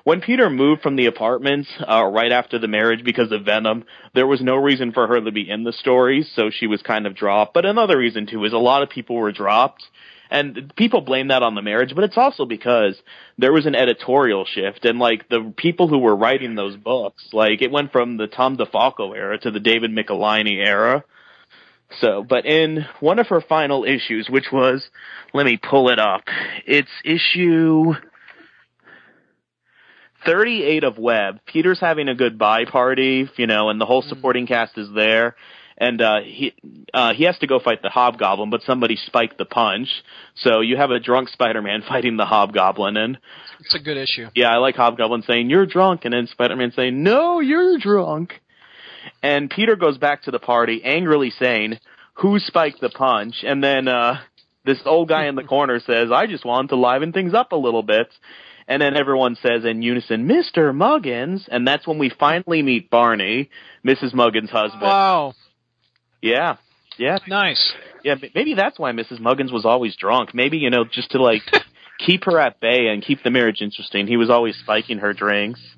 when 0.05 0.21
Peter 0.21 0.51
moved 0.51 0.83
from 0.83 0.97
the 0.97 1.07
apartments 1.07 1.69
uh, 1.89 2.05
right 2.05 2.33
after 2.33 2.59
the 2.59 2.69
marriage 2.69 3.05
because 3.05 3.33
of 3.33 3.45
Venom, 3.45 3.85
there 4.15 4.27
was 4.27 4.41
no 4.41 4.57
reason 4.57 4.93
for 4.93 5.07
her 5.07 5.21
to 5.21 5.33
be 5.33 5.49
in 5.49 5.65
the 5.65 5.73
stories, 5.73 6.31
so 6.35 6.51
she 6.51 6.67
was 6.67 6.83
kind 6.83 7.07
of 7.07 7.15
dropped. 7.15 7.55
But 7.55 7.67
another 7.67 7.99
reason 7.99 8.27
too 8.27 8.45
is 8.45 8.53
a 8.53 8.59
lot 8.59 8.83
of 8.83 8.91
people 8.91 9.17
were 9.17 9.33
dropped. 9.33 9.85
And 10.33 10.73
people 10.77 11.01
blame 11.01 11.29
that 11.29 11.43
on 11.43 11.57
the 11.57 11.63
marriage, 11.63 11.93
but 11.93 12.05
it's 12.05 12.17
also 12.17 12.45
because 12.45 12.95
there 13.37 13.53
was 13.53 13.67
an 13.67 13.75
editorial 13.75 14.45
shift 14.45 14.85
and 14.85 15.01
like 15.01 15.29
the 15.29 15.53
people 15.57 15.89
who 15.89 15.99
were 15.99 16.15
writing 16.15 16.55
those 16.55 16.77
books, 16.77 17.25
like 17.33 17.63
it 17.63 17.73
went 17.73 17.91
from 17.91 18.17
the 18.17 18.29
Tom 18.29 18.57
DeFalco 18.57 19.17
era 19.17 19.39
to 19.39 19.51
the 19.51 19.59
David 19.59 19.91
Michelinie 19.91 20.65
era. 20.65 21.05
So, 22.01 22.25
but 22.29 22.47
in 22.47 22.87
one 23.01 23.19
of 23.19 23.27
her 23.27 23.41
final 23.41 23.85
issues, 23.85 24.29
which 24.31 24.53
was, 24.53 24.89
let 25.35 25.47
me 25.47 25.59
pull 25.59 25.91
it 25.91 25.99
up. 25.99 26.23
It's 26.65 26.89
issue 27.05 27.95
38 30.25 30.85
of 30.85 30.99
Web. 30.99 31.41
Peter's 31.47 31.81
having 31.81 32.09
a 32.09 32.15
goodbye 32.15 32.65
party, 32.65 33.29
you 33.37 33.47
know, 33.47 33.69
and 33.71 33.81
the 33.81 33.87
whole 33.87 34.03
supporting 34.03 34.47
cast 34.47 34.77
is 34.79 34.89
there. 34.95 35.37
And 35.79 36.03
uh 36.03 36.21
he 36.23 36.53
uh 36.93 37.15
he 37.15 37.25
has 37.25 37.39
to 37.39 37.47
go 37.47 37.59
fight 37.59 37.81
the 37.81 37.89
Hobgoblin, 37.89 38.51
but 38.51 38.61
somebody 38.63 38.97
spiked 38.97 39.39
the 39.39 39.47
punch. 39.47 39.89
So 40.35 40.61
you 40.61 40.77
have 40.77 40.91
a 40.91 41.01
drunk 41.01 41.31
Spider-Man 41.31 41.83
fighting 41.89 42.19
the 42.19 42.27
Hobgoblin 42.27 42.99
and 42.99 43.19
It's 43.61 43.75
a 43.75 43.79
good 43.79 43.97
issue. 43.97 44.29
yeah, 44.35 44.51
I 44.53 44.59
like 44.59 44.77
Hobgoblin 44.77 45.23
saying, 45.27 45.49
You're 45.49 45.65
drunk 45.65 46.05
and 46.05 46.13
then 46.13 46.27
Spider-Man 46.27 46.73
saying, 46.77 47.03
No, 47.03 47.41
you're 47.41 47.79
drunk. 47.79 48.43
And 49.23 49.49
Peter 49.49 49.75
goes 49.77 49.97
back 49.97 50.25
to 50.25 50.31
the 50.31 50.39
party 50.39 50.83
angrily 50.85 51.31
saying, 51.31 51.79
Who 52.15 52.39
spiked 52.39 52.83
the 52.83 52.91
punch? 52.91 53.37
And 53.43 53.65
then 53.65 53.89
uh 53.89 54.21
this 54.67 54.83
old 54.85 55.09
guy 55.09 55.29
in 55.29 55.35
the 55.35 55.45
corner 55.55 55.81
says, 55.81 56.11
I 56.13 56.27
just 56.27 56.45
wanted 56.45 56.69
to 56.69 56.77
liven 56.77 57.13
things 57.13 57.33
up 57.33 57.53
a 57.53 57.57
little 57.57 57.83
bit. 57.83 58.09
And 58.71 58.81
then 58.81 58.97
everyone 58.97 59.37
says 59.43 59.65
in 59.65 59.83
unison, 59.83 60.29
Mr. 60.29 60.73
Muggins. 60.73 61.49
And 61.51 61.67
that's 61.67 61.89
when 61.89 61.99
we 61.99 62.09
finally 62.09 62.63
meet 62.63 62.89
Barney, 62.89 63.51
Mrs. 63.85 64.15
Muggins' 64.15 64.49
husband. 64.49 64.83
Wow. 64.83 65.35
Yeah. 66.23 66.57
Yeah. 66.97 67.19
Nice. 67.27 67.73
Yeah. 68.05 68.15
Maybe 68.33 68.55
that's 68.55 68.79
why 68.79 68.93
Mrs. 68.93 69.19
Muggins 69.19 69.51
was 69.51 69.65
always 69.65 69.97
drunk. 69.97 70.35
Maybe, 70.35 70.59
you 70.59 70.71
know, 70.71 70.85
just 70.85 71.11
to 71.11 71.21
like 71.21 71.43
keep 72.07 72.25
her 72.27 72.39
at 72.39 72.61
bay 72.61 72.87
and 72.87 73.03
keep 73.05 73.25
the 73.25 73.31
marriage 73.31 73.61
interesting. 73.61 74.07
He 74.07 74.17
was 74.17 74.31
always 74.31 74.57
spiking 74.57 74.99
her 74.99 75.13
drinks. 75.13 75.61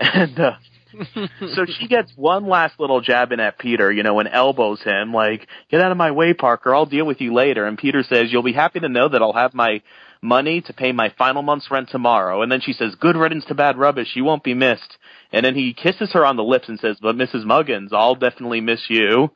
And, 0.00 0.38
uh, 0.38 0.52
so 1.54 1.66
she 1.66 1.88
gets 1.88 2.12
one 2.14 2.46
last 2.46 2.78
little 2.78 3.00
jab 3.00 3.32
in 3.32 3.40
at 3.40 3.58
Peter, 3.58 3.90
you 3.90 4.04
know, 4.04 4.20
and 4.20 4.28
elbows 4.28 4.80
him, 4.80 5.12
like, 5.12 5.48
get 5.72 5.80
out 5.80 5.90
of 5.90 5.98
my 5.98 6.12
way, 6.12 6.34
Parker, 6.34 6.72
I'll 6.72 6.86
deal 6.86 7.04
with 7.04 7.20
you 7.20 7.34
later. 7.34 7.66
And 7.66 7.76
Peter 7.76 8.04
says, 8.04 8.30
you'll 8.30 8.44
be 8.44 8.52
happy 8.52 8.78
to 8.78 8.88
know 8.88 9.08
that 9.08 9.20
I'll 9.20 9.32
have 9.32 9.54
my 9.54 9.82
money 10.22 10.60
to 10.62 10.72
pay 10.72 10.92
my 10.92 11.12
final 11.16 11.42
month's 11.42 11.70
rent 11.70 11.88
tomorrow. 11.90 12.42
And 12.42 12.50
then 12.50 12.60
she 12.60 12.72
says, 12.72 12.94
good 12.94 13.16
riddance 13.16 13.44
to 13.46 13.54
bad 13.54 13.76
rubbish, 13.78 14.08
you 14.14 14.24
won't 14.24 14.44
be 14.44 14.54
missed. 14.54 14.96
And 15.32 15.44
then 15.44 15.54
he 15.54 15.74
kisses 15.74 16.12
her 16.12 16.24
on 16.24 16.36
the 16.36 16.44
lips 16.44 16.68
and 16.68 16.78
says, 16.78 16.96
but 17.00 17.16
Mrs. 17.16 17.44
Muggins, 17.44 17.92
I'll 17.92 18.14
definitely 18.14 18.60
miss 18.60 18.84
you. 18.88 19.30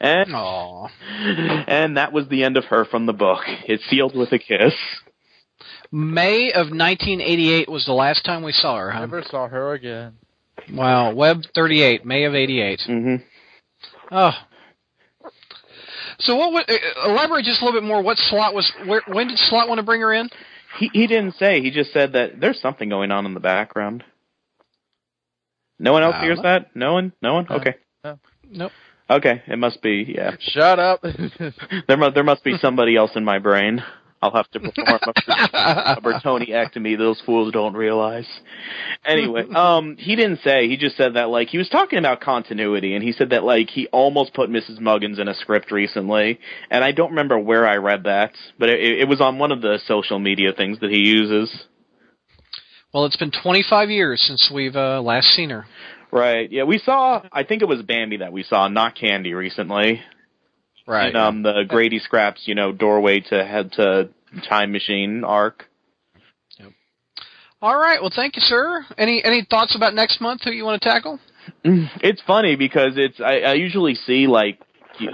And, 0.00 0.34
Aw. 0.34 0.88
and 1.68 1.96
that 1.96 2.12
was 2.12 2.26
the 2.28 2.42
end 2.42 2.56
of 2.56 2.64
her 2.66 2.84
from 2.84 3.06
the 3.06 3.12
book. 3.12 3.40
It's 3.66 3.84
sealed 3.88 4.16
with 4.16 4.32
a 4.32 4.38
kiss. 4.38 4.74
May 5.92 6.50
of 6.52 6.70
1988 6.70 7.68
was 7.68 7.84
the 7.84 7.92
last 7.92 8.24
time 8.24 8.42
we 8.42 8.52
saw 8.52 8.78
her, 8.78 8.90
huh? 8.90 9.00
Never 9.00 9.22
saw 9.22 9.46
her 9.46 9.74
again. 9.74 10.14
Wow, 10.72 11.14
Web 11.14 11.42
38, 11.54 12.04
May 12.04 12.24
of 12.24 12.34
88. 12.34 12.80
hmm 12.86 13.16
Oh. 14.10 14.32
So 16.18 16.36
what 16.36 16.52
would, 16.52 16.70
uh, 16.70 17.08
elaborate 17.10 17.44
just 17.44 17.62
a 17.62 17.64
little 17.64 17.80
bit 17.80 17.86
more, 17.86 18.02
what 18.02 18.18
Slott 18.18 18.54
was, 18.54 18.70
where, 18.86 19.02
when 19.06 19.28
did 19.28 19.38
Slott 19.38 19.68
want 19.68 19.78
to 19.78 19.82
bring 19.84 20.00
her 20.00 20.12
in? 20.12 20.28
He 20.78 20.90
he 20.92 21.06
didn't 21.06 21.34
say. 21.34 21.60
He 21.60 21.70
just 21.70 21.92
said 21.92 22.14
that 22.14 22.40
there's 22.40 22.60
something 22.60 22.88
going 22.88 23.10
on 23.10 23.26
in 23.26 23.34
the 23.34 23.40
background. 23.40 24.04
No 25.78 25.92
one 25.92 26.02
else 26.02 26.14
Uh, 26.16 26.22
hears 26.22 26.40
that? 26.42 26.74
No 26.74 26.94
one? 26.94 27.12
No 27.20 27.34
one? 27.34 27.46
No. 27.50 27.56
Okay. 27.56 27.74
Nope. 28.50 28.72
Okay, 29.10 29.42
it 29.46 29.58
must 29.58 29.82
be. 29.82 30.14
Yeah, 30.16 30.36
Shut 30.40 30.78
up. 30.78 31.02
there 31.88 31.96
must 31.96 32.14
there 32.14 32.24
must 32.24 32.44
be 32.44 32.56
somebody 32.58 32.96
else 32.96 33.10
in 33.14 33.24
my 33.24 33.38
brain. 33.38 33.82
I'll 34.22 34.30
have 34.30 34.48
to 34.52 34.60
perform 34.60 35.00
a, 35.02 35.12
a 35.96 36.00
Bertoni-ectomy 36.00 36.96
those 36.96 37.20
fools 37.26 37.52
don't 37.52 37.74
realize. 37.74 38.26
Anyway, 39.04 39.44
um, 39.52 39.96
he 39.98 40.14
didn't 40.14 40.40
say. 40.44 40.68
He 40.68 40.76
just 40.76 40.96
said 40.96 41.14
that 41.14 41.28
like 41.28 41.48
he 41.48 41.58
was 41.58 41.68
talking 41.68 41.98
about 41.98 42.20
continuity, 42.20 42.94
and 42.94 43.02
he 43.02 43.10
said 43.10 43.30
that 43.30 43.42
like 43.42 43.68
he 43.68 43.88
almost 43.88 44.32
put 44.32 44.48
Mrs. 44.48 44.78
Muggins 44.78 45.18
in 45.18 45.26
a 45.26 45.34
script 45.34 45.72
recently, 45.72 46.38
and 46.70 46.84
I 46.84 46.92
don't 46.92 47.10
remember 47.10 47.36
where 47.36 47.66
I 47.66 47.76
read 47.76 48.04
that, 48.04 48.32
but 48.58 48.68
it, 48.68 49.00
it 49.00 49.08
was 49.08 49.20
on 49.20 49.38
one 49.38 49.50
of 49.50 49.60
the 49.60 49.80
social 49.86 50.20
media 50.20 50.52
things 50.52 50.78
that 50.80 50.90
he 50.90 51.00
uses. 51.00 51.66
Well, 52.94 53.06
it's 53.06 53.16
been 53.16 53.32
25 53.32 53.90
years 53.90 54.22
since 54.24 54.50
we've 54.54 54.76
uh, 54.76 55.00
last 55.02 55.28
seen 55.28 55.50
her. 55.50 55.64
Right. 56.12 56.52
Yeah, 56.52 56.64
we 56.64 56.78
saw. 56.78 57.22
I 57.32 57.42
think 57.42 57.62
it 57.62 57.68
was 57.68 57.80
Bambi 57.82 58.18
that 58.18 58.32
we 58.32 58.42
saw, 58.42 58.68
not 58.68 58.94
Candy, 58.94 59.32
recently. 59.32 60.02
Right. 60.86 61.10
In 61.10 61.16
um 61.16 61.42
the 61.42 61.64
Grady 61.68 61.98
Scraps, 61.98 62.42
you 62.46 62.54
know, 62.54 62.72
doorway 62.72 63.20
to 63.20 63.44
head 63.44 63.72
to 63.72 64.08
time 64.48 64.72
machine 64.72 65.24
arc. 65.24 65.68
Yep. 66.58 66.72
All 67.60 67.78
right. 67.78 68.00
Well, 68.00 68.12
thank 68.14 68.36
you, 68.36 68.42
sir. 68.42 68.84
Any 68.98 69.22
any 69.24 69.46
thoughts 69.48 69.76
about 69.76 69.94
next 69.94 70.20
month? 70.20 70.42
Who 70.44 70.50
you 70.50 70.64
want 70.64 70.82
to 70.82 70.88
tackle? 70.88 71.20
It's 71.64 72.22
funny 72.26 72.56
because 72.56 72.92
it's 72.96 73.20
I, 73.20 73.40
I 73.40 73.52
usually 73.54 73.94
see 73.94 74.26
like 74.26 74.58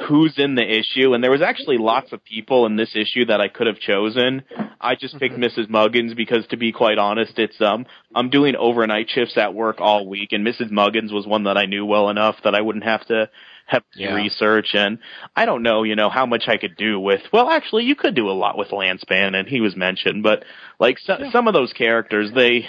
who's 0.09 0.35
in 0.39 0.55
the 0.55 0.63
issue, 0.63 1.15
and 1.15 1.23
there 1.23 1.31
was 1.31 1.43
actually 1.43 1.79
lots 1.79 2.13
of 2.13 2.25
people 2.25 2.67
in 2.67 2.77
this 2.77 2.95
issue 2.95 3.25
that 3.27 3.41
I 3.41 3.49
could 3.49 3.67
have 3.67 3.79
chosen. 3.79 4.43
I 4.81 4.95
just 4.95 5.19
picked 5.19 5.37
Mrs. 5.37 5.69
Muggins 5.69 6.15
because, 6.15 6.47
to 6.49 6.57
be 6.57 6.73
quite 6.73 6.99
honest, 6.99 7.39
it's 7.39 7.61
um 7.61 7.87
I'm 8.15 8.31
doing 8.31 8.57
overnight 8.57 9.09
shifts 9.11 9.37
at 9.37 9.55
work 9.55 9.77
all 9.81 10.09
week, 10.09 10.33
and 10.33 10.47
Mrs. 10.47 10.71
Muggins 10.71 11.13
was 11.13 11.27
one 11.27 11.45
that 11.45 11.57
I 11.57 11.67
knew 11.67 11.85
well 11.85 12.11
enough 12.11 12.37
that 12.45 12.55
I 12.55 12.61
wouldn't 12.61 12.85
have 12.85 13.07
to 13.07 13.31
have 13.69 13.85
to 13.93 14.01
Yeah. 14.01 14.15
research, 14.15 14.75
and 14.75 14.99
I 15.37 15.45
don't 15.45 15.63
know, 15.63 15.83
you 15.85 15.95
know, 15.95 16.09
how 16.09 16.27
much 16.27 16.49
I 16.49 16.57
could 16.57 16.77
do 16.77 16.99
with. 16.99 17.21
Well, 17.33 17.51
actually, 17.51 17.85
you 17.85 17.95
could 17.95 18.15
do 18.15 18.29
a 18.31 18.33
lot 18.33 18.59
with 18.59 18.73
Lance 18.73 19.05
Bannon, 19.05 19.35
and 19.37 19.49
he 19.49 19.61
was 19.61 19.77
mentioned, 19.77 20.23
but 20.23 20.45
like 20.81 20.99
so, 20.99 21.19
some 21.31 21.47
of 21.47 21.55
those 21.55 21.73
characters, 21.75 22.33
they 22.35 22.67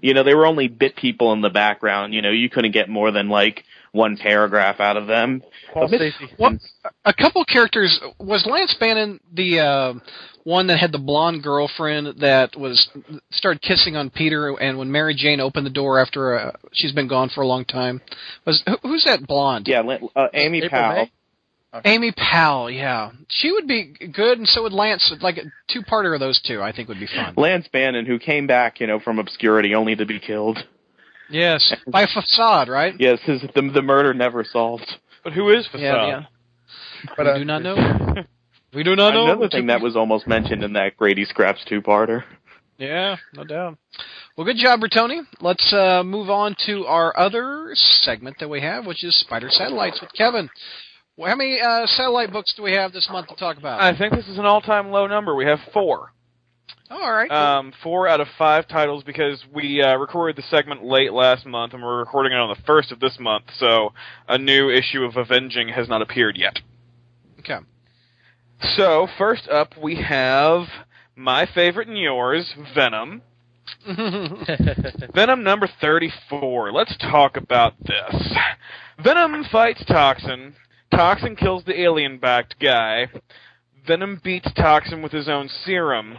you 0.00 0.14
know, 0.14 0.22
they 0.22 0.34
were 0.34 0.46
only 0.46 0.68
bit 0.68 0.96
people 0.96 1.32
in 1.32 1.40
the 1.40 1.50
background. 1.50 2.14
You 2.14 2.22
know, 2.22 2.30
you 2.30 2.48
couldn't 2.48 2.72
get 2.72 2.88
more 2.88 3.10
than 3.10 3.28
like 3.28 3.64
one 3.92 4.16
paragraph 4.16 4.80
out 4.80 4.96
of 4.96 5.06
them. 5.06 5.42
Paul 5.72 5.88
But 5.88 6.00
Miss- 6.00 6.14
Stacy. 6.14 6.32
What 6.36 6.54
a 7.04 7.14
couple 7.14 7.44
characters 7.44 8.00
was 8.18 8.46
Lance 8.46 8.74
Bannon 8.78 9.20
the 9.32 9.60
uh, 9.60 9.94
one 10.44 10.66
that 10.68 10.78
had 10.78 10.92
the 10.92 10.98
blonde 10.98 11.42
girlfriend 11.42 12.20
that 12.20 12.56
was 12.56 12.88
started 13.30 13.60
kissing 13.62 13.96
on 13.96 14.10
Peter, 14.10 14.48
and 14.60 14.78
when 14.78 14.90
Mary 14.90 15.14
Jane 15.14 15.40
opened 15.40 15.66
the 15.66 15.70
door 15.70 16.00
after 16.00 16.38
uh, 16.38 16.52
she's 16.72 16.92
been 16.92 17.08
gone 17.08 17.28
for 17.28 17.42
a 17.42 17.46
long 17.46 17.64
time, 17.64 18.00
was 18.46 18.62
who, 18.66 18.76
who's 18.82 19.04
that 19.04 19.26
blonde? 19.26 19.66
Yeah, 19.68 19.82
Lin- 19.82 20.08
uh, 20.14 20.28
Amy 20.34 20.58
April 20.58 20.70
Powell. 20.70 20.94
May? 21.04 21.12
Amy 21.84 22.12
Powell. 22.12 22.70
Yeah, 22.70 23.10
she 23.28 23.52
would 23.52 23.66
be 23.66 23.94
good, 24.12 24.38
and 24.38 24.48
so 24.48 24.62
would 24.62 24.72
Lance. 24.72 25.12
Like 25.20 25.36
a 25.36 25.44
two-parter 25.70 26.14
of 26.14 26.20
those 26.20 26.40
two, 26.40 26.62
I 26.62 26.72
think 26.72 26.88
would 26.88 27.00
be 27.00 27.06
fun. 27.06 27.34
Lance 27.36 27.68
Bannon, 27.72 28.06
who 28.06 28.18
came 28.18 28.46
back, 28.46 28.80
you 28.80 28.86
know, 28.86 28.98
from 28.98 29.18
obscurity 29.18 29.74
only 29.74 29.94
to 29.96 30.06
be 30.06 30.18
killed. 30.18 30.58
Yes, 31.30 31.74
by 31.86 32.06
facade, 32.06 32.68
right? 32.68 32.94
Yes, 32.98 33.20
his, 33.22 33.42
the 33.54 33.70
the 33.74 33.82
murder 33.82 34.14
never 34.14 34.44
solved. 34.44 34.90
But 35.22 35.34
who 35.34 35.50
is 35.50 35.66
Facade? 35.66 35.82
Yeah, 35.82 36.06
yeah. 36.06 36.22
But, 37.16 37.26
we 37.26 37.32
uh, 37.32 37.38
do 37.38 37.44
not 37.44 37.62
know. 37.62 38.14
We 38.74 38.82
do 38.82 38.94
not 38.94 39.14
know. 39.14 39.24
Another 39.24 39.48
thing 39.48 39.68
that 39.68 39.80
was 39.80 39.96
almost 39.96 40.26
mentioned 40.26 40.62
in 40.62 40.74
that 40.74 40.96
Grady 40.98 41.24
Scraps 41.24 41.64
two-parter. 41.66 42.24
Yeah, 42.76 43.16
no 43.34 43.44
doubt. 43.44 43.78
Well, 44.36 44.44
good 44.44 44.58
job, 44.58 44.80
Bertoni. 44.80 45.22
Let's 45.40 45.72
uh, 45.72 46.02
move 46.04 46.28
on 46.28 46.54
to 46.66 46.84
our 46.84 47.18
other 47.18 47.70
segment 47.72 48.36
that 48.40 48.48
we 48.48 48.60
have, 48.60 48.86
which 48.86 49.02
is 49.04 49.18
Spider 49.18 49.48
Satellites 49.50 50.00
with 50.00 50.12
Kevin. 50.12 50.50
How 51.26 51.34
many 51.34 51.58
uh, 51.60 51.86
satellite 51.86 52.32
books 52.32 52.54
do 52.56 52.62
we 52.62 52.72
have 52.72 52.92
this 52.92 53.08
month 53.10 53.28
to 53.28 53.36
talk 53.36 53.56
about? 53.56 53.80
I 53.80 53.96
think 53.96 54.14
this 54.14 54.28
is 54.28 54.38
an 54.38 54.46
all-time 54.46 54.90
low 54.90 55.06
number. 55.06 55.34
We 55.34 55.46
have 55.46 55.58
four. 55.72 56.12
All 56.90 57.12
right. 57.12 57.30
Um, 57.30 57.72
four 57.82 58.08
out 58.08 58.20
of 58.20 58.28
five 58.38 58.66
titles 58.66 59.02
because 59.04 59.44
we 59.52 59.82
uh, 59.82 59.96
recorded 59.96 60.36
the 60.36 60.46
segment 60.48 60.84
late 60.84 61.12
last 61.12 61.44
month 61.44 61.74
and 61.74 61.82
we're 61.82 61.98
recording 61.98 62.32
it 62.32 62.36
on 62.36 62.48
the 62.48 62.62
first 62.64 62.92
of 62.92 63.00
this 63.00 63.18
month, 63.20 63.44
so 63.58 63.92
a 64.26 64.38
new 64.38 64.70
issue 64.70 65.02
of 65.04 65.16
Avenging 65.16 65.68
has 65.68 65.88
not 65.88 66.00
appeared 66.00 66.36
yet. 66.36 66.60
okay. 67.40 67.58
So 68.76 69.06
first 69.18 69.48
up, 69.48 69.74
we 69.80 69.96
have 70.02 70.62
my 71.14 71.46
favorite 71.54 71.88
and 71.88 71.98
yours, 71.98 72.54
Venom. 72.74 73.22
Venom 75.14 75.44
number 75.44 75.68
34. 75.80 76.72
Let's 76.72 76.96
talk 76.96 77.36
about 77.36 77.74
this. 77.84 78.34
Venom 79.02 79.44
fights 79.52 79.84
Toxin. 79.86 80.54
Toxin 80.90 81.36
kills 81.36 81.64
the 81.64 81.80
alien 81.80 82.18
backed 82.18 82.58
guy. 82.60 83.08
Venom 83.86 84.20
beats 84.22 84.52
Toxin 84.54 85.02
with 85.02 85.12
his 85.12 85.28
own 85.28 85.48
serum. 85.64 86.18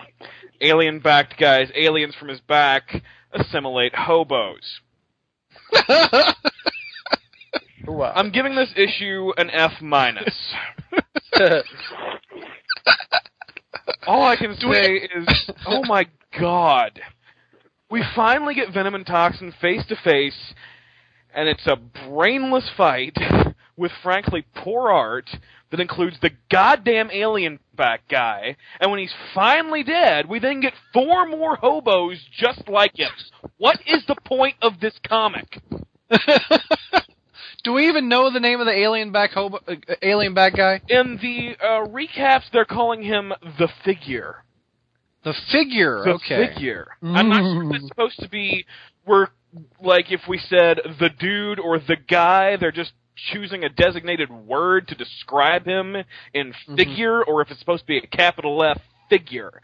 Alien 0.61 0.99
backed 0.99 1.39
guy's 1.39 1.71
aliens 1.75 2.15
from 2.15 2.27
his 2.29 2.41
back 2.41 3.03
assimilate 3.31 3.95
hobos. 3.95 4.81
wow. 7.87 8.11
I'm 8.15 8.31
giving 8.31 8.55
this 8.55 8.73
issue 8.75 9.31
an 9.37 9.49
F 9.51 9.81
minus. 9.81 10.35
All 14.07 14.23
I 14.23 14.35
can 14.35 14.55
say 14.57 14.95
is, 14.95 15.51
oh 15.67 15.83
my 15.83 16.07
god. 16.39 16.99
We 17.91 18.03
finally 18.15 18.55
get 18.55 18.73
Venom 18.73 18.95
and 18.95 19.05
Toxin 19.05 19.53
face 19.59 19.85
to 19.87 19.95
face, 19.95 20.53
and 21.33 21.47
it's 21.47 21.67
a 21.67 21.75
brainless 22.07 22.69
fight 22.75 23.17
with 23.79 23.91
frankly 24.03 24.45
poor 24.55 24.91
art 24.91 25.29
that 25.71 25.79
includes 25.79 26.17
the 26.21 26.31
goddamn 26.51 27.09
alien 27.11 27.59
back 27.75 28.01
guy, 28.09 28.57
and 28.79 28.91
when 28.91 28.99
he's 28.99 29.13
finally 29.33 29.83
dead, 29.83 30.27
we 30.27 30.39
then 30.39 30.59
get 30.59 30.73
four 30.93 31.25
more 31.25 31.55
hobos 31.55 32.17
just 32.37 32.67
like 32.67 32.97
him. 32.99 33.11
What 33.57 33.79
is 33.87 34.03
the 34.07 34.17
point 34.25 34.55
of 34.61 34.79
this 34.79 34.93
comic? 35.07 35.61
do 37.63 37.73
we 37.73 37.87
even 37.87 38.09
know 38.09 38.31
the 38.31 38.39
name 38.39 38.59
of 38.59 38.65
the 38.65 38.77
alien 38.77 39.11
back 39.11 39.31
hobo, 39.31 39.59
uh, 39.67 39.75
alien 40.01 40.33
back 40.33 40.55
guy? 40.57 40.81
In 40.89 41.17
the 41.21 41.55
uh, 41.63 41.87
recaps, 41.87 42.51
they're 42.51 42.65
calling 42.65 43.01
him 43.01 43.31
the 43.57 43.69
figure. 43.85 44.43
The 45.23 45.33
figure. 45.51 45.99
Okay. 45.99 46.09
The 46.09 46.35
okay. 46.35 46.53
figure. 46.53 46.87
I'm 47.01 47.29
not 47.29 47.41
sure 47.41 47.69
if 47.69 47.75
it's 47.75 47.87
supposed 47.87 48.19
to 48.19 48.29
be. 48.29 48.65
We're 49.05 49.27
like 49.81 50.11
if 50.11 50.21
we 50.27 50.37
said 50.37 50.79
the 50.99 51.09
dude 51.09 51.59
or 51.59 51.79
the 51.79 51.97
guy, 52.09 52.57
they're 52.57 52.71
just 52.71 52.93
choosing 53.31 53.63
a 53.63 53.69
designated 53.69 54.31
word 54.31 54.87
to 54.89 54.95
describe 54.95 55.65
him 55.65 55.95
in 56.33 56.53
figure, 56.75 57.23
or 57.23 57.41
if 57.41 57.51
it's 57.51 57.59
supposed 57.59 57.83
to 57.83 57.87
be 57.87 57.97
a 57.97 58.07
capital 58.07 58.63
F 58.63 58.81
figure. 59.09 59.61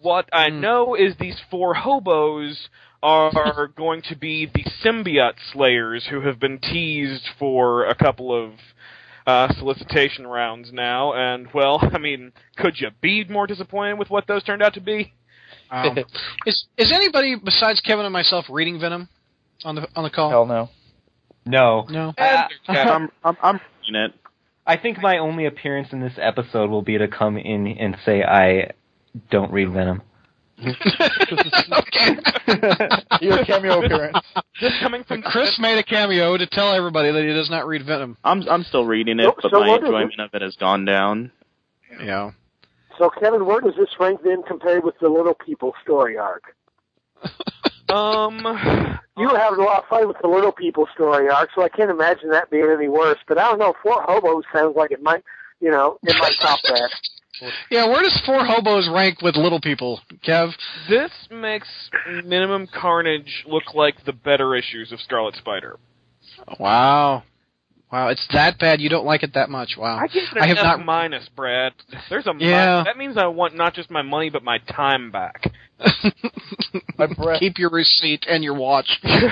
What 0.00 0.28
I 0.32 0.50
Mm. 0.50 0.60
know 0.60 0.94
is 0.94 1.16
these 1.16 1.38
four 1.50 1.74
hobos 1.74 2.68
are 3.02 3.66
going 3.76 4.02
to 4.02 4.16
be 4.16 4.46
the 4.46 4.64
symbiote 4.82 5.38
slayers 5.52 6.06
who 6.06 6.20
have 6.20 6.38
been 6.38 6.58
teased 6.58 7.28
for 7.38 7.86
a 7.86 7.94
couple 7.94 8.32
of 8.32 8.52
uh, 9.26 9.52
solicitation 9.54 10.26
rounds 10.26 10.72
now, 10.72 11.12
and 11.14 11.48
well, 11.54 11.78
I 11.92 11.98
mean, 11.98 12.32
could 12.56 12.80
you 12.80 12.90
be 13.00 13.24
more 13.24 13.46
disappointed 13.46 13.98
with 13.98 14.10
what 14.10 14.26
those 14.26 14.42
turned 14.42 14.62
out 14.62 14.74
to 14.74 14.80
be? 14.80 15.12
Um, 15.70 15.98
is 16.46 16.64
is 16.76 16.92
anybody 16.92 17.36
besides 17.36 17.80
Kevin 17.80 18.04
and 18.04 18.12
myself 18.12 18.46
reading 18.48 18.80
Venom 18.80 19.08
on 19.64 19.76
the 19.76 19.88
on 19.94 20.04
the 20.04 20.10
call? 20.10 20.30
Hell 20.30 20.46
no. 20.46 20.70
No. 21.44 21.86
No. 21.90 22.14
Uh, 22.16 22.44
I'm 22.68 23.10
I'm 23.24 23.36
I'm 23.42 23.60
reading 23.82 24.02
it. 24.02 24.12
I 24.66 24.76
think 24.76 24.98
my 25.02 25.18
only 25.18 25.46
appearance 25.46 25.88
in 25.92 26.00
this 26.00 26.12
episode 26.20 26.70
will 26.70 26.82
be 26.82 26.96
to 26.98 27.08
come 27.08 27.36
in 27.36 27.66
and 27.66 27.96
say 28.04 28.22
I 28.22 28.70
don't 29.30 29.52
read 29.52 29.72
Venom. 29.72 30.02
okay. 30.62 32.16
Your 33.20 33.44
cameo 33.44 33.84
appearance. 33.84 34.18
Just 34.60 34.76
coming 34.80 35.02
from 35.02 35.22
Chris 35.22 35.58
made 35.58 35.78
a 35.78 35.82
cameo 35.82 36.36
to 36.36 36.46
tell 36.46 36.72
everybody 36.72 37.10
that 37.10 37.22
he 37.22 37.32
does 37.32 37.50
not 37.50 37.66
read 37.66 37.84
Venom. 37.84 38.16
I'm 38.22 38.48
I'm 38.48 38.62
still 38.62 38.84
reading 38.86 39.18
it, 39.18 39.24
So- 39.24 39.34
but 39.42 39.50
so 39.50 39.60
my 39.60 39.68
what 39.68 39.82
is 39.82 39.86
enjoyment 39.86 40.20
of 40.20 40.30
it 40.34 40.42
has 40.42 40.54
gone 40.56 40.84
down. 40.84 41.32
Yeah. 42.00 42.30
So, 42.98 43.10
Kevin, 43.10 43.46
where 43.46 43.60
does 43.60 43.74
this 43.76 43.88
rank 43.98 44.20
then 44.22 44.42
compared 44.46 44.84
with 44.84 44.94
the 45.00 45.08
Little 45.08 45.34
People 45.34 45.72
story 45.82 46.16
arc? 46.18 46.54
Um, 47.92 48.98
You 49.18 49.28
were 49.28 49.38
having 49.38 49.60
a 49.60 49.62
lot 49.62 49.82
of 49.82 49.88
fun 49.88 50.08
with 50.08 50.16
the 50.22 50.28
Little 50.28 50.52
People 50.52 50.88
story 50.94 51.28
arc, 51.28 51.50
so 51.54 51.62
I 51.62 51.68
can't 51.68 51.90
imagine 51.90 52.30
that 52.30 52.50
being 52.50 52.70
any 52.74 52.88
worse. 52.88 53.18
But 53.28 53.38
I 53.38 53.48
don't 53.50 53.58
know, 53.58 53.74
Four 53.82 54.02
Hobos 54.02 54.44
sounds 54.54 54.74
like 54.76 54.90
it 54.90 55.02
might, 55.02 55.22
you 55.60 55.70
know, 55.70 55.98
it 56.02 56.16
might 56.18 56.34
top 56.40 56.60
that. 56.64 56.90
Yeah, 57.70 57.86
where 57.86 58.02
does 58.02 58.20
Four 58.24 58.44
Hobos 58.44 58.88
rank 58.88 59.20
with 59.20 59.36
Little 59.36 59.60
People, 59.60 60.00
Kev? 60.26 60.52
This 60.88 61.10
makes 61.30 61.68
Minimum 62.24 62.68
Carnage 62.68 63.44
look 63.46 63.74
like 63.74 64.04
the 64.04 64.12
better 64.12 64.54
issues 64.54 64.92
of 64.92 65.00
Scarlet 65.00 65.34
Spider. 65.36 65.78
Wow. 66.58 67.24
Wow, 67.92 68.08
it's 68.08 68.26
that 68.32 68.58
bad. 68.58 68.80
You 68.80 68.88
don't 68.88 69.04
like 69.04 69.22
it 69.22 69.34
that 69.34 69.50
much. 69.50 69.76
Wow. 69.76 69.98
I 69.98 70.06
give 70.06 70.22
it 70.34 70.40
I 70.40 70.46
have 70.46 70.56
F 70.56 70.64
not- 70.64 70.84
minus, 70.84 71.28
Brad. 71.36 71.74
There's 72.08 72.26
a 72.26 72.32
mi- 72.32 72.48
Yeah. 72.48 72.84
that 72.84 72.96
means 72.96 73.18
I 73.18 73.26
want 73.26 73.54
not 73.54 73.74
just 73.74 73.90
my 73.90 74.00
money 74.00 74.30
but 74.30 74.42
my 74.42 74.56
time 74.58 75.10
back. 75.10 75.44
My 76.96 77.06
breath. 77.06 77.40
Keep 77.40 77.58
your 77.58 77.70
receipt 77.70 78.24
and 78.28 78.44
your 78.44 78.54
watch. 78.54 78.88
I 79.02 79.30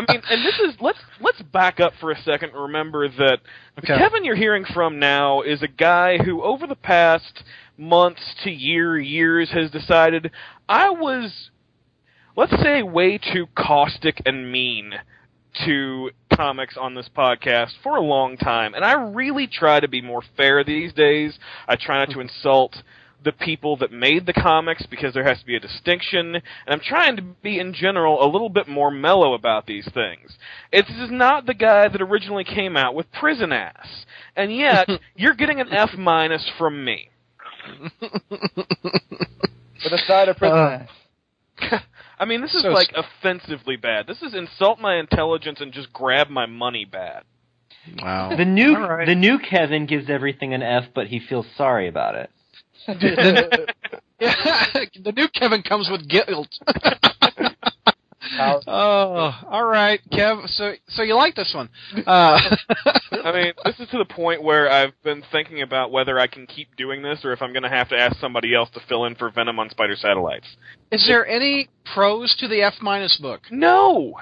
mean, 0.00 0.22
and 0.30 0.44
this 0.44 0.58
is 0.60 0.74
let's 0.80 0.98
let's 1.20 1.40
back 1.42 1.80
up 1.80 1.92
for 2.00 2.10
a 2.10 2.20
second 2.22 2.50
and 2.50 2.60
remember 2.62 3.08
that 3.08 3.38
Okay. 3.78 3.96
Kevin 3.96 4.24
you're 4.24 4.36
hearing 4.36 4.64
from 4.64 4.98
now 4.98 5.40
is 5.42 5.62
a 5.62 5.68
guy 5.68 6.18
who 6.18 6.42
over 6.42 6.66
the 6.66 6.74
past 6.76 7.42
months 7.78 8.34
to 8.44 8.50
year 8.50 8.98
years 8.98 9.50
has 9.52 9.70
decided 9.70 10.30
I 10.68 10.90
was 10.90 11.50
let's 12.36 12.60
say 12.62 12.82
way 12.82 13.18
too 13.18 13.46
caustic 13.56 14.20
and 14.26 14.50
mean 14.52 14.92
to 15.64 16.10
comics 16.34 16.76
on 16.76 16.94
this 16.94 17.08
podcast 17.16 17.70
for 17.82 17.96
a 17.96 18.00
long 18.00 18.36
time 18.36 18.74
and 18.74 18.84
I 18.84 18.92
really 18.92 19.46
try 19.46 19.80
to 19.80 19.88
be 19.88 20.02
more 20.02 20.22
fair 20.36 20.62
these 20.64 20.92
days. 20.92 21.38
I 21.66 21.76
try 21.76 21.98
not 22.04 22.10
to 22.12 22.20
insult 22.20 22.76
the 23.24 23.32
people 23.32 23.76
that 23.78 23.90
made 23.90 24.26
the 24.26 24.32
comics 24.32 24.84
because 24.86 25.14
there 25.14 25.24
has 25.24 25.40
to 25.40 25.46
be 25.46 25.56
a 25.56 25.60
distinction, 25.60 26.34
and 26.36 26.42
I'm 26.68 26.80
trying 26.80 27.16
to 27.16 27.22
be 27.22 27.58
in 27.58 27.72
general 27.72 28.22
a 28.24 28.28
little 28.30 28.50
bit 28.50 28.68
more 28.68 28.90
mellow 28.90 29.34
about 29.34 29.66
these 29.66 29.88
things. 29.92 30.36
It's 30.70 30.88
this 30.88 30.98
is 30.98 31.10
not 31.10 31.46
the 31.46 31.54
guy 31.54 31.88
that 31.88 32.00
originally 32.00 32.44
came 32.44 32.76
out 32.76 32.94
with 32.94 33.10
Prison 33.12 33.52
Ass, 33.52 34.04
and 34.36 34.54
yet 34.54 34.88
you're 35.16 35.34
getting 35.34 35.60
an 35.60 35.72
F 35.72 35.90
minus 35.98 36.48
from 36.58 36.84
me. 36.84 37.08
With 37.90 39.92
a 39.92 39.98
side 40.06 40.28
of 40.28 40.36
prison 40.36 40.58
Uh, 40.58 40.86
ass. 41.72 41.82
I 42.18 42.24
mean, 42.24 42.40
this 42.40 42.54
is 42.54 42.62
So- 42.62 42.70
like 42.70 42.92
offensively 42.94 43.76
bad. 43.76 44.06
This 44.06 44.22
is 44.22 44.34
insult 44.34 44.80
my 44.80 44.96
intelligence 44.96 45.60
and 45.60 45.72
just 45.72 45.92
grab 45.92 46.28
my 46.30 46.46
money 46.46 46.84
bad. 46.84 47.22
Wow. 48.02 48.34
The 48.36 48.44
new 48.44 48.74
All 48.74 48.88
right. 48.88 49.06
the 49.06 49.14
new 49.14 49.38
Kevin 49.38 49.86
gives 49.86 50.10
everything 50.10 50.52
an 50.54 50.62
F, 50.62 50.84
but 50.94 51.06
he 51.06 51.20
feels 51.20 51.46
sorry 51.56 51.88
about 51.88 52.14
it. 52.16 52.30
Yeah, 54.18 54.32
the 55.02 55.12
new 55.12 55.28
Kevin 55.28 55.62
comes 55.62 55.90
with 55.90 56.08
guilt. 56.08 56.48
How- 58.36 58.60
oh, 58.66 59.40
all 59.50 59.64
right, 59.64 60.00
Kev. 60.12 60.48
So, 60.48 60.72
so 60.88 61.02
you 61.02 61.14
like 61.14 61.34
this 61.34 61.52
one? 61.54 61.68
Uh, 62.06 62.38
I 63.24 63.32
mean, 63.32 63.52
this 63.64 63.78
is 63.80 63.88
to 63.90 63.98
the 63.98 64.04
point 64.04 64.42
where 64.42 64.70
I've 64.70 64.92
been 65.02 65.22
thinking 65.32 65.62
about 65.62 65.90
whether 65.90 66.18
I 66.18 66.26
can 66.26 66.46
keep 66.46 66.76
doing 66.76 67.02
this 67.02 67.24
or 67.24 67.32
if 67.32 67.42
I'm 67.42 67.52
going 67.52 67.62
to 67.64 67.68
have 67.68 67.88
to 67.90 67.96
ask 67.98 68.18
somebody 68.20 68.54
else 68.54 68.70
to 68.74 68.80
fill 68.88 69.04
in 69.06 69.14
for 69.16 69.30
Venom 69.30 69.58
on 69.58 69.70
Spider 69.70 69.96
Satellites. 69.96 70.46
is 70.92 71.04
there 71.08 71.26
any 71.26 71.68
pros 71.94 72.36
to 72.40 72.48
the 72.48 72.62
F 72.62 72.74
minus 72.80 73.16
book? 73.20 73.40
No! 73.50 74.14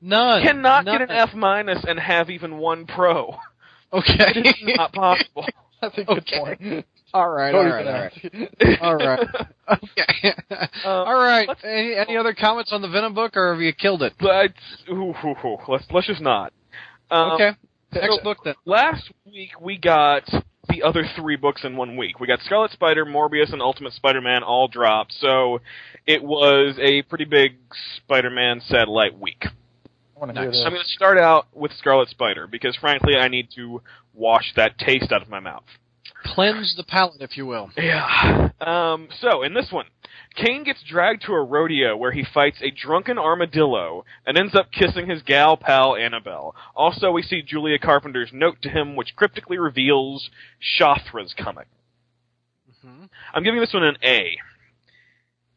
None. 0.00 0.42
cannot 0.42 0.84
None. 0.84 0.98
get 0.98 1.10
an 1.10 1.16
F 1.16 1.34
minus 1.34 1.82
and 1.88 1.98
have 1.98 2.28
even 2.30 2.58
one 2.58 2.86
pro. 2.86 3.36
Okay. 3.92 4.32
It's 4.34 4.76
not 4.76 4.92
possible. 4.92 5.46
That's 5.80 5.96
a 5.98 6.04
good 6.04 6.18
Okay. 6.18 6.38
point. 6.38 6.86
All 7.14 7.30
right. 7.30 7.54
All 7.54 7.62
Cody's 7.62 7.72
right. 7.72 7.84
gonna 7.84 8.78
All 8.82 8.96
right. 8.96 9.18
have 9.20 9.28
to- 9.30 9.46
All 9.70 9.76
right. 9.76 9.78
Okay. 9.98 10.68
all 10.84 11.14
right. 11.14 11.48
Any, 11.64 11.94
any 11.94 12.16
other 12.16 12.34
comments 12.34 12.72
on 12.72 12.82
the 12.82 12.88
Venom 12.88 13.14
book, 13.14 13.36
or 13.36 13.52
have 13.52 13.62
you 13.62 13.72
killed 13.72 14.02
it? 14.02 14.12
But 14.20 14.52
ooh, 14.90 15.14
ooh, 15.24 15.34
ooh, 15.44 15.56
let's 15.68 15.84
let's 15.90 16.06
just 16.06 16.20
not. 16.20 16.52
Um, 17.10 17.32
Okay. 17.32 17.50
Next 17.94 18.16
so- 18.16 18.22
book 18.22 18.38
then. 18.44 18.54
Last 18.66 19.10
week 19.24 19.50
we 19.60 19.78
got 19.78 20.24
the 20.68 20.82
other 20.82 21.04
three 21.16 21.36
books 21.36 21.62
in 21.64 21.76
one 21.76 21.96
week. 21.96 22.18
We 22.18 22.26
got 22.26 22.40
Scarlet 22.40 22.72
Spider, 22.72 23.04
Morbius, 23.04 23.52
and 23.52 23.60
Ultimate 23.62 23.92
Spider-Man 23.92 24.42
all 24.42 24.66
dropped. 24.66 25.12
So 25.20 25.60
it 26.06 26.22
was 26.24 26.76
a 26.80 27.02
pretty 27.02 27.26
big 27.26 27.52
Spider-Man 27.98 28.62
satellite 28.66 29.18
week. 29.18 29.44
I 29.44 30.18
want 30.18 30.32
to 30.34 30.40
hear 30.40 30.48
Nice. 30.50 30.56
this. 30.58 30.62
I'm 30.66 30.72
going 30.72 30.82
to 30.82 30.88
start 30.88 31.18
out 31.18 31.46
with 31.54 31.70
Scarlet 31.78 32.08
Spider 32.08 32.46
because 32.46 32.74
frankly 32.76 33.14
I 33.16 33.28
need 33.28 33.48
to 33.56 33.82
wash 34.14 34.52
that 34.56 34.78
taste 34.78 35.12
out 35.12 35.22
of 35.22 35.28
my 35.28 35.40
mouth. 35.40 35.64
Cleanse 36.24 36.74
the 36.76 36.84
palate, 36.84 37.20
if 37.20 37.36
you 37.36 37.46
will. 37.46 37.70
Yeah. 37.76 38.48
Um, 38.60 39.08
so, 39.20 39.42
in 39.42 39.52
this 39.54 39.70
one, 39.70 39.86
Kaine 40.34 40.64
gets 40.64 40.82
dragged 40.82 41.22
to 41.26 41.32
a 41.32 41.44
rodeo 41.44 41.96
where 41.96 42.12
he 42.12 42.24
fights 42.24 42.58
a 42.62 42.70
drunken 42.70 43.18
armadillo 43.18 44.04
and 44.26 44.38
ends 44.38 44.54
up 44.54 44.72
kissing 44.72 45.08
his 45.08 45.22
gal 45.22 45.56
pal 45.56 45.94
Annabelle. 45.94 46.54
Also, 46.74 47.10
we 47.10 47.22
see 47.22 47.42
Julia 47.42 47.78
Carpenter's 47.78 48.30
note 48.32 48.62
to 48.62 48.70
him, 48.70 48.96
which 48.96 49.14
cryptically 49.16 49.58
reveals 49.58 50.30
Shathra's 50.60 51.34
coming. 51.34 51.66
Mhm. 52.84 53.08
I'm 53.34 53.42
giving 53.44 53.60
this 53.60 53.72
one 53.74 53.84
an 53.84 53.98
A. 54.02 54.38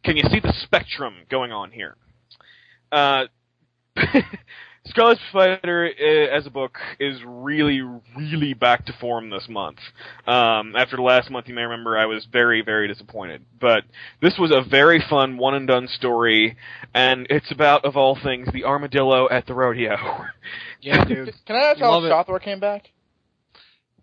Can 0.04 0.18
you 0.18 0.24
see 0.30 0.40
the 0.40 0.54
spectrum 0.54 1.16
going 1.30 1.52
on 1.52 1.72
here? 1.72 1.96
Uh, 2.92 3.26
Scarlet 4.90 5.18
Spider 5.30 5.90
uh, 6.00 6.38
as 6.38 6.46
a 6.46 6.50
book 6.50 6.78
is 7.00 7.20
really, 7.26 7.82
really 8.16 8.54
back 8.54 8.86
to 8.86 8.94
form 9.00 9.30
this 9.30 9.48
month. 9.50 9.78
Um, 10.26 10.76
after 10.76 10.96
the 10.96 11.02
last 11.02 11.30
month, 11.30 11.48
you 11.48 11.54
may 11.54 11.64
remember 11.64 11.98
I 11.98 12.06
was 12.06 12.26
very, 12.32 12.62
very 12.62 12.88
disappointed. 12.88 13.44
But 13.60 13.84
this 14.22 14.38
was 14.38 14.52
a 14.52 14.68
very 14.68 15.04
fun 15.10 15.38
one 15.38 15.56
and 15.56 15.68
done 15.68 15.88
story, 15.88 16.58
and 16.94 17.28
it's 17.30 17.52
about, 17.52 17.86
of 17.86 17.98
all 17.98 18.18
things, 18.22 18.48
the 18.54 18.64
armadillo 18.66 19.30
at 19.30 19.46
the 19.46 19.54
rodeo. 19.54 19.96
Yeah, 20.80 21.04
dude. 21.04 21.34
Can 21.48 21.56
I 21.56 21.72
ask 21.72 21.80
how 21.80 22.00
Love. 22.00 22.04
Shathra 22.04 22.42
came 22.42 22.60
back? 22.60 22.84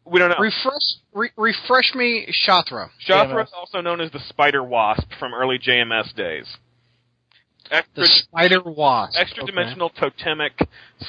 we 0.04 0.18
don't 0.18 0.30
know. 0.30 0.36
refresh, 0.38 0.82
re- 1.12 1.30
refresh 1.36 1.94
me, 1.94 2.26
Shathra. 2.46 2.90
Shathra 3.08 3.44
is 3.44 3.52
also 3.56 3.80
known 3.80 4.00
as 4.00 4.10
the 4.10 4.20
Spider 4.28 4.62
Wasp 4.62 5.08
from 5.18 5.32
early 5.34 5.58
JMS 5.58 6.14
days. 6.14 6.46
The 7.70 7.76
Extra, 7.76 8.06
spider 8.06 8.60
wasp. 8.62 9.18
extra 9.18 9.42
Okay. 9.42 9.50
dimensional 9.52 9.88
totemic 9.90 10.52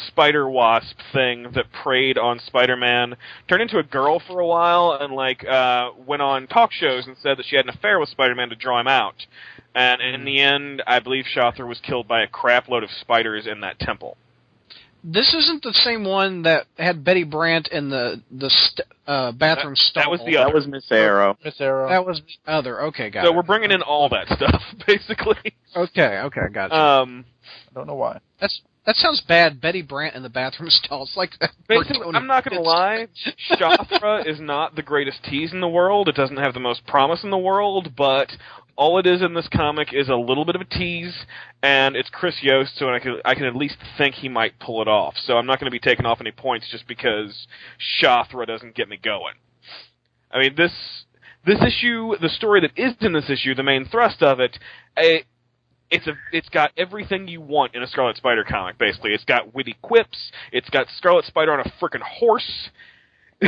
spider 0.08 0.50
wasp 0.50 0.98
thing 1.14 1.52
that 1.54 1.72
preyed 1.72 2.18
on 2.18 2.40
Spider-Man 2.40 3.16
turned 3.48 3.62
into 3.62 3.78
a 3.78 3.84
girl 3.84 4.20
for 4.20 4.40
a 4.40 4.48
while 4.48 4.98
and 5.00 5.14
like 5.14 5.46
uh 5.46 5.92
went 6.06 6.22
on 6.22 6.48
talk 6.48 6.72
shows 6.72 7.08
and 7.08 7.18
said 7.18 7.38
that 7.38 7.46
she 7.46 7.56
had 7.56 7.66
an 7.66 7.70
affair 7.76 8.00
with 8.00 8.10
Spider-Man 8.10 8.50
to 8.50 8.56
draw 8.56 8.80
him 8.80 8.88
out. 8.88 9.26
And 9.76 10.02
in 10.02 10.24
the 10.24 10.40
end, 10.40 10.82
I 10.88 11.00
believe 11.00 11.26
Shathra 11.26 11.68
was 11.68 11.80
killed 11.82 12.08
by 12.08 12.22
a 12.22 12.28
crap 12.28 12.70
load 12.70 12.84
of 12.84 12.90
spiders 12.92 13.46
in 13.46 13.60
that 13.62 13.78
temple. 13.80 14.16
This 15.08 15.34
isn't 15.36 15.62
the 15.62 15.72
same 15.74 16.04
one 16.04 16.42
that 16.44 16.66
had 16.80 17.04
Betty 17.04 17.24
Brant 17.24 17.68
in 17.68 17.90
the 17.90 18.22
the 18.32 18.50
st- 18.50 18.88
uh, 19.06 19.32
bathroom 19.34 19.76
stall. 19.76 20.02
that 20.04 20.10
was 20.10 20.20
the 20.26 20.38
other. 20.38 20.48
That 20.48 20.56
was 20.56 20.66
Miss 20.68 20.92
Arrow. 20.92 21.38
Miss 21.46 21.62
Arrow. 21.62 21.90
That 21.90 22.04
was 22.06 22.22
the 22.26 22.52
other. 22.52 22.82
Okay, 22.86 23.12
got 23.12 23.24
So 23.24 23.32
it. 23.32 23.36
we're 23.36 23.44
bringing 23.44 23.70
in 23.72 23.84
all 23.84 24.10
that 24.10 24.26
stuff, 24.28 24.64
basically. 24.88 25.38
Okay, 25.76 26.22
okay, 26.26 26.42
got 26.52 26.66
it. 26.68 26.74
Um, 26.74 27.24
I 27.70 27.74
don't 27.76 27.86
know 27.86 27.94
why. 27.94 28.20
That's 28.42 28.62
that 28.88 28.96
sounds 28.96 29.22
bad. 29.28 29.62
Betty 29.62 29.84
Brant 29.84 30.16
in 30.16 30.24
the 30.24 30.30
bathroom 30.30 30.70
stall. 30.72 31.04
It's 31.04 31.16
like 31.16 31.32
Basically, 31.68 32.02
I'm 32.16 32.26
not 32.28 32.44
going 32.44 32.58
to 32.58 32.68
lie. 32.68 33.08
Shathra 33.52 34.26
is 34.28 34.40
not 34.40 34.76
the 34.76 34.82
greatest 34.82 35.24
tease 35.24 35.54
in 35.54 35.62
the 35.62 35.68
world. 35.68 36.08
It 36.08 36.16
doesn't 36.16 36.38
have 36.38 36.54
the 36.56 36.60
most 36.60 36.86
promise 36.88 37.24
in 37.24 37.30
the 37.30 37.38
world, 37.38 37.96
but 37.96 38.32
all 38.78 39.00
it 39.00 39.06
is 39.06 39.22
in 39.22 39.34
this 39.34 39.48
comic 39.48 39.94
is 39.94 40.10
a 40.10 40.16
little 40.16 40.46
bit 40.46 40.56
of 40.56 40.62
a 40.62 40.66
tease, 40.66 41.26
and 41.64 41.96
it's 41.96 42.10
Chris 42.10 42.36
Yost, 42.42 42.78
so 42.78 42.90
I 42.90 43.00
can 43.00 43.20
I 43.24 43.36
can 43.36 43.46
at 43.46 43.56
least 43.56 43.78
think 43.98 44.16
he 44.16 44.30
might 44.30 44.60
pull 44.60 44.82
it 44.82 44.88
off. 44.88 45.16
So 45.18 45.38
I'm 45.38 45.46
not 45.46 45.60
going 45.60 45.72
to 45.72 45.72
be 45.72 45.80
taking 45.80 46.06
off 46.06 46.20
any 46.20 46.32
points 46.32 46.68
just 46.70 46.88
because 46.88 47.48
Shathra 48.02 48.46
doesn't 48.46 48.76
get 48.76 48.90
me 48.90 48.98
going. 49.02 49.36
I 50.32 50.40
mean 50.40 50.56
this 50.56 50.74
this 51.46 51.62
issue, 51.62 52.16
the 52.20 52.30
story 52.30 52.62
that 52.62 52.72
is 52.76 52.96
in 53.02 53.14
this 53.14 53.30
issue, 53.30 53.56
the 53.56 53.64
main 53.64 53.86
thrust 53.86 54.24
of 54.24 54.40
it, 54.40 54.58
a, 54.98 55.24
it's 55.92 56.08
a 56.08 56.14
it's 56.32 56.50
got 56.50 56.72
everything 56.76 57.28
you 57.28 57.40
want 57.40 57.76
in 57.76 57.84
a 57.84 57.88
Scarlet 57.88 58.18
Spider 58.18 58.44
comic. 58.44 58.78
Basically, 58.78 59.14
it's 59.14 59.26
got 59.26 59.54
witty 59.54 59.78
quips. 59.82 60.32
It's 60.52 60.70
got 60.70 60.88
Scarlet 60.98 61.26
Spider 61.26 61.54
on 61.54 61.60
a 61.60 61.72
freaking 61.82 62.02
horse. 62.02 62.70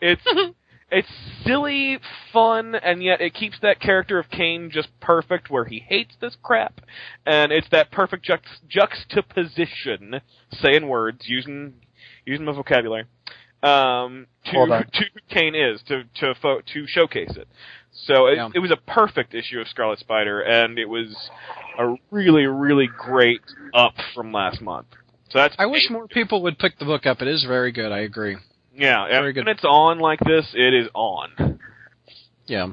it's 0.00 0.22
it's 0.94 1.08
silly, 1.44 1.98
fun, 2.32 2.74
and 2.74 3.02
yet 3.02 3.20
it 3.20 3.34
keeps 3.34 3.58
that 3.62 3.80
character 3.80 4.18
of 4.18 4.30
Kaine 4.30 4.70
just 4.70 4.88
perfect, 5.00 5.50
where 5.50 5.64
he 5.64 5.80
hates 5.80 6.14
this 6.20 6.36
crap, 6.42 6.80
and 7.26 7.52
it's 7.52 7.68
that 7.70 7.90
perfect 7.90 8.26
juxt- 8.26 8.66
juxtaposition, 8.68 10.20
saying 10.62 10.88
words, 10.88 11.22
using 11.26 11.74
using 12.24 12.44
my 12.46 12.52
vocabulary, 12.52 13.04
um, 13.62 14.26
to 14.46 14.52
to 14.92 15.04
who 15.12 15.20
Kaine 15.34 15.54
is 15.54 15.80
to 15.88 16.04
to 16.20 16.34
fo- 16.40 16.60
to 16.72 16.86
showcase 16.86 17.36
it. 17.36 17.48
So 18.06 18.26
it, 18.26 18.36
Yeah. 18.36 18.48
it 18.54 18.58
was 18.58 18.70
a 18.72 18.76
perfect 18.76 19.34
issue 19.34 19.60
of 19.60 19.68
Scarlet 19.68 19.98
Spider, 20.00 20.40
and 20.40 20.78
it 20.78 20.88
was 20.88 21.14
a 21.78 21.94
really, 22.10 22.46
really 22.46 22.88
great 22.88 23.40
up 23.72 23.94
from 24.14 24.32
last 24.32 24.60
month. 24.60 24.86
So 25.30 25.38
that's 25.38 25.54
I 25.58 25.66
wish 25.66 25.88
more 25.90 26.06
people 26.08 26.42
would 26.42 26.58
pick 26.58 26.78
the 26.78 26.84
book 26.84 27.06
up. 27.06 27.22
It 27.22 27.28
is 27.28 27.44
very 27.44 27.72
good. 27.72 27.92
I 27.92 28.00
agree. 28.00 28.36
Yeah. 28.74 29.06
Very 29.08 29.28
and 29.28 29.34
good. 29.34 29.48
It's 29.48 29.64
on 29.64 29.98
like 29.98 30.20
this, 30.20 30.46
it 30.54 30.74
is 30.74 30.88
on. 30.94 31.58
Yeah. 32.46 32.68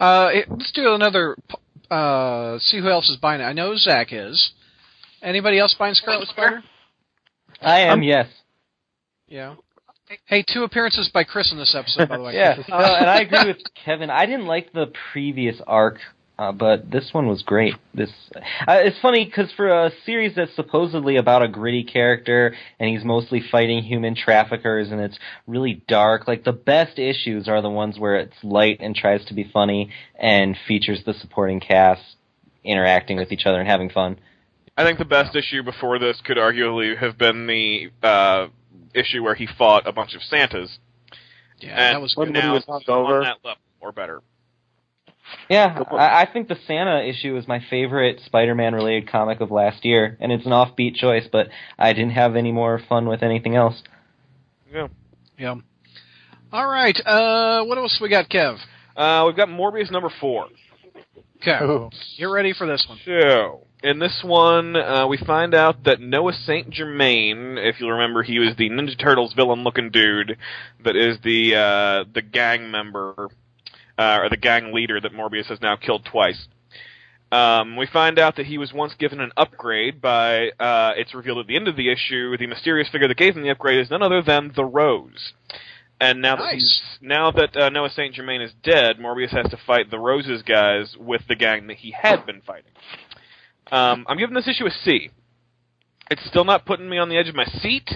Uh, 0.00 0.28
it, 0.32 0.50
let's 0.50 0.72
do 0.72 0.94
another. 0.94 1.36
Uh, 1.90 2.58
see 2.58 2.78
who 2.78 2.88
else 2.88 3.08
is 3.08 3.16
buying 3.16 3.40
it. 3.40 3.44
I 3.44 3.52
know 3.52 3.76
Zach 3.76 4.12
is. 4.12 4.52
Anybody 5.22 5.58
else 5.58 5.74
buying 5.78 5.94
Scarlet 5.94 6.28
Spider? 6.28 6.62
I 7.60 7.80
am, 7.80 8.02
yes. 8.02 8.28
Yeah. 9.26 9.56
Hey, 10.26 10.44
two 10.46 10.62
appearances 10.62 11.10
by 11.12 11.24
Chris 11.24 11.52
in 11.52 11.58
this 11.58 11.74
episode, 11.74 12.08
by 12.08 12.16
the 12.16 12.22
way. 12.22 12.32
Yeah, 12.34 12.56
no, 12.68 12.76
and 12.76 13.10
I 13.10 13.20
agree 13.20 13.46
with 13.46 13.58
Kevin. 13.84 14.10
I 14.10 14.26
didn't 14.26 14.46
like 14.46 14.72
the 14.72 14.92
previous 15.12 15.56
arc, 15.66 15.98
uh, 16.38 16.52
but 16.52 16.90
this 16.90 17.08
one 17.12 17.26
was 17.26 17.42
great. 17.42 17.74
This 17.92 18.10
uh, 18.36 18.40
it's 18.68 18.98
funny 19.00 19.24
because 19.24 19.50
for 19.56 19.68
a 19.68 19.90
series 20.06 20.36
that's 20.36 20.54
supposedly 20.54 21.16
about 21.16 21.42
a 21.42 21.48
gritty 21.48 21.82
character 21.82 22.54
and 22.78 22.88
he's 22.88 23.04
mostly 23.04 23.42
fighting 23.50 23.82
human 23.82 24.14
traffickers 24.14 24.90
and 24.90 25.00
it's 25.00 25.18
really 25.48 25.82
dark, 25.88 26.28
like 26.28 26.44
the 26.44 26.52
best 26.52 26.98
issues 26.98 27.48
are 27.48 27.60
the 27.60 27.68
ones 27.70 27.98
where 27.98 28.16
it's 28.16 28.36
light 28.44 28.78
and 28.80 28.94
tries 28.94 29.24
to 29.26 29.34
be 29.34 29.50
funny 29.52 29.90
and 30.18 30.56
features 30.68 31.02
the 31.04 31.14
supporting 31.14 31.58
cast 31.58 32.02
interacting 32.62 33.16
with 33.16 33.32
each 33.32 33.46
other 33.46 33.58
and 33.58 33.68
having 33.68 33.90
fun. 33.90 34.18
I 34.76 34.84
think 34.84 34.98
the 34.98 35.04
best 35.04 35.34
issue 35.34 35.64
before 35.64 35.98
this 35.98 36.20
could 36.24 36.36
arguably 36.36 36.96
have 36.96 37.18
been 37.18 37.48
the 37.48 37.90
uh, 38.00 38.46
issue 38.94 39.24
where 39.24 39.34
he 39.34 39.48
fought 39.58 39.88
a 39.88 39.92
bunch 39.92 40.14
of 40.14 40.22
Santas. 40.22 40.78
Yeah, 41.58 41.70
and 41.70 41.96
that 41.96 42.00
was 42.00 42.14
When 42.16 42.32
good. 42.32 42.44
he 42.44 42.48
was 42.48 42.64
he's 42.64 42.86
hungover. 42.86 43.18
on 43.18 43.22
that 43.24 43.38
level 43.44 43.62
or 43.80 43.90
better. 43.90 44.22
Yeah, 45.48 45.82
I, 45.90 46.22
I 46.22 46.28
think 46.32 46.48
the 46.48 46.58
Santa 46.66 47.02
issue 47.02 47.36
is 47.36 47.48
my 47.48 47.62
favorite 47.70 48.20
Spider-Man 48.26 48.74
related 48.74 49.10
comic 49.10 49.40
of 49.40 49.50
last 49.50 49.84
year, 49.84 50.16
and 50.20 50.32
it's 50.32 50.46
an 50.46 50.52
offbeat 50.52 50.94
choice, 50.94 51.26
but 51.30 51.48
I 51.78 51.92
didn't 51.92 52.12
have 52.12 52.36
any 52.36 52.52
more 52.52 52.80
fun 52.88 53.06
with 53.08 53.22
anything 53.22 53.56
else. 53.56 53.82
Yeah. 54.72 54.88
Yeah. 55.38 55.56
All 56.52 56.66
right. 56.66 56.96
Uh, 57.04 57.64
what 57.64 57.78
else 57.78 57.98
we 58.00 58.08
got, 58.08 58.28
Kev? 58.28 58.58
Uh, 58.96 59.24
we've 59.26 59.36
got 59.36 59.48
Morbius 59.48 59.90
number 59.90 60.10
four. 60.20 60.46
Okay. 61.40 61.96
you're 62.16 62.32
ready 62.32 62.52
for 62.52 62.66
this 62.66 62.84
one. 62.88 62.98
So, 63.04 63.66
in 63.82 64.00
this 64.00 64.22
one, 64.24 64.74
uh, 64.76 65.06
we 65.06 65.18
find 65.18 65.54
out 65.54 65.84
that 65.84 66.00
Noah 66.00 66.32
Saint 66.32 66.70
Germain, 66.70 67.56
if 67.58 67.76
you'll 67.78 67.92
remember, 67.92 68.22
he 68.22 68.40
was 68.40 68.56
the 68.56 68.68
Ninja 68.68 68.98
Turtles 68.98 69.34
villain-looking 69.34 69.90
dude 69.90 70.36
that 70.84 70.96
is 70.96 71.18
the 71.22 71.54
uh, 71.54 72.04
the 72.12 72.22
gang 72.22 72.70
member 72.70 73.28
uh, 73.98 74.20
or 74.22 74.28
the 74.30 74.36
gang 74.36 74.72
leader 74.72 75.00
that 75.00 75.12
Morbius 75.12 75.46
has 75.46 75.60
now 75.60 75.76
killed 75.76 76.04
twice. 76.04 76.46
Um, 77.30 77.76
we 77.76 77.86
find 77.86 78.18
out 78.18 78.36
that 78.36 78.46
he 78.46 78.56
was 78.56 78.72
once 78.72 78.94
given 78.94 79.20
an 79.20 79.32
upgrade 79.36 80.00
by. 80.00 80.48
Uh, 80.58 80.92
it's 80.96 81.14
revealed 81.14 81.38
at 81.38 81.46
the 81.46 81.56
end 81.56 81.68
of 81.68 81.76
the 81.76 81.90
issue. 81.92 82.36
The 82.38 82.46
mysterious 82.46 82.88
figure 82.88 83.08
that 83.08 83.18
gave 83.18 83.36
him 83.36 83.42
the 83.42 83.50
upgrade 83.50 83.80
is 83.80 83.90
none 83.90 84.02
other 84.02 84.22
than 84.22 84.52
the 84.56 84.64
Rose. 84.64 85.34
And 86.00 86.22
now 86.22 86.36
that 86.36 86.44
Nice. 86.44 86.54
he's, 86.54 86.80
now 87.00 87.30
that 87.32 87.56
uh, 87.56 87.68
Noah 87.70 87.90
Saint 87.90 88.14
Germain 88.14 88.40
is 88.40 88.52
dead, 88.62 88.98
Morbius 88.98 89.30
has 89.30 89.50
to 89.50 89.58
fight 89.66 89.90
the 89.90 89.98
Roses 89.98 90.42
guys 90.42 90.96
with 90.98 91.22
the 91.28 91.34
gang 91.34 91.66
that 91.66 91.78
he 91.78 91.90
had 91.90 92.24
been 92.24 92.40
fighting. 92.40 92.70
Um, 93.70 94.06
I'm 94.08 94.16
giving 94.16 94.34
this 94.34 94.48
issue 94.48 94.66
a 94.66 94.70
C. 94.70 95.10
It's 96.10 96.24
still 96.26 96.44
not 96.44 96.64
putting 96.64 96.88
me 96.88 96.98
on 96.98 97.08
the 97.08 97.18
edge 97.18 97.28
of 97.28 97.34
my 97.34 97.44
seat, 97.44 97.90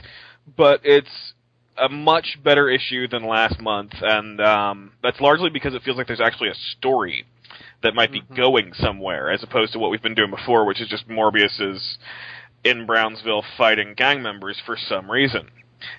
but 0.56 0.80
it's 0.84 1.31
a 1.76 1.88
much 1.88 2.38
better 2.44 2.68
issue 2.68 3.08
than 3.08 3.26
last 3.26 3.60
month, 3.60 3.92
and 4.00 4.40
um, 4.40 4.92
that's 5.02 5.20
largely 5.20 5.50
because 5.50 5.74
it 5.74 5.82
feels 5.82 5.96
like 5.96 6.06
there's 6.06 6.20
actually 6.20 6.50
a 6.50 6.54
story 6.54 7.24
that 7.82 7.94
might 7.94 8.12
be 8.12 8.22
going 8.36 8.72
somewhere, 8.74 9.30
as 9.30 9.42
opposed 9.42 9.72
to 9.72 9.78
what 9.78 9.90
we've 9.90 10.02
been 10.02 10.14
doing 10.14 10.30
before, 10.30 10.64
which 10.64 10.80
is 10.80 10.88
just 10.88 11.08
Morbius 11.08 11.60
is 11.60 11.98
in 12.64 12.86
Brownsville 12.86 13.44
fighting 13.56 13.94
gang 13.96 14.22
members 14.22 14.60
for 14.64 14.76
some 14.76 15.10
reason. 15.10 15.48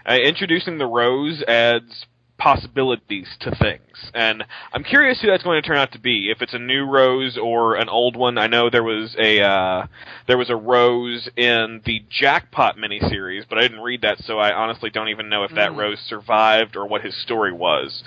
Uh, 0.08 0.16
introducing 0.16 0.78
the 0.78 0.86
Rose 0.86 1.44
adds 1.48 2.06
possibilities 2.44 3.28
to 3.40 3.56
things, 3.56 4.12
and 4.14 4.44
I'm 4.74 4.84
curious 4.84 5.22
who 5.22 5.28
that's 5.28 5.44
going 5.44 5.62
to 5.62 5.66
turn 5.66 5.78
out 5.78 5.94
to 5.94 6.00
be. 6.00 6.30
If 6.30 6.42
it's 6.42 6.54
a 6.54 6.60
new 6.60 6.84
Rose 6.86 7.38
or 7.38 7.76
an 7.76 7.88
old 7.88 8.18
one. 8.18 8.38
I 8.38 8.48
know 8.48 8.70
there 8.70 8.84
was 8.84 9.16
a 9.18 9.42
uh, 9.42 9.88
there 10.28 10.38
was 10.38 10.50
a 10.50 10.56
Rose 10.56 11.30
in 11.38 11.82
the 11.86 12.04
Jackpot 12.10 12.76
miniseries, 12.78 13.46
but 13.48 13.58
I 13.58 13.62
didn't 13.62 13.80
read 13.80 14.02
that, 14.02 14.20
so 14.26 14.40
I 14.40 14.54
honestly 14.54 14.90
don't 14.90 15.08
even 15.08 15.30
know 15.30 15.44
if 15.46 15.52
that 15.56 15.72
Mm. 15.72 15.78
Rose 15.78 16.00
survived 16.02 16.76
or 16.76 16.86
what 16.86 17.02
his 17.02 17.16
story 17.22 17.54
was. 17.54 18.04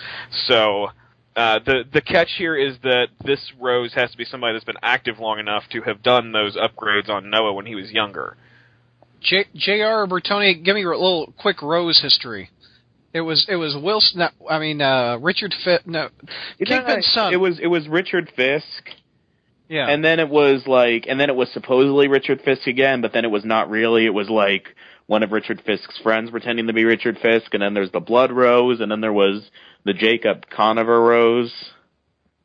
So. 0.47 0.89
Uh, 1.34 1.59
the 1.66 1.84
the 1.93 2.01
catch 2.01 2.32
here 2.39 2.57
is 2.57 2.78
that 2.82 3.09
this 3.22 3.53
Rose 3.61 3.93
has 3.93 4.11
to 4.11 4.16
be 4.16 4.24
somebody 4.24 4.55
that's 4.55 4.64
been 4.64 4.78
active 4.82 5.18
long 5.18 5.39
enough 5.39 5.64
to 5.68 5.82
have 5.82 6.03
done 6.03 6.32
those 6.32 6.57
upgrades 6.57 7.11
on 7.11 7.28
Noah 7.28 7.53
when 7.53 7.66
he 7.66 7.74
was 7.74 7.91
younger. 7.91 8.39
J- 9.20 9.45
J.R. 9.55 10.07
Bertoni, 10.07 10.64
give 10.64 10.74
me 10.74 10.82
a 10.82 10.89
little 10.89 11.34
quick 11.37 11.61
Rose 11.61 12.01
history. 12.01 12.49
It 13.17 13.23
was 13.23 13.47
it 13.49 13.57
was 13.57 13.75
Wilson. 13.75 14.21
No, 14.21 14.29
I 14.47 14.59
mean 14.59 14.83
uh, 14.83 15.17
Richard 15.23 15.55
Fit. 15.64 15.87
No, 15.87 16.11
Kingpin's 16.62 17.07
son. 17.07 17.33
It 17.33 17.39
was 17.39 17.59
it 17.59 17.69
was 17.69 17.89
Richard 17.89 18.31
Fisk, 18.37 18.91
yeah. 19.71 19.89
and 19.89 20.05
then 20.05 20.21
it 20.21 20.29
was 20.29 20.67
like, 20.67 21.07
and 21.09 21.19
then 21.19 21.31
it 21.31 21.35
was 21.35 21.51
supposedly 21.53 22.09
Richard 22.09 22.43
Fisk 22.43 22.67
again, 22.67 23.01
but 23.01 23.14
then 23.14 23.25
it 23.25 23.31
was 23.31 23.43
not 23.43 23.71
really. 23.71 24.05
It 24.05 24.12
was 24.12 24.29
like 24.29 24.69
one 25.07 25.23
of 25.23 25.33
Richard 25.33 25.62
Fisk's 25.64 25.99
friends 26.03 26.31
pretending 26.31 26.67
to 26.67 26.75
be 26.75 26.85
Richard 26.85 27.17
Fisk, 27.23 27.55
and 27.55 27.62
then 27.62 27.73
there's 27.73 27.91
the 27.91 28.01
Blood 28.01 28.33
Rose, 28.33 28.81
and 28.81 28.91
then 28.91 29.01
there 29.01 29.14
was 29.14 29.51
the 29.85 29.95
Jacob 29.95 30.45
Conover 30.55 31.01
Rose. 31.01 31.55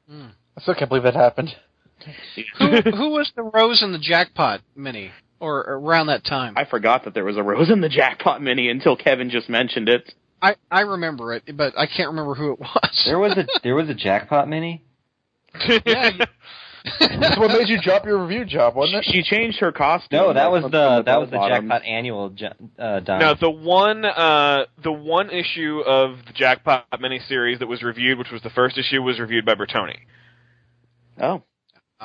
I 0.10 0.62
still 0.62 0.76
can't 0.76 0.88
believe 0.88 1.04
that 1.04 1.16
happened. 1.16 1.54
who 2.60 2.82
who 2.82 3.10
was 3.10 3.30
the 3.36 3.44
Rose 3.44 3.84
in 3.84 3.92
the 3.92 4.00
Jackpot 4.00 4.62
mini 4.74 5.12
or 5.42 5.60
around 5.60 6.08
that 6.08 6.24
time? 6.24 6.54
I 6.56 6.64
forgot 6.64 7.04
that 7.04 7.14
there 7.14 7.26
was 7.26 7.36
a 7.36 7.44
Rose 7.44 7.70
in 7.70 7.82
the 7.82 7.90
Jackpot 7.90 8.42
mini 8.42 8.70
until 8.70 8.96
Kevin 8.96 9.30
just 9.30 9.50
mentioned 9.50 9.90
it. 9.90 10.14
I 10.42 10.56
I 10.72 10.82
remember 10.82 11.34
it, 11.34 11.44
but 11.56 11.74
I 11.78 11.86
can't 11.86 12.10
remember 12.10 12.34
who 12.36 12.54
it 12.54 12.60
was. 12.60 13.04
There 13.06 13.20
was 13.20 13.34
a 13.38 13.46
there 13.64 13.76
was 13.76 13.90
a 13.90 13.94
jackpot 13.94 14.48
mini. 14.50 14.84
yeah, 15.86 16.12
That's 17.00 17.38
what 17.38 17.50
made 17.52 17.68
you 17.68 17.80
drop 17.82 18.06
your 18.06 18.24
review 18.26 18.46
job, 18.46 18.74
wasn't 18.76 19.06
it? 19.06 19.12
She 19.12 19.22
changed 19.22 19.60
her 19.60 19.72
costume. 19.72 20.18
No, 20.18 20.34
that 20.34 20.52
was 20.52 20.64
from 20.64 20.72
the 20.72 21.04
that 21.06 21.20
was 21.20 21.28
the 21.30 21.34
bell-bottoms. 21.38 21.70
jackpot 21.70 21.86
annual. 21.86 22.34
ja- 22.36 22.54
Uh, 22.80 23.00
Don. 23.02 23.20
No, 23.20 23.36
the 23.40 23.50
one 23.52 24.04
uh, 24.06 24.66
the 24.84 24.92
one 24.92 25.30
issue 25.30 25.82
of 25.86 26.18
the 26.26 26.34
Jackpot 26.34 26.86
miniseries 26.94 27.60
that 27.60 27.68
was 27.68 27.84
reviewed, 27.84 28.18
which 28.18 28.32
was 28.32 28.42
the 28.42 28.50
first 28.50 28.78
issue, 28.78 29.02
was 29.02 29.20
reviewed 29.20 29.46
by 29.46 29.54
Bertoni. 29.54 29.98
Oh, 31.22 31.44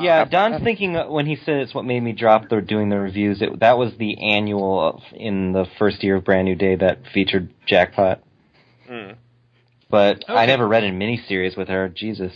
Yeah, 0.01 0.23
Uh, 0.23 0.25
Don's 0.27 0.63
thinking 0.63 0.95
when 0.95 1.27
he 1.27 1.37
said 1.37 1.57
it's 1.57 1.75
what 1.75 1.85
made 1.85 2.03
me 2.03 2.13
drop 2.13 2.49
the 2.49 2.61
doing 2.61 2.89
the 2.91 2.99
reviews. 2.99 3.41
It, 3.41 3.61
that 3.61 3.79
was 3.79 3.93
the 3.99 4.33
annual 4.33 4.81
of, 4.89 5.03
in 5.15 5.53
the 5.53 5.67
first 5.79 6.03
year 6.03 6.17
of 6.17 6.25
Brand 6.25 6.45
New 6.47 6.55
Day 6.55 6.77
that 6.77 7.01
featured 7.15 7.49
Jackpot. 7.67 8.21
Mm. 8.91 9.17
But 9.91 10.25
I 10.29 10.47
never 10.47 10.67
read 10.67 10.85
a 10.85 10.91
miniseries 10.91 11.57
with 11.57 11.69
her. 11.69 11.89
Jesus, 11.89 12.33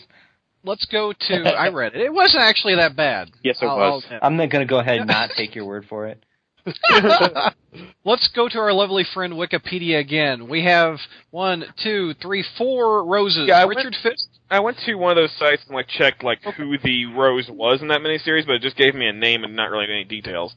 let's 0.64 0.84
go 0.86 1.12
to. 1.12 1.34
I 1.56 1.68
read 1.72 1.94
it. 1.94 2.00
It 2.02 2.12
wasn't 2.12 2.42
actually 2.42 2.76
that 2.76 2.96
bad. 2.96 3.30
Yes, 3.42 3.58
it 3.60 3.66
I'll- 3.66 3.76
was. 3.76 4.04
I'll- 4.10 4.18
I'm 4.22 4.36
not 4.36 4.50
gonna 4.50 4.66
go 4.66 4.78
ahead 4.78 4.98
and 4.98 5.08
not 5.08 5.30
take 5.36 5.54
your 5.54 5.64
word 5.66 5.86
for 5.88 6.06
it. 6.06 6.22
Let's 8.04 8.28
go 8.34 8.48
to 8.48 8.58
our 8.58 8.72
lovely 8.72 9.04
friend 9.14 9.32
Wikipedia 9.34 9.98
again. 9.98 10.48
We 10.48 10.64
have 10.64 10.98
one, 11.30 11.64
two, 11.82 12.14
three, 12.20 12.44
four 12.58 13.04
roses. 13.04 13.46
Yeah, 13.48 13.60
I 13.60 13.64
went- 13.64 13.78
Richard 13.78 13.96
Fisk. 14.02 14.28
I 14.50 14.60
went 14.60 14.78
to 14.86 14.94
one 14.96 15.12
of 15.12 15.16
those 15.16 15.32
sites 15.38 15.62
and 15.66 15.74
like 15.76 15.86
checked 15.86 16.24
like 16.24 16.42
who 16.42 16.76
the 16.78 17.06
Rose 17.06 17.48
was 17.48 17.80
in 17.82 17.88
that 17.88 18.00
miniseries, 18.00 18.46
but 18.46 18.56
it 18.56 18.62
just 18.62 18.76
gave 18.76 18.94
me 18.94 19.06
a 19.06 19.12
name 19.12 19.44
and 19.44 19.54
not 19.54 19.70
really 19.70 19.84
any 19.84 20.04
details. 20.04 20.54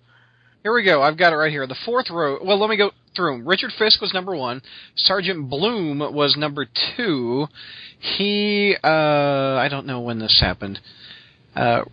Here 0.64 0.74
we 0.74 0.84
go. 0.84 1.02
I've 1.02 1.18
got 1.18 1.34
it 1.34 1.36
right 1.36 1.52
here. 1.52 1.68
The 1.68 1.76
fourth 1.86 2.10
row. 2.10 2.40
Well, 2.44 2.58
let 2.58 2.70
me 2.70 2.78
go 2.78 2.92
through 3.16 3.36
'em. 3.36 3.48
Richard 3.48 3.72
Fisk 3.74 4.02
was 4.02 4.14
number 4.14 4.36
one. 4.36 4.62
Sergeant 4.96 5.50
Bloom 5.50 6.00
was 6.00 6.36
number 6.38 6.66
two. 6.96 7.48
He, 8.00 8.76
uh, 8.84 9.58
I 9.58 9.68
don't 9.70 9.86
know 9.86 10.00
when 10.00 10.20
this 10.20 10.40
happened. 10.40 10.80
Uh, 11.56 11.84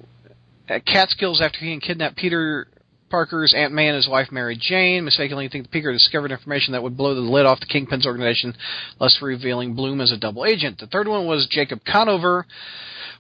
at 0.69 0.87
Catskills 0.87 1.41
after 1.41 1.59
he 1.59 1.79
kidnapped 1.81 2.17
Peter 2.17 2.69
Parker's 3.11 3.53
Aunt 3.53 3.73
May 3.73 3.89
and 3.89 3.97
his 3.97 4.09
wife 4.09 4.31
Mary 4.31 4.57
Jane, 4.59 5.05
mistakenly 5.05 5.49
think 5.49 5.65
the 5.65 5.71
Peter 5.71 5.93
discovered 5.93 6.31
information 6.31 6.73
that 6.73 6.83
would 6.83 6.97
blow 6.97 7.15
the 7.15 7.21
lid 7.21 7.45
off 7.45 7.61
the 7.61 7.67
Kingpin's 7.67 8.07
organization, 8.07 8.55
thus 8.99 9.19
revealing 9.21 9.75
Bloom 9.75 10.01
as 10.01 10.13
a 10.13 10.17
double 10.17 10.45
agent. 10.45 10.79
The 10.79 10.87
third 10.87 11.09
one 11.09 11.27
was 11.27 11.47
Jacob 11.51 11.81
Conover, 11.85 12.47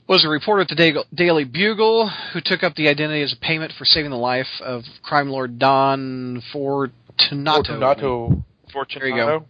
was 0.09 0.24
a 0.24 0.28
reporter 0.28 0.62
at 0.62 0.68
the 0.68 1.05
Daily 1.14 1.45
Bugle 1.45 2.09
who 2.32 2.41
took 2.43 2.62
up 2.62 2.74
the 2.74 2.88
identity 2.88 3.22
as 3.22 3.32
a 3.32 3.45
payment 3.45 3.72
for 3.76 3.84
saving 3.84 4.11
the 4.11 4.16
life 4.16 4.49
of 4.61 4.84
crime 5.03 5.28
lord 5.28 5.59
Don 5.59 6.43
Fortunato. 6.53 7.62
Fortunato. 7.62 8.45
Fortunato. 8.72 8.99
There 8.99 9.09
you 9.09 9.16
go. 9.16 9.45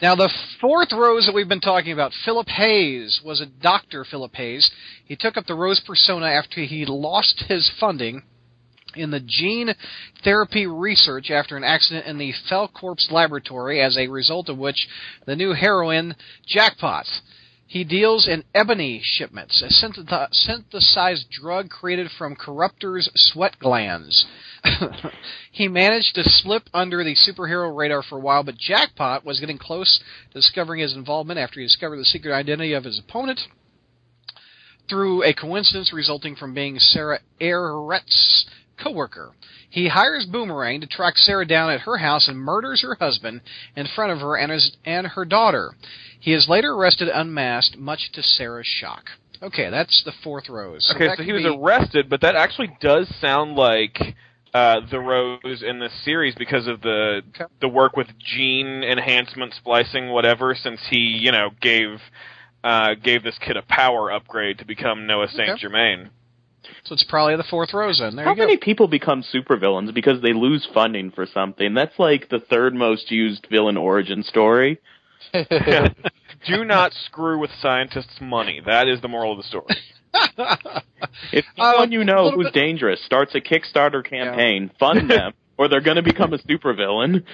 Now, 0.00 0.14
the 0.14 0.30
fourth 0.60 0.90
Rose 0.92 1.26
that 1.26 1.34
we've 1.34 1.48
been 1.48 1.60
talking 1.60 1.92
about, 1.92 2.12
Philip 2.24 2.48
Hayes, 2.48 3.20
was 3.24 3.40
a 3.40 3.46
doctor, 3.46 4.04
Philip 4.04 4.34
Hayes. 4.34 4.70
He 5.04 5.16
took 5.16 5.36
up 5.36 5.46
the 5.46 5.54
Rose 5.54 5.80
persona 5.80 6.26
after 6.26 6.60
he 6.62 6.86
lost 6.86 7.44
his 7.46 7.70
funding 7.78 8.22
in 8.96 9.10
the 9.10 9.20
gene 9.20 9.74
therapy 10.24 10.66
research 10.66 11.30
after 11.30 11.56
an 11.56 11.64
accident 11.64 12.06
in 12.06 12.18
the 12.18 12.32
Felcorp's 12.48 13.10
laboratory, 13.10 13.80
as 13.80 13.96
a 13.96 14.08
result 14.08 14.48
of 14.48 14.58
which 14.58 14.88
the 15.26 15.36
new 15.36 15.52
heroin 15.52 16.16
Jackpot. 16.46 17.06
He 17.72 17.84
deals 17.84 18.28
in 18.28 18.44
ebony 18.54 19.00
shipments, 19.02 19.62
a 19.62 19.70
synthesized 19.70 21.30
drug 21.30 21.70
created 21.70 22.10
from 22.10 22.36
corruptors' 22.36 23.08
sweat 23.14 23.58
glands. 23.58 24.26
he 25.52 25.68
managed 25.68 26.14
to 26.16 26.28
slip 26.28 26.64
under 26.74 27.02
the 27.02 27.14
superhero 27.14 27.74
radar 27.74 28.02
for 28.02 28.18
a 28.18 28.20
while, 28.20 28.42
but 28.42 28.58
Jackpot 28.58 29.24
was 29.24 29.40
getting 29.40 29.56
close 29.56 30.00
to 30.32 30.38
discovering 30.38 30.80
his 30.80 30.94
involvement 30.94 31.40
after 31.40 31.60
he 31.60 31.66
discovered 31.66 31.96
the 31.96 32.04
secret 32.04 32.34
identity 32.34 32.74
of 32.74 32.84
his 32.84 32.98
opponent 32.98 33.40
through 34.86 35.22
a 35.22 35.32
coincidence 35.32 35.94
resulting 35.94 36.36
from 36.36 36.52
being 36.52 36.78
Sara 36.78 37.20
Ehret's 37.40 38.44
coworker. 38.82 39.32
He 39.68 39.88
hires 39.88 40.26
Boomerang 40.26 40.80
to 40.80 40.86
track 40.86 41.16
Sarah 41.16 41.46
down 41.46 41.70
at 41.70 41.80
her 41.82 41.98
house 41.98 42.28
and 42.28 42.38
murders 42.38 42.82
her 42.82 42.96
husband 43.00 43.40
in 43.76 43.86
front 43.86 44.12
of 44.12 44.18
her 44.18 44.36
and, 44.36 44.50
his, 44.52 44.76
and 44.84 45.06
her 45.06 45.24
daughter. 45.24 45.72
He 46.20 46.32
is 46.32 46.48
later 46.48 46.72
arrested 46.72 47.08
unmasked, 47.08 47.76
much 47.78 48.10
to 48.12 48.22
Sarah's 48.22 48.66
shock. 48.66 49.04
Okay, 49.42 49.70
that's 49.70 50.02
the 50.04 50.12
fourth 50.22 50.48
rose. 50.48 50.90
Okay, 50.94 51.08
so 51.16 51.22
he 51.22 51.32
was 51.32 51.42
be- 51.42 51.48
arrested, 51.48 52.08
but 52.08 52.20
that 52.20 52.36
actually 52.36 52.70
does 52.80 53.12
sound 53.20 53.56
like 53.56 53.98
uh, 54.54 54.80
the 54.90 55.00
Rose 55.00 55.64
in 55.66 55.80
this 55.80 55.92
series 56.04 56.34
because 56.34 56.66
of 56.66 56.80
the 56.82 57.22
Okay. 57.34 57.44
the 57.60 57.68
work 57.68 57.96
with 57.96 58.06
gene 58.18 58.84
enhancement, 58.84 59.54
splicing, 59.54 60.10
whatever. 60.10 60.54
Since 60.54 60.80
he, 60.90 60.98
you 60.98 61.32
know, 61.32 61.50
gave 61.60 61.98
uh, 62.62 62.94
gave 63.02 63.24
this 63.24 63.38
kid 63.38 63.56
a 63.56 63.62
power 63.62 64.12
upgrade 64.12 64.58
to 64.58 64.64
become 64.64 65.06
Noah 65.06 65.28
Saint 65.28 65.58
Germain. 65.58 66.10
So 66.84 66.92
it's 66.94 67.04
probably 67.04 67.36
the 67.36 67.44
fourth 67.44 67.72
rose 67.74 67.98
then. 68.00 68.16
There 68.16 68.24
How 68.24 68.30
you 68.32 68.36
go. 68.36 68.42
many 68.46 68.56
people 68.56 68.88
become 68.88 69.22
supervillains 69.22 69.92
because 69.94 70.20
they 70.22 70.32
lose 70.32 70.66
funding 70.72 71.10
for 71.10 71.26
something? 71.26 71.74
That's 71.74 71.98
like 71.98 72.28
the 72.28 72.38
third 72.40 72.74
most 72.74 73.10
used 73.10 73.46
villain 73.50 73.76
origin 73.76 74.22
story. 74.22 74.78
Do 76.46 76.64
not 76.64 76.92
screw 77.06 77.38
with 77.38 77.50
scientists' 77.60 78.20
money. 78.20 78.60
That 78.64 78.88
is 78.88 79.00
the 79.00 79.08
moral 79.08 79.32
of 79.32 79.38
the 79.38 79.44
story. 79.44 79.76
If 81.32 81.44
Uh, 81.58 81.72
someone 81.72 81.92
you 81.92 82.04
know 82.04 82.30
who's 82.30 82.46
bit- 82.46 82.54
dangerous 82.54 83.02
starts 83.04 83.34
a 83.34 83.40
Kickstarter 83.40 84.04
campaign, 84.08 84.70
fund 84.78 85.10
them, 85.10 85.32
or 85.56 85.68
they're 85.68 85.80
going 85.80 85.96
to 85.96 86.02
become 86.02 86.32
a 86.34 86.38
supervillain. 86.38 87.24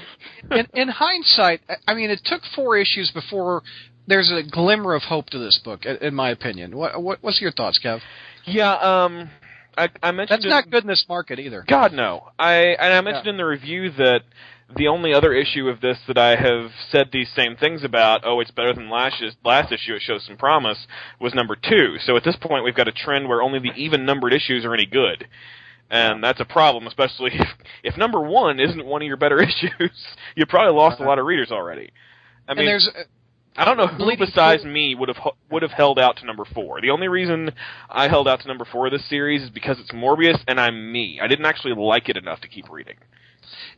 in, 0.51 0.67
in 0.75 0.89
hindsight, 0.89 1.61
I- 1.69 1.77
I 1.89 1.95
mean, 1.95 2.11
it 2.11 2.21
took 2.25 2.43
four 2.55 2.77
issues 2.77 3.11
before 3.13 3.63
there's 4.07 4.31
a 4.33 4.43
glimmer 4.49 4.95
of 4.95 5.03
hope 5.03 5.31
to 5.31 5.39
this 5.39 5.59
book, 5.65 5.85
i- 5.87 6.05
in 6.07 6.15
my 6.15 6.31
opinion. 6.31 6.77
What, 6.77 7.03
what 7.03 7.19
what's 7.23 7.41
your 7.41 7.53
thoughts, 7.53 7.81
Kev? 7.85 8.01
Yeah, 8.51 8.73
um, 8.75 9.31
I, 9.77 9.89
I 10.03 10.11
mentioned 10.11 10.43
That's 10.43 10.51
not 10.51 10.71
good 10.71 10.85
in 10.85 10.89
this 10.89 11.05
market 11.09 11.39
either. 11.39 11.65
God 11.69 11.93
no. 11.93 12.29
I 12.39 12.77
and 12.79 12.93
I 12.93 13.01
mentioned 13.01 13.29
in 13.29 13.37
the 13.37 13.47
review 13.47 13.91
that 13.93 14.23
the 14.77 14.89
only 14.89 15.15
other 15.15 15.33
issue 15.33 15.69
of 15.69 15.81
this 15.81 15.99
that 16.09 16.19
I 16.19 16.37
have 16.37 16.73
said 16.91 17.09
these 17.13 17.31
same 17.35 17.57
things 17.57 17.85
about, 17.85 18.23
oh, 18.25 18.41
it's 18.41 18.51
better 18.51 18.75
than 18.75 18.91
last 18.91 19.23
last 19.45 19.73
issue, 19.73 19.95
it 19.95 20.03
shows 20.03 20.25
some 20.27 20.37
promise, 20.37 20.87
was 21.21 21.33
number 21.35 21.57
two. 21.57 21.97
So 22.05 22.17
at 22.17 22.25
this 22.25 22.37
point, 22.37 22.65
we've 22.65 22.75
got 22.75 22.89
a 22.89 22.93
trend 22.93 23.29
where 23.29 23.41
only 23.41 23.61
the 23.61 23.73
even 23.77 24.05
numbered 24.05 24.35
issues 24.35 24.65
are 24.65 24.75
any 24.75 24.87
good. 24.87 25.27
And 25.91 26.23
that's 26.23 26.41
a 26.41 26.45
problem, 26.45 26.87
especially 26.87 27.31
if, 27.35 27.49
if 27.83 27.97
number 27.97 28.21
one 28.21 28.61
isn't 28.61 28.85
one 28.85 29.01
of 29.01 29.09
your 29.09 29.17
better 29.17 29.41
issues. 29.43 30.05
You 30.35 30.45
probably 30.47 30.77
lost 30.77 31.01
a 31.01 31.05
lot 31.05 31.19
of 31.19 31.25
readers 31.25 31.51
already. 31.51 31.91
I 32.47 32.55
mean, 32.55 32.61
and 32.61 32.69
there's 32.69 32.91
I 33.59 33.65
don't 33.65 33.77
know 33.77 33.89
who 33.89 34.17
besides 34.17 34.65
me 34.65 34.95
would 34.95 35.09
have 35.09 35.19
would 35.51 35.63
have 35.63 35.73
held 35.73 35.99
out 35.99 36.17
to 36.19 36.27
number 36.27 36.45
four. 36.45 36.81
The 36.81 36.91
only 36.91 37.09
reason 37.09 37.51
I 37.91 38.09
held 38.09 38.29
out 38.29 38.41
to 38.41 38.49
number 38.49 38.65
four 38.65 38.87
of 38.87 38.93
this 38.93 39.09
series 39.09 39.43
is 39.43 39.51
because 39.51 39.79
it's 39.81 39.91
Morbius 39.91 40.39
and 40.47 40.61
I'm 40.61 40.93
me. 40.93 41.19
I 41.21 41.27
didn't 41.27 41.45
actually 41.45 41.75
like 41.75 42.09
it 42.09 42.17
enough 42.17 42.41
to 42.43 42.49
keep 42.49 42.71
reading. 42.71 42.95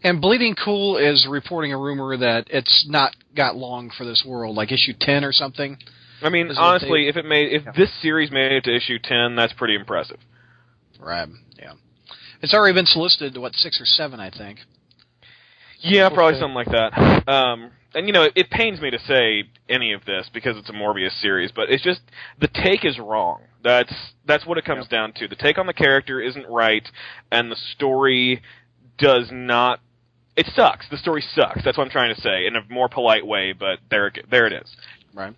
and 0.02 0.20
Bleeding 0.20 0.54
Cool 0.54 0.98
is 0.98 1.26
reporting 1.28 1.72
a 1.72 1.78
rumor 1.78 2.16
that 2.18 2.48
it's 2.50 2.86
not 2.88 3.16
got 3.34 3.56
long 3.56 3.90
for 3.96 4.04
this 4.04 4.22
world, 4.26 4.54
like 4.54 4.70
issue 4.70 4.92
ten 5.00 5.24
or 5.24 5.32
something. 5.32 5.78
I 6.22 6.28
mean, 6.28 6.50
honestly, 6.58 7.08
if 7.08 7.16
it 7.16 7.24
made 7.24 7.52
if 7.52 7.74
this 7.74 7.90
series 8.02 8.30
made 8.30 8.52
it 8.52 8.64
to 8.64 8.76
issue 8.76 8.98
ten, 9.02 9.34
that's 9.34 9.54
pretty 9.54 9.74
impressive. 9.74 10.18
Right. 11.00 11.28
Yeah. 11.58 11.72
It's 12.42 12.52
already 12.52 12.74
been 12.74 12.84
solicited 12.86 13.32
to 13.34 13.40
what 13.40 13.54
six 13.54 13.80
or 13.80 13.86
seven, 13.86 14.20
I 14.20 14.28
think. 14.30 14.58
Yeah, 15.80 16.10
probably 16.10 16.38
something 16.38 16.54
like 16.54 16.68
that. 16.68 17.26
Um, 17.26 17.70
and 17.94 18.06
you 18.06 18.12
know, 18.12 18.24
it, 18.24 18.32
it 18.36 18.50
pains 18.50 18.80
me 18.80 18.90
to 18.90 18.98
say 18.98 19.44
any 19.68 19.92
of 19.92 20.04
this 20.04 20.30
because 20.32 20.56
it's 20.56 20.68
a 20.68 20.72
Morbius 20.72 21.20
series, 21.20 21.50
but 21.52 21.70
it's 21.70 21.82
just 21.82 22.00
the 22.40 22.48
take 22.48 22.84
is 22.84 22.98
wrong. 22.98 23.42
That's 23.62 23.92
that's 24.26 24.46
what 24.46 24.58
it 24.58 24.64
comes 24.64 24.88
down 24.88 25.12
to. 25.14 25.28
The 25.28 25.36
take 25.36 25.58
on 25.58 25.66
the 25.66 25.72
character 25.72 26.20
isn't 26.20 26.46
right, 26.48 26.86
and 27.30 27.50
the 27.50 27.56
story 27.74 28.42
does 28.98 29.28
not. 29.32 29.80
It 30.36 30.46
sucks. 30.54 30.88
The 30.90 30.96
story 30.96 31.22
sucks. 31.34 31.62
That's 31.64 31.76
what 31.76 31.84
I'm 31.84 31.90
trying 31.90 32.14
to 32.14 32.20
say 32.20 32.46
in 32.46 32.56
a 32.56 32.60
more 32.70 32.88
polite 32.88 33.26
way, 33.26 33.52
but 33.52 33.80
there 33.90 34.06
it, 34.06 34.26
there 34.30 34.46
it 34.46 34.52
is. 34.52 34.74
Right. 35.12 35.34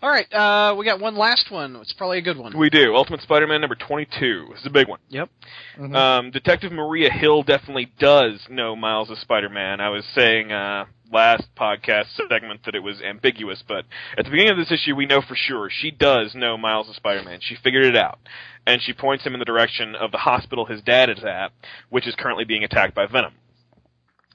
All 0.00 0.10
right. 0.10 0.32
Uh, 0.32 0.74
we 0.78 0.84
got 0.84 1.00
one 1.00 1.16
last 1.16 1.50
one. 1.50 1.74
It's 1.76 1.92
probably 1.92 2.18
a 2.18 2.22
good 2.22 2.36
one. 2.38 2.56
We 2.56 2.70
do. 2.70 2.94
Ultimate 2.94 3.20
Spider-Man 3.22 3.60
number 3.60 3.74
22. 3.74 4.46
This 4.52 4.60
is 4.60 4.66
a 4.66 4.70
big 4.70 4.86
one. 4.88 5.00
Yep. 5.08 5.28
Mhm. 5.76 5.94
Um, 5.96 6.30
Detective 6.30 6.70
Maria 6.70 7.10
Hill 7.10 7.42
definitely 7.42 7.86
does 7.98 8.46
know 8.48 8.76
Miles 8.76 9.10
as 9.10 9.18
Spider-Man. 9.18 9.80
I 9.80 9.88
was 9.88 10.04
saying 10.14 10.52
uh, 10.52 10.84
last 11.12 11.48
podcast 11.56 12.06
segment 12.28 12.60
that 12.64 12.76
it 12.76 12.82
was 12.82 13.00
ambiguous, 13.02 13.62
but 13.66 13.86
at 14.16 14.24
the 14.24 14.30
beginning 14.30 14.52
of 14.52 14.58
this 14.58 14.70
issue, 14.70 14.94
we 14.94 15.06
know 15.06 15.20
for 15.20 15.34
sure 15.34 15.68
she 15.70 15.90
does 15.90 16.32
know 16.34 16.56
Miles 16.56 16.88
as 16.88 16.94
Spider-Man. 16.96 17.40
She 17.42 17.56
figured 17.56 17.84
it 17.86 17.96
out, 17.96 18.20
and 18.66 18.80
she 18.80 18.92
points 18.92 19.24
him 19.24 19.32
in 19.34 19.40
the 19.40 19.44
direction 19.46 19.96
of 19.96 20.12
the 20.12 20.18
hospital 20.18 20.66
his 20.66 20.80
dad 20.82 21.10
is 21.10 21.24
at, 21.24 21.50
which 21.88 22.06
is 22.06 22.14
currently 22.14 22.44
being 22.44 22.62
attacked 22.62 22.94
by 22.94 23.06
Venom. 23.06 23.32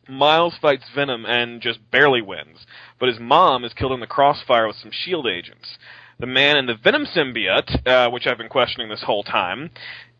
Miles 0.07 0.55
fights 0.61 0.85
Venom 0.93 1.25
and 1.25 1.61
just 1.61 1.79
barely 1.91 2.21
wins, 2.21 2.65
but 2.99 3.09
his 3.09 3.19
mom 3.19 3.63
is 3.63 3.73
killed 3.73 3.93
in 3.93 3.99
the 3.99 4.07
crossfire 4.07 4.67
with 4.67 4.75
some 4.77 4.91
shield 4.91 5.27
agents. 5.27 5.77
The 6.19 6.27
man 6.27 6.57
in 6.57 6.65
the 6.67 6.75
Venom 6.75 7.05
symbiote, 7.05 7.87
uh, 7.87 8.09
which 8.09 8.27
I've 8.27 8.37
been 8.37 8.49
questioning 8.49 8.89
this 8.89 9.03
whole 9.03 9.23
time, 9.23 9.71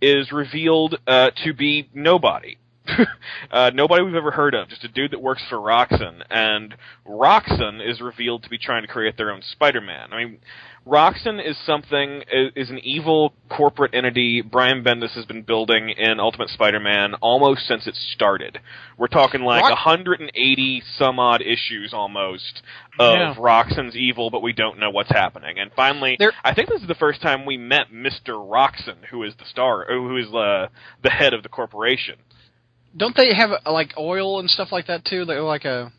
is 0.02 0.32
revealed 0.32 0.98
uh, 1.08 1.32
to 1.44 1.54
be 1.54 1.90
nobody. 1.94 2.58
uh, 3.52 3.72
nobody 3.74 4.04
we've 4.04 4.16
ever 4.16 4.32
heard 4.32 4.54
of, 4.54 4.68
just 4.68 4.84
a 4.84 4.90
dude 4.90 5.12
that 5.12 5.22
works 5.22 5.42
for 5.50 5.58
Roxxon, 5.58 6.22
and 6.30 6.76
Roxxon 7.08 7.80
is 7.88 8.02
revealed 8.02 8.44
to 8.44 8.50
be 8.50 8.58
trying 8.58 8.82
to 8.82 8.88
create 8.88 9.16
their 9.16 9.32
own 9.32 9.42
Spider-Man. 9.42 10.12
I 10.12 10.18
mean, 10.18 10.40
Roxxon 10.86 11.40
is 11.46 11.58
something 11.66 12.24
is, 12.56 12.70
an 12.70 12.80
evil 12.80 13.34
corporate 13.50 13.94
entity 13.94 14.42
Brian 14.42 14.84
Bendis 14.84 15.12
has 15.12 15.26
been 15.26 15.42
building 15.42 15.90
in 15.90 16.20
Ultimate 16.20 16.50
Spider-Man 16.50 17.14
almost 17.22 17.66
since 17.68 17.88
it 17.88 17.96
started. 17.96 18.60
We're 18.98 19.08
talking 19.08 19.42
like 19.42 19.62
Rock- 19.64 19.86
180 19.86 20.84
some 20.98 21.20
odd 21.20 21.42
issues 21.42 21.94
almost 21.94 22.62
of 23.00 23.16
Yeah. 23.16 23.34
Roxxon's 23.36 23.96
evil, 23.96 24.30
but 24.30 24.42
we 24.42 24.52
don't 24.52 24.78
know 24.78 24.90
what's 24.90 25.10
happening. 25.12 25.58
And 25.58 25.72
finally, 25.74 26.18
There- 26.20 26.34
I 26.44 26.54
think 26.54 26.68
this 26.70 26.82
is 26.82 26.88
the 26.88 26.96
first 26.96 27.22
time 27.22 27.46
we 27.46 27.56
met 27.58 27.92
Mr. 27.94 28.34
Roxxon, 28.36 29.06
who 29.10 29.24
is 29.24 29.36
the 29.36 29.46
star, 29.46 29.86
who 29.88 30.18
is 30.18 30.28
uh, 30.34 30.68
the 31.02 31.10
head 31.10 31.34
of 31.34 31.44
the 31.44 31.50
corporation. 31.50 32.16
Don't 32.96 33.16
they 33.16 33.34
have 33.34 33.52
uh, 33.66 33.72
like 33.72 33.94
oil 33.98 34.40
and 34.40 34.50
stuff 34.50 34.72
like 34.74 34.88
that 34.88 35.06
too? 35.06 35.24
They're 35.24 35.42
like 35.42 35.66
a 35.66 35.92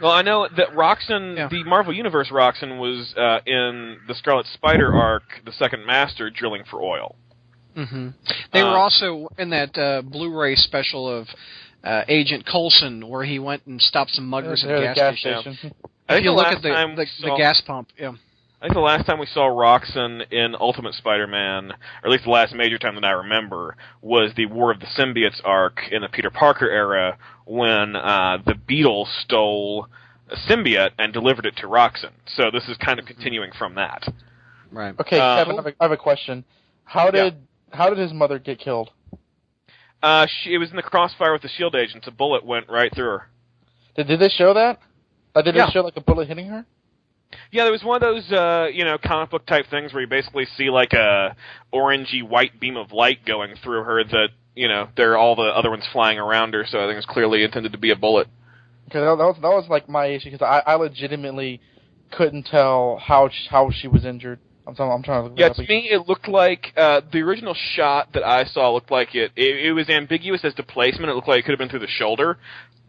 Well, 0.00 0.12
I 0.12 0.22
know 0.22 0.46
that 0.56 0.74
Roxxon, 0.74 1.36
Yeah. 1.36 1.48
the 1.48 1.64
Marvel 1.64 1.92
Universe 1.92 2.28
Roxxon, 2.30 2.78
was 2.78 3.14
uh, 3.16 3.40
in 3.46 3.98
the 4.06 4.14
Scarlet 4.14 4.46
Spider 4.46 4.94
arc, 4.94 5.22
the 5.44 5.52
Second 5.52 5.86
Master, 5.86 6.30
drilling 6.30 6.64
for 6.64 6.82
oil. 6.82 7.16
hmm 7.74 8.08
They 8.52 8.62
were 8.62 8.70
Uh, 8.70 8.82
also 8.82 9.28
in 9.38 9.50
that 9.50 9.76
uh, 9.78 10.02
Blu-ray 10.02 10.54
special 10.56 11.08
of 11.08 11.28
uh, 11.84 12.02
Agent 12.08 12.44
Coulson, 12.46 13.08
where 13.08 13.24
he 13.24 13.38
went 13.38 13.64
and 13.66 13.80
stopped 13.80 14.10
some 14.10 14.26
muggers 14.28 14.64
at 14.64 14.70
a 14.70 14.74
the 14.74 14.80
gas, 14.80 14.96
gas 14.96 15.18
station. 15.20 15.52
station. 15.54 15.74
I 16.08 16.14
If 16.14 16.16
think 16.16 16.24
you 16.24 16.30
the 16.30 16.36
look 16.36 16.44
last 16.46 16.56
at 16.56 16.62
the 16.62 16.68
the, 16.96 17.28
the 17.30 17.36
gas 17.36 17.60
pump, 17.62 17.88
yeah. 17.98 18.12
I 18.60 18.64
think 18.66 18.74
the 18.74 18.80
last 18.80 19.04
time 19.06 19.18
we 19.18 19.26
saw 19.26 19.48
Roxxon 19.48 20.32
in 20.32 20.54
Ultimate 20.58 20.94
Spider-Man, 20.94 21.72
or 21.72 21.76
at 22.04 22.10
least 22.10 22.24
the 22.24 22.30
last 22.30 22.54
major 22.54 22.78
time 22.78 22.94
that 22.94 23.04
I 23.04 23.10
remember, 23.10 23.76
was 24.00 24.32
the 24.34 24.46
War 24.46 24.70
of 24.72 24.80
the 24.80 24.86
Symbiotes 24.86 25.40
arc 25.44 25.80
in 25.90 26.00
the 26.02 26.08
Peter 26.08 26.30
Parker 26.30 26.68
era 26.68 27.18
when 27.44 27.94
uh, 27.96 28.38
the 28.46 28.54
Beetle 28.54 29.06
stole 29.22 29.88
a 30.30 30.36
symbiote 30.50 30.90
and 30.98 31.12
delivered 31.12 31.44
it 31.46 31.56
to 31.58 31.66
Roxxon. 31.66 32.10
So 32.34 32.50
this 32.50 32.66
is 32.68 32.76
kind 32.78 32.98
of 32.98 33.04
continuing 33.06 33.52
from 33.58 33.74
that. 33.74 34.08
Right. 34.72 34.94
Okay, 34.98 35.20
Uh, 35.20 35.36
Kevin, 35.36 35.52
I 35.52 35.56
have, 35.56 35.66
a, 35.66 35.68
I 35.80 35.84
have 35.84 35.92
a 35.92 35.96
question. 35.96 36.44
How 36.84 37.04
Yeah. 37.06 37.10
did 37.24 37.34
how 37.72 37.88
did 37.90 37.98
his 37.98 38.12
mother 38.12 38.38
get 38.38 38.58
killed? 38.58 38.90
Uh, 40.02 40.26
she, 40.26 40.54
it 40.54 40.58
was 40.58 40.70
in 40.70 40.76
the 40.76 40.82
crossfire 40.82 41.32
with 41.32 41.42
the 41.42 41.48
shield 41.48 41.74
agents. 41.74 42.06
A 42.06 42.10
bullet 42.10 42.44
went 42.44 42.68
right 42.68 42.92
through 42.94 43.04
her. 43.10 43.28
Did, 43.96 44.06
did 44.08 44.20
they 44.20 44.28
show 44.28 44.54
that? 44.54 44.80
Uh, 45.34 45.42
did 45.42 45.54
Yeah. 45.54 45.66
they 45.66 45.72
show 45.72 45.80
like 45.82 45.96
a 45.96 46.00
bullet 46.00 46.28
hitting 46.28 46.46
her? 46.46 46.64
Yeah, 47.50 47.64
there 47.64 47.72
was 47.72 47.82
one 47.82 47.96
of 47.96 48.02
those, 48.02 48.30
uh, 48.32 48.68
you 48.72 48.84
know, 48.84 48.98
comic 48.98 49.30
book 49.30 49.46
type 49.46 49.66
things 49.70 49.92
where 49.92 50.02
you 50.02 50.08
basically 50.08 50.46
see 50.56 50.70
like 50.70 50.92
a 50.92 51.36
orangey 51.72 52.22
white 52.22 52.58
beam 52.60 52.76
of 52.76 52.92
light 52.92 53.24
going 53.24 53.54
through 53.62 53.84
her 53.84 54.04
that, 54.04 54.28
you 54.54 54.68
know, 54.68 54.88
there 54.96 55.12
are 55.12 55.18
all 55.18 55.36
the 55.36 55.42
other 55.42 55.70
ones 55.70 55.84
flying 55.92 56.18
around 56.18 56.54
her, 56.54 56.64
so 56.66 56.78
I 56.78 56.86
think 56.86 56.98
it's 56.98 57.06
clearly 57.06 57.42
intended 57.42 57.72
to 57.72 57.78
be 57.78 57.90
a 57.90 57.96
bullet. 57.96 58.28
Okay, 58.88 59.00
that, 59.00 59.16
that 59.16 59.24
was 59.24 59.36
that 59.42 59.48
was 59.48 59.66
like 59.68 59.88
my 59.88 60.06
issue 60.06 60.30
because 60.30 60.44
I, 60.44 60.72
I 60.72 60.74
legitimately 60.76 61.60
couldn't 62.12 62.44
tell 62.44 62.98
how 63.04 63.28
sh- 63.28 63.48
how 63.50 63.70
she 63.70 63.88
was 63.88 64.04
injured. 64.04 64.38
I'm 64.66 64.74
trying, 64.74 64.90
I'm 64.90 65.02
trying 65.02 65.22
to 65.24 65.28
look 65.30 65.38
Yeah, 65.38 65.48
that 65.48 65.56
to 65.56 65.62
me, 65.62 65.88
it 65.90 66.08
looked 66.08 66.28
like 66.28 66.72
uh, 66.76 67.00
the 67.12 67.20
original 67.20 67.54
shot 67.54 68.12
that 68.14 68.24
I 68.24 68.44
saw 68.44 68.72
looked 68.72 68.90
like 68.90 69.14
it, 69.14 69.32
it. 69.36 69.66
It 69.66 69.72
was 69.72 69.88
ambiguous 69.88 70.44
as 70.44 70.54
to 70.54 70.62
placement. 70.62 71.10
It 71.10 71.14
looked 71.14 71.28
like 71.28 71.40
it 71.40 71.42
could 71.42 71.52
have 71.52 71.58
been 71.58 71.68
through 71.68 71.80
the 71.80 71.88
shoulder, 71.88 72.38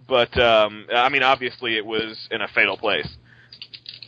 but 0.07 0.39
um, 0.39 0.87
I 0.93 1.09
mean, 1.09 1.23
obviously, 1.23 1.77
it 1.77 1.85
was 1.85 2.27
in 2.31 2.41
a 2.41 2.47
fatal 2.47 2.77
place. 2.77 3.07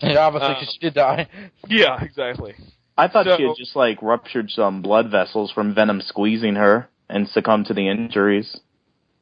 And 0.01 0.17
obviously, 0.17 0.55
uh, 0.55 0.71
she 0.71 0.79
did 0.79 0.93
die. 0.93 1.27
Yeah, 1.67 2.01
exactly. 2.01 2.55
I 2.97 3.07
thought 3.07 3.25
she 3.25 3.43
had 3.43 3.55
just 3.57 3.75
like 3.75 4.01
ruptured 4.01 4.49
some 4.49 4.81
blood 4.81 5.09
vessels 5.09 5.51
from 5.51 5.73
Venom 5.73 6.01
squeezing 6.01 6.55
her 6.55 6.89
and 7.09 7.27
succumbed 7.29 7.67
to 7.67 7.73
the 7.73 7.87
injuries. 7.87 8.59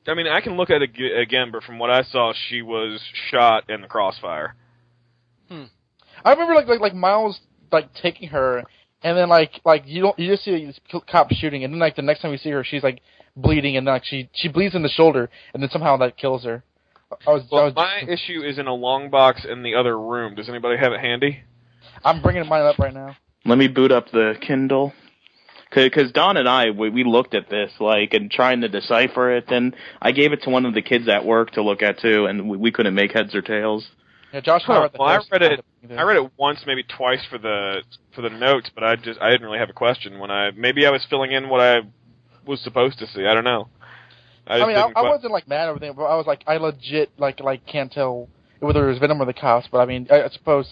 I 0.08 0.14
mean, 0.14 0.28
I 0.28 0.42
can 0.42 0.56
look 0.56 0.70
at 0.70 0.82
it 0.82 0.92
ag- 0.96 1.20
again, 1.22 1.52
but 1.52 1.64
from 1.64 1.78
what 1.78 1.90
I 1.90 2.02
saw, 2.04 2.34
she 2.50 2.62
was 2.62 3.02
shot 3.30 3.70
in 3.70 3.82
the 3.82 3.88
crossfire. 3.88 4.56
Hmm. 5.50 5.66
I 6.24 6.32
remember 6.32 6.56
like 6.56 6.68
like 6.68 6.80
like 6.80 6.96
Miles 6.96 7.40
like 7.72 7.94
taking 7.94 8.30
her 8.30 8.64
and 9.04 9.18
then 9.18 9.30
like 9.30 9.62
like 9.66 9.84
you 9.86 10.02
don't 10.02 10.18
you 10.18 10.30
just 10.32 10.44
see 10.44 10.66
this 10.66 10.80
cop 11.10 11.32
shooting, 11.32 11.64
and 11.64 11.74
then 11.74 11.80
like 11.80 11.96
the 11.96 12.02
next 12.02 12.22
time 12.22 12.32
you 12.32 12.38
see 12.38 12.50
her, 12.50 12.64
she's 12.64 12.84
like 12.84 13.02
bleeding, 13.36 13.78
and 13.78 13.86
then 13.86 13.94
like 13.94 14.06
she 14.06 14.30
she 14.34 14.48
bleeds 14.48 14.76
in 14.76 14.84
the 14.84 14.90
shoulder, 14.90 15.30
and 15.54 15.62
then 15.62 15.70
somehow 15.70 15.98
that 15.98 16.18
kills 16.18 16.44
her. 16.44 16.64
I 17.12 17.32
was, 17.32 17.44
I 17.52 17.56
Well, 17.56 17.66
was 17.66 17.76
my 17.76 18.02
issue 18.08 18.42
is 18.44 18.60
in 18.60 18.68
a 18.68 18.74
long 18.74 19.10
box 19.10 19.46
in 19.50 19.64
the 19.64 19.76
other 19.76 19.98
room. 19.98 20.36
Does 20.36 20.50
anybody 20.50 20.78
have 20.78 20.92
it 20.94 21.00
handy? 21.00 21.40
I'm 22.04 22.22
bringing 22.22 22.48
mine 22.48 22.64
up 22.64 22.80
right 22.80 22.94
now. 22.94 23.16
Let 23.46 23.58
me 23.58 23.68
boot 23.68 23.92
up 23.92 24.12
the 24.12 24.36
Kindle. 24.42 24.94
Because 25.74 26.12
Don 26.14 26.38
and 26.38 26.48
I, 26.48 26.72
we, 26.72 26.90
we 26.90 27.04
looked 27.04 27.34
at 27.34 27.50
this, 27.50 27.72
like, 27.82 28.14
and 28.14 28.32
trying 28.32 28.62
to 28.62 28.70
decipher 28.70 29.36
it, 29.36 29.52
and 29.52 29.76
I 30.02 30.14
gave 30.14 30.32
it 30.32 30.44
to 30.44 30.50
one 30.50 30.66
of 30.66 30.74
the 30.74 30.82
kids 30.82 31.10
at 31.10 31.26
work 31.26 31.52
to 31.52 31.62
look 31.62 31.82
at 31.82 32.00
too, 32.00 32.26
and 32.26 32.50
we, 32.50 32.58
we 32.58 32.72
couldn't 32.72 32.96
make 32.96 33.12
heads 33.12 33.36
or 33.36 33.42
tails. 33.42 33.86
Yeah, 34.34 34.40
Josh. 34.40 34.64
and 34.68 34.78
I 34.78 34.82
read 34.84 34.92
the 34.94 34.98
well, 35.00 35.10
I 35.10 35.20
read 35.32 35.42
it- 35.42 35.66
I 35.98 36.02
read 36.04 36.18
it 36.18 36.32
once, 36.38 36.60
maybe 36.66 36.84
twice 36.84 37.24
for 37.30 37.38
the 37.38 37.82
for 38.14 38.22
the 38.22 38.30
notes, 38.30 38.70
but 38.76 38.84
I 38.84 38.98
just 38.98 39.22
I 39.22 39.30
didn't 39.30 39.46
really 39.46 39.60
have 39.60 39.70
a 39.70 39.74
question 39.74 40.20
when 40.20 40.30
I 40.30 40.52
maybe 40.52 40.86
I 40.86 40.90
was 40.90 41.06
filling 41.10 41.32
in 41.32 41.48
what 41.48 41.62
I 41.62 41.82
was 42.46 42.60
supposed 42.62 43.00
to 43.00 43.08
see. 43.08 43.26
I 43.26 43.34
don't 43.34 43.46
know. 43.46 43.70
I, 44.50 44.62
I 44.62 44.68
mean, 44.68 44.76
I, 44.78 44.82
I 44.96 45.02
wasn't 45.10 45.32
like 45.34 45.48
mad 45.48 45.68
or 45.68 45.72
anything, 45.72 45.94
but 45.96 46.04
I 46.06 46.16
was 46.16 46.26
like, 46.28 46.44
I 46.48 46.58
legit 46.58 47.12
like 47.18 47.40
like 47.40 47.66
can't 47.66 47.92
tell 47.92 48.28
whether 48.60 48.88
it 48.88 48.92
was 48.92 49.00
Venom 49.00 49.22
or 49.22 49.26
the 49.26 49.34
cops. 49.34 49.68
But 49.72 49.80
I 49.80 49.86
mean, 49.86 50.08
I, 50.12 50.24
I 50.24 50.30
suppose 50.30 50.68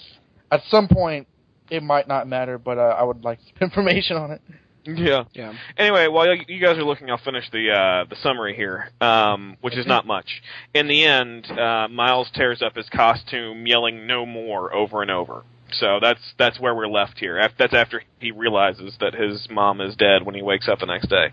at 0.52 0.62
some 0.70 0.88
point 0.88 1.28
it 1.70 1.84
might 1.84 2.08
not 2.08 2.28
matter. 2.28 2.58
But 2.58 2.78
uh, 2.78 2.96
I 2.98 3.04
would 3.04 3.24
like 3.24 3.40
some 3.40 3.54
information 3.62 4.18
on 4.18 4.32
it. 4.32 4.42
Yeah. 4.88 5.24
Yeah. 5.34 5.54
Anyway, 5.78 6.08
while 6.08 6.28
you- 6.36 6.44
you 6.48 6.62
guys 6.64 6.78
are 6.78 6.84
looking, 6.84 7.10
I'll 7.10 7.18
finish 7.18 7.50
the 7.52 7.72
uh, 7.72 8.06
the 8.08 8.16
summary 8.22 8.56
here, 8.56 8.90
um, 9.02 9.58
which 9.62 9.76
is 9.76 9.88
not 9.88 10.06
much. 10.06 10.44
In 10.76 10.88
the 10.88 11.04
end, 11.06 11.48
uh, 11.50 11.88
Miles 11.88 12.30
tears 12.36 12.62
up 12.62 12.76
his 12.76 12.88
costume, 12.90 13.66
yelling 13.66 14.06
"No 14.06 14.28
more" 14.28 14.72
over 14.76 15.02
and 15.02 15.10
over. 15.10 15.42
So 15.72 15.98
that's 16.00 16.22
that's 16.38 16.60
where 16.60 16.76
we're 16.76 16.88
left 16.88 17.18
here. 17.18 17.42
That's 17.58 17.74
after 17.74 18.04
he 18.20 18.30
realizes 18.32 18.96
that 19.00 19.16
his 19.16 19.48
mom 19.50 19.82
is 19.82 19.96
dead 19.96 20.24
when 20.24 20.36
he 20.36 20.44
wakes 20.44 20.68
up 20.70 20.78
the 20.80 20.86
next 20.86 21.08
day. 21.10 21.30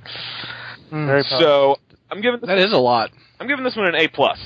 Very. 0.90 1.22
So 1.24 1.76
I'm 2.12 2.20
giving 2.20 2.40
this, 2.40 2.46
That 2.48 2.58
is 2.58 2.72
a 2.72 2.76
lot. 2.78 3.10
I'm 3.40 3.48
giving 3.48 3.64
this 3.64 3.74
one 3.74 3.86
an 3.88 3.94
A 3.96 4.06
plus. 4.08 4.38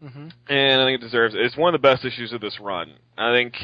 hmm 0.00 0.28
and 0.48 0.80
I 0.80 0.86
think 0.86 1.00
it 1.00 1.04
deserves 1.04 1.34
it. 1.34 1.40
It's 1.42 1.56
one 1.56 1.74
of 1.74 1.80
the 1.80 1.86
best 1.86 2.04
issues 2.04 2.32
of 2.32 2.40
this 2.40 2.58
run. 2.58 2.94
I 3.16 3.32
think 3.32 3.54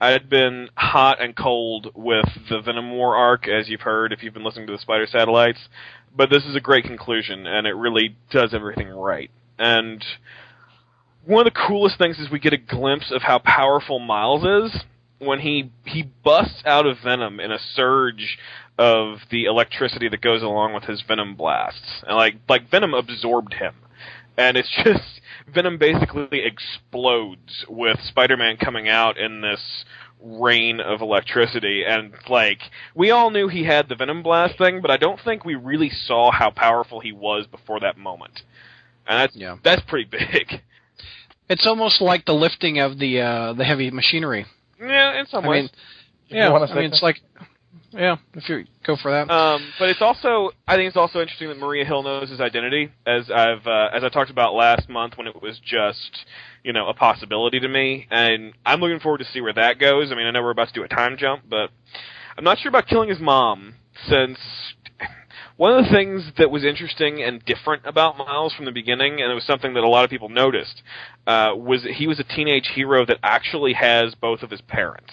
I 0.00 0.10
had 0.10 0.30
been 0.30 0.68
hot 0.76 1.20
and 1.20 1.36
cold 1.36 1.88
with 1.94 2.26
the 2.48 2.60
Venom 2.60 2.92
War 2.92 3.16
arc, 3.16 3.48
as 3.48 3.68
you've 3.68 3.80
heard 3.82 4.12
if 4.12 4.22
you've 4.22 4.34
been 4.34 4.44
listening 4.44 4.66
to 4.68 4.72
the 4.72 4.78
Spider 4.78 5.06
Satellites, 5.06 5.68
but 6.16 6.30
this 6.30 6.44
is 6.44 6.54
a 6.56 6.60
great 6.60 6.84
conclusion, 6.84 7.46
and 7.46 7.66
it 7.66 7.74
really 7.74 8.16
does 8.30 8.54
everything 8.54 8.88
right. 8.88 9.30
And 9.58 10.04
one 11.24 11.46
of 11.46 11.52
the 11.52 11.58
coolest 11.66 11.98
things 11.98 12.18
is 12.18 12.30
we 12.30 12.38
get 12.38 12.52
a 12.52 12.58
glimpse 12.58 13.10
of 13.10 13.22
how 13.22 13.38
powerful 13.38 13.98
Miles 13.98 14.44
is 14.72 14.82
when 15.18 15.40
he 15.40 15.70
he 15.86 16.02
busts 16.22 16.62
out 16.66 16.86
of 16.86 16.98
Venom 17.02 17.40
in 17.40 17.50
a 17.50 17.58
surge 17.74 18.38
of 18.78 19.20
the 19.30 19.44
electricity 19.44 20.08
that 20.08 20.20
goes 20.20 20.42
along 20.42 20.74
with 20.74 20.84
his 20.84 21.02
Venom 21.02 21.34
blasts, 21.36 22.02
and 22.06 22.16
like 22.16 22.36
like 22.48 22.68
Venom 22.70 22.94
absorbed 22.94 23.54
him, 23.54 23.74
and 24.36 24.56
it's 24.56 24.70
just 24.84 25.20
Venom 25.52 25.78
basically 25.78 26.44
explodes 26.44 27.64
with 27.68 28.00
Spider-Man 28.00 28.56
coming 28.56 28.88
out 28.88 29.16
in 29.18 29.40
this 29.40 29.84
rain 30.20 30.80
of 30.80 31.02
electricity 31.02 31.84
and 31.86 32.14
like 32.30 32.62
we 32.94 33.10
all 33.10 33.30
knew 33.30 33.46
he 33.46 33.64
had 33.64 33.90
the 33.90 33.94
Venom 33.94 34.22
blast 34.22 34.56
thing 34.56 34.80
but 34.80 34.90
I 34.90 34.96
don't 34.96 35.20
think 35.20 35.44
we 35.44 35.54
really 35.54 35.90
saw 35.90 36.30
how 36.30 36.48
powerful 36.50 37.00
he 37.00 37.12
was 37.12 37.46
before 37.46 37.78
that 37.80 37.98
moment. 37.98 38.42
And 39.06 39.18
that's 39.20 39.36
Yeah. 39.36 39.56
that's 39.62 39.82
pretty 39.82 40.08
big. 40.10 40.62
It's 41.50 41.66
almost 41.66 42.00
like 42.00 42.24
the 42.24 42.32
lifting 42.32 42.78
of 42.78 42.98
the 42.98 43.20
uh, 43.20 43.52
the 43.52 43.64
heavy 43.64 43.90
machinery. 43.90 44.46
Yeah, 44.80 45.20
in 45.20 45.26
some 45.26 45.44
I 45.44 45.48
ways. 45.48 45.62
mean, 45.64 46.38
yeah. 46.38 46.50
I 46.52 46.74
mean, 46.74 46.84
it's 46.84 47.02
like, 47.02 47.20
yeah. 47.94 48.16
If 48.34 48.48
you 48.48 48.64
go 48.84 48.96
for 48.96 49.10
that, 49.10 49.30
Um, 49.30 49.62
but 49.78 49.88
it's 49.88 50.02
also, 50.02 50.50
I 50.66 50.76
think 50.76 50.88
it's 50.88 50.96
also 50.96 51.20
interesting 51.20 51.48
that 51.48 51.58
Maria 51.58 51.84
Hill 51.84 52.02
knows 52.02 52.30
his 52.30 52.40
identity, 52.40 52.90
as 53.06 53.30
I've 53.30 53.66
uh, 53.66 53.88
as 53.94 54.02
I 54.02 54.08
talked 54.08 54.30
about 54.30 54.54
last 54.54 54.88
month 54.88 55.16
when 55.16 55.26
it 55.26 55.40
was 55.40 55.60
just, 55.60 56.26
you 56.62 56.72
know, 56.72 56.88
a 56.88 56.94
possibility 56.94 57.60
to 57.60 57.68
me, 57.68 58.06
and 58.10 58.52
I'm 58.66 58.80
looking 58.80 59.00
forward 59.00 59.18
to 59.18 59.24
see 59.24 59.40
where 59.40 59.52
that 59.52 59.78
goes. 59.78 60.10
I 60.10 60.14
mean, 60.14 60.26
I 60.26 60.30
know 60.30 60.42
we're 60.42 60.50
about 60.50 60.68
to 60.68 60.74
do 60.74 60.82
a 60.82 60.88
time 60.88 61.16
jump, 61.16 61.44
but 61.48 61.70
I'm 62.36 62.44
not 62.44 62.58
sure 62.58 62.68
about 62.68 62.86
killing 62.86 63.08
his 63.08 63.20
mom, 63.20 63.74
since 64.08 64.38
one 65.56 65.78
of 65.78 65.84
the 65.84 65.90
things 65.90 66.32
that 66.36 66.50
was 66.50 66.64
interesting 66.64 67.22
and 67.22 67.44
different 67.44 67.82
about 67.86 68.18
Miles 68.18 68.52
from 68.54 68.64
the 68.64 68.72
beginning, 68.72 69.20
and 69.20 69.30
it 69.30 69.34
was 69.34 69.44
something 69.44 69.74
that 69.74 69.84
a 69.84 69.88
lot 69.88 70.04
of 70.04 70.10
people 70.10 70.28
noticed, 70.28 70.82
uh, 71.26 71.52
was 71.54 71.84
that 71.84 71.92
he 71.92 72.08
was 72.08 72.18
a 72.18 72.24
teenage 72.24 72.70
hero 72.74 73.06
that 73.06 73.18
actually 73.22 73.74
has 73.74 74.14
both 74.16 74.42
of 74.42 74.50
his 74.50 74.60
parents 74.62 75.12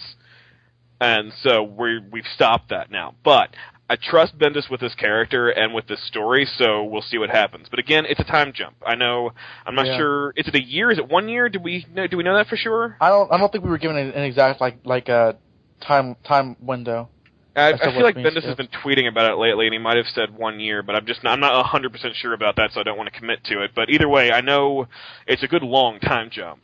and 1.02 1.34
so 1.44 1.64
we 1.64 2.00
we've 2.12 2.28
stopped 2.34 2.70
that 2.70 2.90
now. 2.92 3.16
But 3.24 3.50
I 3.90 3.98
trust 3.98 4.38
Bendis 4.38 4.70
with 4.70 4.80
this 4.80 4.96
character 4.96 5.50
and 5.50 5.74
with 5.74 5.88
this 5.88 6.02
story, 6.08 6.48
so 6.58 6.84
we'll 6.86 7.02
see 7.02 7.18
what 7.18 7.30
happens. 7.30 7.68
But 7.70 7.80
again, 7.80 8.06
it's 8.08 8.22
a 8.22 8.24
time 8.24 8.54
jump. 8.54 8.76
I 8.86 8.96
know. 8.96 9.32
I'm 9.66 9.76
not 9.76 9.88
Yeah. 9.88 9.98
sure. 9.98 10.34
Is 10.38 10.48
it 10.48 10.56
a 10.56 10.64
year? 10.64 10.92
Is 10.92 10.98
it 11.00 11.10
one 11.10 11.28
year? 11.28 11.50
Do 11.50 11.60
we 11.60 11.86
know? 11.94 12.08
Do 12.08 12.16
we 12.16 12.24
know 12.24 12.36
that 12.36 12.48
for 12.48 12.56
sure? 12.56 12.96
I 13.02 13.10
don't 13.10 13.30
I 13.34 13.38
don't 13.38 13.52
think 13.52 13.66
we 13.66 13.70
were 13.70 13.80
given 13.80 13.98
an, 13.98 14.24
exact 14.24 14.62
like 14.62 14.78
like 14.86 15.10
a 15.10 15.38
time 15.82 16.16
time 16.24 16.56
window. 16.62 17.10
I, 17.54 17.74
I 17.74 17.78
feel 17.92 18.02
like 18.04 18.16
Bendis 18.16 18.44
has 18.46 18.56
been 18.56 18.70
tweeting 18.70 19.10
about 19.10 19.30
it 19.30 19.36
lately, 19.36 19.66
and 19.66 19.74
he 19.74 19.80
might 19.80 19.98
have 19.98 20.08
said 20.16 20.34
one 20.34 20.62
year, 20.62 20.82
but 20.84 20.96
I'm 20.96 21.06
just 21.06 21.22
not, 21.22 21.34
I'm 21.34 21.42
not 21.42 21.54
100 21.56 21.92
percent 21.92 22.16
sure 22.16 22.32
about 22.34 22.56
that, 22.56 22.72
so 22.72 22.80
I 22.80 22.84
don't 22.84 22.98
want 22.98 23.12
to 23.12 23.20
commit 23.20 23.44
to 23.46 23.62
it. 23.62 23.72
But 23.76 23.90
either 23.90 24.08
way, 24.08 24.32
I 24.32 24.40
know 24.40 24.88
it's 25.28 25.44
a 25.44 25.48
good 25.50 25.62
long 25.64 26.00
time 26.00 26.30
jump, 26.30 26.64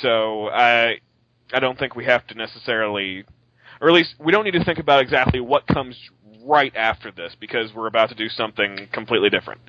so 0.00 0.48
I 0.48 1.00
I 1.52 1.60
don't 1.60 1.78
think 1.78 1.94
we 1.94 2.06
have 2.06 2.26
to 2.28 2.34
necessarily, 2.34 3.24
or 3.84 3.88
at 3.90 3.94
least 3.94 4.14
we 4.18 4.32
don't 4.32 4.44
need 4.44 4.52
to 4.52 4.64
think 4.64 4.78
about 4.78 5.02
exactly 5.02 5.40
what 5.40 5.66
comes 5.66 5.94
right 6.42 6.74
after 6.74 7.10
this 7.10 7.36
because 7.38 7.70
we're 7.74 7.86
about 7.86 8.08
to 8.08 8.14
do 8.14 8.30
something 8.30 8.88
completely 8.92 9.28
different. 9.28 9.60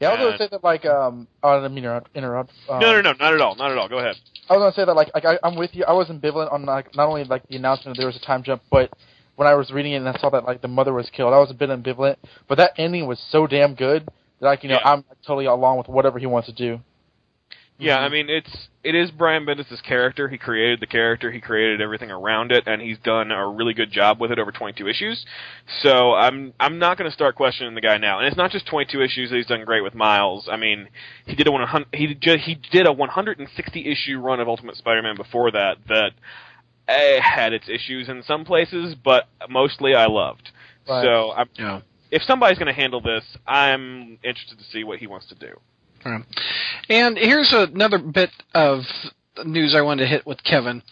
Yeah, 0.00 0.10
I 0.10 0.12
was 0.12 0.20
gonna 0.20 0.38
say 0.38 0.48
that 0.52 0.62
like 0.62 0.84
um 0.86 1.26
oh, 1.42 1.48
I 1.48 1.56
didn't 1.56 1.74
mean 1.74 1.82
to 1.82 1.90
interrupt. 1.90 2.16
interrupt. 2.16 2.52
Um, 2.70 2.78
no, 2.78 2.92
no, 2.92 3.02
no, 3.02 3.12
not 3.18 3.34
at 3.34 3.40
all, 3.40 3.56
not 3.56 3.72
at 3.72 3.78
all. 3.78 3.88
Go 3.88 3.98
ahead. 3.98 4.14
I 4.48 4.56
was 4.56 4.60
gonna 4.60 4.74
say 4.74 4.86
that 4.86 4.94
like 4.94 5.10
like 5.12 5.24
I, 5.24 5.38
I'm 5.42 5.56
with 5.56 5.70
you. 5.74 5.84
I 5.86 5.92
was 5.92 6.06
ambivalent 6.06 6.52
on 6.52 6.64
like 6.64 6.94
not 6.94 7.08
only 7.08 7.24
like 7.24 7.48
the 7.48 7.56
announcement 7.56 7.96
that 7.96 8.00
there 8.00 8.06
was 8.06 8.16
a 8.16 8.24
time 8.24 8.44
jump, 8.44 8.62
but 8.70 8.92
when 9.34 9.48
I 9.48 9.54
was 9.54 9.72
reading 9.72 9.94
it 9.94 9.96
and 9.96 10.08
I 10.08 10.16
saw 10.20 10.30
that 10.30 10.44
like 10.44 10.62
the 10.62 10.68
mother 10.68 10.92
was 10.92 11.10
killed, 11.10 11.34
I 11.34 11.38
was 11.38 11.50
a 11.50 11.54
bit 11.54 11.68
ambivalent. 11.68 12.16
But 12.48 12.58
that 12.58 12.74
ending 12.78 13.08
was 13.08 13.20
so 13.30 13.48
damn 13.48 13.74
good 13.74 14.06
that 14.38 14.46
like 14.46 14.62
you 14.62 14.68
know 14.68 14.78
Yeah. 14.80 14.92
I'm 14.92 15.04
totally 15.26 15.46
along 15.46 15.78
with 15.78 15.88
whatever 15.88 16.20
he 16.20 16.26
wants 16.26 16.46
to 16.46 16.54
do. 16.54 16.78
Yeah, 17.84 17.96
Mm-hmm. 17.96 18.04
I 18.04 18.08
mean 18.08 18.30
it's 18.30 18.68
it 18.82 18.94
is 18.94 19.10
Brian 19.10 19.46
Bendis' 19.46 19.82
character. 19.82 20.28
He 20.28 20.36
created 20.36 20.80
the 20.80 20.86
character, 20.86 21.30
he 21.32 21.40
created 21.40 21.80
everything 21.80 22.10
around 22.10 22.52
it, 22.52 22.64
and 22.66 22.82
he's 22.82 22.98
done 22.98 23.30
a 23.30 23.48
really 23.48 23.72
good 23.72 23.90
job 23.90 24.20
with 24.20 24.30
it 24.30 24.38
over 24.38 24.52
22 24.52 24.86
issues. 24.88 25.24
So 25.82 26.14
I'm 26.14 26.52
I'm 26.60 26.78
not 26.78 26.98
going 26.98 27.08
to 27.10 27.14
start 27.14 27.34
questioning 27.34 27.74
the 27.74 27.80
guy 27.80 27.98
now. 27.98 28.18
And 28.18 28.26
it's 28.28 28.36
not 28.36 28.50
just 28.50 28.66
22 28.66 29.02
issues 29.02 29.30
that 29.30 29.36
he's 29.36 29.46
done 29.46 29.64
great 29.64 29.82
with 29.82 29.94
Miles. 29.94 30.48
I 30.50 30.56
mean, 30.56 30.88
he 31.26 31.34
did 31.34 31.46
a 31.46 31.52
100 31.52 31.88
he 31.92 32.14
ju- 32.14 32.38
he 32.38 32.56
did 32.70 32.86
a 32.86 32.92
160 32.92 33.90
issue 33.90 34.18
run 34.18 34.40
of 34.40 34.48
Ultimate 34.48 34.76
Spider-Man 34.76 35.16
before 35.16 35.50
that 35.52 35.78
that 35.88 36.12
eh, 36.88 37.20
had 37.20 37.52
its 37.52 37.68
issues 37.68 38.08
in 38.08 38.22
some 38.22 38.44
places, 38.44 38.94
but 39.02 39.28
mostly 39.48 39.94
I 39.94 40.06
loved. 40.06 40.50
Right. 40.88 41.02
So 41.04 41.32
I'm, 41.32 41.48
yeah. 41.54 41.80
if 42.10 42.22
somebody's 42.22 42.58
going 42.58 42.72
to 42.74 42.78
handle 42.78 43.00
this, 43.00 43.24
I'm 43.46 44.18
interested 44.22 44.58
to 44.58 44.64
see 44.64 44.84
what 44.84 44.98
he 44.98 45.06
wants 45.06 45.26
to 45.28 45.34
do. 45.34 45.58
And 46.88 47.16
here's 47.18 47.52
another 47.52 47.98
bit 47.98 48.30
of 48.54 48.82
news 49.44 49.74
I 49.74 49.80
wanted 49.82 50.02
to 50.04 50.08
hit 50.08 50.26
with 50.26 50.42
Kevin. 50.44 50.82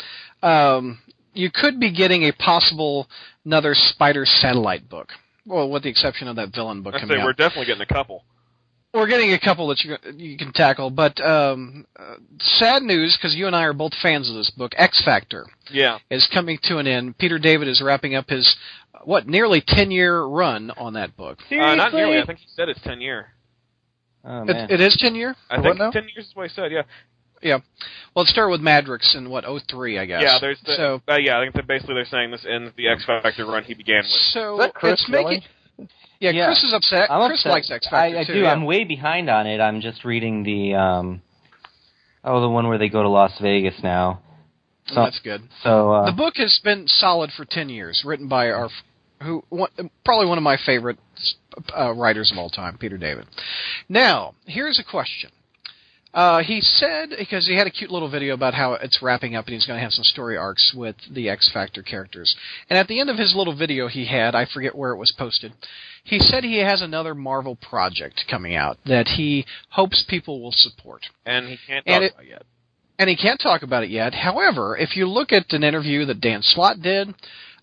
Um, 0.43 0.99
you 1.35 1.51
could 1.51 1.79
be 1.81 1.93
getting 1.93 2.25
a 2.25 2.33
possible 2.33 3.09
another 3.45 3.75
Spider 3.75 4.25
Satellite 4.27 4.89
book. 4.89 5.09
Well, 5.47 5.69
with 5.71 5.83
the 5.83 5.89
exception 5.89 6.29
of 6.29 6.37
that 6.37 6.55
villain 6.55 6.83
book 6.83 6.95
I 6.95 7.01
coming 7.01 7.17
say 7.17 7.21
out. 7.21 7.25
we're 7.27 7.33
definitely 7.33 7.67
getting 7.67 7.83
a 7.83 7.87
couple. 7.87 8.25
We're 8.95 9.07
getting 9.09 9.33
a 9.33 9.41
couple 9.41 9.69
that 9.69 9.83
you 9.83 9.97
you 10.17 10.37
can 10.37 10.53
tackle, 10.53 10.91
but 10.91 11.19
um, 11.25 11.87
uh, 11.99 12.17
sad 12.39 12.83
news 12.83 13.17
because 13.17 13.35
you 13.35 13.47
and 13.47 13.57
I 13.57 13.63
are 13.63 13.73
both 13.73 13.93
fans 14.03 14.29
of 14.29 14.37
this 14.37 14.51
book. 14.51 14.73
X 14.77 15.03
Factor 15.03 15.47
Yeah. 15.71 15.99
is 16.11 16.29
coming 16.33 16.59
to 16.65 16.77
an 16.77 16.87
end. 16.87 17.17
Peter 17.17 17.39
David 17.39 17.69
is 17.69 17.81
wrapping 17.81 18.15
up 18.15 18.29
his 18.29 18.55
what 19.05 19.27
nearly 19.27 19.63
ten 19.67 19.91
year 19.91 20.23
run 20.23 20.71
on 20.73 20.93
that 20.93 21.17
book. 21.17 21.39
Uh, 21.51 21.75
not 21.75 21.95
nearly. 21.95 22.19
I 22.21 22.27
think 22.27 22.41
he 22.41 22.47
said 22.55 22.69
it's 22.69 22.83
10 22.83 23.01
year. 23.01 23.29
Oh, 24.25 24.43
It, 24.49 24.71
it 24.71 24.81
is 24.81 24.97
ten 24.99 25.15
year. 25.15 25.35
I 25.51 25.57
think 25.57 25.67
what 25.67 25.79
now? 25.79 25.91
10 25.91 26.05
years 26.15 26.27
is 26.29 26.31
what 26.37 26.45
I 26.45 26.49
said, 26.49 26.71
yeah. 26.73 26.83
Yeah. 27.43 27.59
Well, 28.15 28.25
it 28.25 28.29
started 28.29 28.51
with 28.53 28.61
Madrix 28.61 29.17
in 29.17 29.29
what 29.29 29.45
03, 29.69 29.99
I 29.99 30.05
guess. 30.07 30.23
Yeah, 30.23 30.39
there's 30.41 30.61
the, 30.65 30.77
so 30.77 31.03
uh, 31.09 31.17
yeah, 31.17 31.39
I 31.41 31.43
think 31.43 31.55
that 31.57 31.67
basically 31.67 31.97
they're 31.97 32.05
saying 32.05 32.31
this 32.31 32.47
ends 32.49 32.71
the 32.77 32.87
X 32.89 33.05
Factor 33.05 33.45
run 33.47 33.65
he 33.65 33.75
began 33.75 34.05
with. 34.05 34.07
so 34.33 34.55
Is 34.61 34.67
that 34.67 34.75
Chris 34.75 34.93
it's 35.01 35.09
making 35.09 35.43
really? 35.79 35.89
yeah, 36.21 36.31
Yeah. 36.31 36.47
Chris 36.47 36.63
is 36.63 36.73
upset. 36.73 37.11
I'm 37.11 37.29
Chris 37.29 37.41
upset. 37.41 37.51
likes 37.53 37.71
X 37.73 37.89
Factor 37.89 38.17
I, 38.17 38.21
I 38.21 38.25
too. 38.25 38.35
do. 38.35 38.39
yeah. 38.43 38.53
I'm 38.53 38.65
way 38.65 38.85
behind 38.85 39.29
on 39.29 39.49
it. 39.49 39.61
I'm 39.61 39.81
just 39.81 40.05
reading 40.05 40.45
the 40.45 40.75
um 40.77 41.21
oh 42.23 42.41
the 42.41 42.49
one 42.49 42.69
where 42.69 42.79
they 42.79 42.89
go 42.89 43.03
to 43.03 43.09
Las 43.09 43.33
Vegas 43.41 43.75
now. 43.83 44.21
Oh, 44.91 44.95
So 44.95 45.03
that's 45.03 45.19
good. 45.19 45.43
so 45.65 45.91
uh, 45.93 46.07
the 46.07 46.13
book 46.17 46.35
has 46.37 46.61
been 46.63 46.87
solid 46.87 47.31
for 47.37 47.45
ten 47.45 47.69
years, 47.69 48.03
written 48.05 48.29
by 48.29 48.51
our 48.51 48.69
who 49.21 49.43
one, 49.49 49.71
probably 50.05 50.27
one 50.27 50.39
of 50.39 50.45
my 50.45 50.59
favorite 50.65 50.99
uh, 51.77 51.93
writers 51.93 52.31
of 52.33 52.39
all 52.39 52.51
time, 52.51 52.79
Peter 52.79 52.99
David. 52.99 53.27
Now, 53.89 54.35
here's 54.47 54.79
a 54.79 54.85
question: 54.85 55.31
Uh, 56.15 56.43
he 56.43 56.61
said 56.61 57.11
because 57.19 57.47
he 57.47 57.57
had 57.57 57.67
a 57.67 57.71
cute 57.71 57.91
little 57.91 58.11
video 58.11 58.35
about 58.35 58.55
how 58.55 58.75
it's 58.75 59.01
wrapping 59.03 59.35
up 59.35 59.47
and 59.47 59.55
he's 59.55 59.67
going 59.67 59.79
to 59.79 59.83
have 59.83 59.93
some 59.93 60.05
story 60.05 60.37
arcs 60.37 60.73
with 60.75 60.97
the 61.11 61.29
X 61.31 61.51
Factor 61.53 61.83
characters. 61.83 62.35
And 62.69 62.79
at 62.79 62.87
the 62.89 63.01
end 63.01 63.09
of 63.11 63.17
his 63.19 63.35
little 63.35 63.57
video 63.57 63.89
he 63.89 64.05
had, 64.07 64.35
I 64.35 64.45
forget 64.45 64.75
where 64.77 64.93
it 64.93 64.99
was 64.99 65.13
posted, 65.13 65.53
he 66.05 66.19
said 66.19 66.45
he 66.45 66.59
has 66.59 66.83
another 66.83 67.15
Marvel 67.15 67.57
project 67.57 68.25
coming 68.29 68.55
out 68.55 68.77
that 68.85 69.09
he 69.09 69.47
hopes 69.71 70.05
people 70.09 70.43
will 70.43 70.53
support. 70.53 71.03
And 71.25 71.47
he 71.49 71.59
can't 71.67 71.87
talk 71.87 72.03
it- 72.03 72.13
about 72.13 72.25
it 72.25 72.29
yet. 72.29 72.43
And 72.99 73.09
he 73.09 73.17
can't 73.17 73.41
talk 73.41 73.63
about 73.63 73.83
it 73.83 73.91
yet. 73.91 74.15
However, 74.15 74.77
if 74.77 74.97
you 74.97 75.09
look 75.09 75.33
at 75.33 75.53
an 75.53 75.65
interview 75.65 76.05
that 76.05 76.21
Dan 76.21 76.41
Slott 76.43 76.83
did 76.83 77.13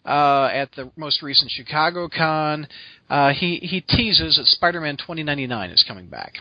uh, 0.05 0.49
at 0.51 0.71
the 0.73 0.91
most 0.95 1.21
recent 1.21 1.51
Chicago 1.51 2.07
Con, 2.07 2.67
uh, 3.09 3.31
he 3.33 3.57
he 3.57 3.81
teases 3.81 4.37
that 4.37 4.45
Spider-Man 4.45 4.97
2099 4.97 5.69
is 5.71 5.83
coming 5.87 6.07
back. 6.07 6.35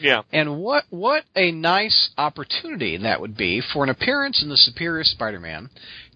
Yeah. 0.00 0.22
And 0.32 0.58
what 0.60 0.84
what 0.90 1.24
a 1.34 1.50
nice 1.50 2.10
opportunity 2.16 2.96
that 2.98 3.20
would 3.20 3.36
be 3.36 3.60
for 3.60 3.82
an 3.82 3.90
appearance 3.90 4.42
in 4.42 4.48
the 4.48 4.56
Superior 4.56 5.04
Spider-Man 5.04 5.70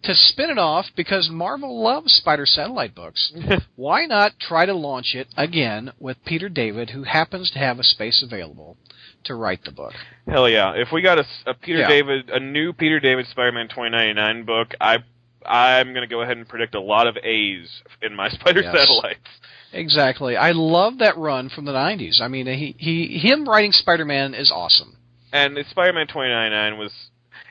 to 0.04 0.14
spin 0.14 0.50
it 0.50 0.58
off 0.58 0.86
because 0.96 1.30
Marvel 1.30 1.82
loves 1.82 2.12
Spider 2.12 2.46
Satellite 2.46 2.94
books. 2.94 3.32
Why 3.76 4.06
not 4.06 4.38
try 4.38 4.66
to 4.66 4.74
launch 4.74 5.14
it 5.14 5.28
again 5.36 5.92
with 5.98 6.24
Peter 6.24 6.48
David, 6.48 6.90
who 6.90 7.04
happens 7.04 7.50
to 7.52 7.58
have 7.58 7.78
a 7.78 7.84
space 7.84 8.22
available 8.22 8.76
to 9.24 9.34
write 9.34 9.64
the 9.64 9.70
book? 9.72 9.92
Hell 10.28 10.48
yeah! 10.48 10.72
If 10.74 10.88
we 10.92 11.02
got 11.02 11.18
a, 11.18 11.24
a 11.46 11.54
Peter 11.54 11.80
Yeah. 11.80 11.88
David, 11.88 12.30
a 12.30 12.40
new 12.40 12.72
Peter 12.72 13.00
David 13.00 13.26
Spider-Man 13.28 13.68
2099 13.68 14.44
book, 14.44 14.74
I 14.80 14.98
I'm 15.46 15.94
gonna 15.94 16.06
go 16.06 16.22
ahead 16.22 16.36
and 16.36 16.48
predict 16.48 16.74
a 16.74 16.80
lot 16.80 17.06
of 17.06 17.16
A's 17.16 17.68
in 18.00 18.14
my 18.14 18.28
Spider 18.30 18.62
Yes. 18.62 18.76
Satellites. 18.76 19.28
Exactly. 19.72 20.36
I 20.36 20.52
love 20.52 20.98
that 20.98 21.16
run 21.16 21.48
from 21.48 21.64
the 21.64 21.72
'90s. 21.72 22.20
I 22.20 22.28
mean, 22.28 22.46
he 22.46 22.74
he 22.78 23.18
him 23.18 23.48
writing 23.48 23.72
Spider-Man 23.72 24.34
is 24.34 24.50
awesome. 24.50 24.96
And 25.32 25.56
Spider-Man 25.70 26.08
2099 26.08 26.78
was 26.78 26.92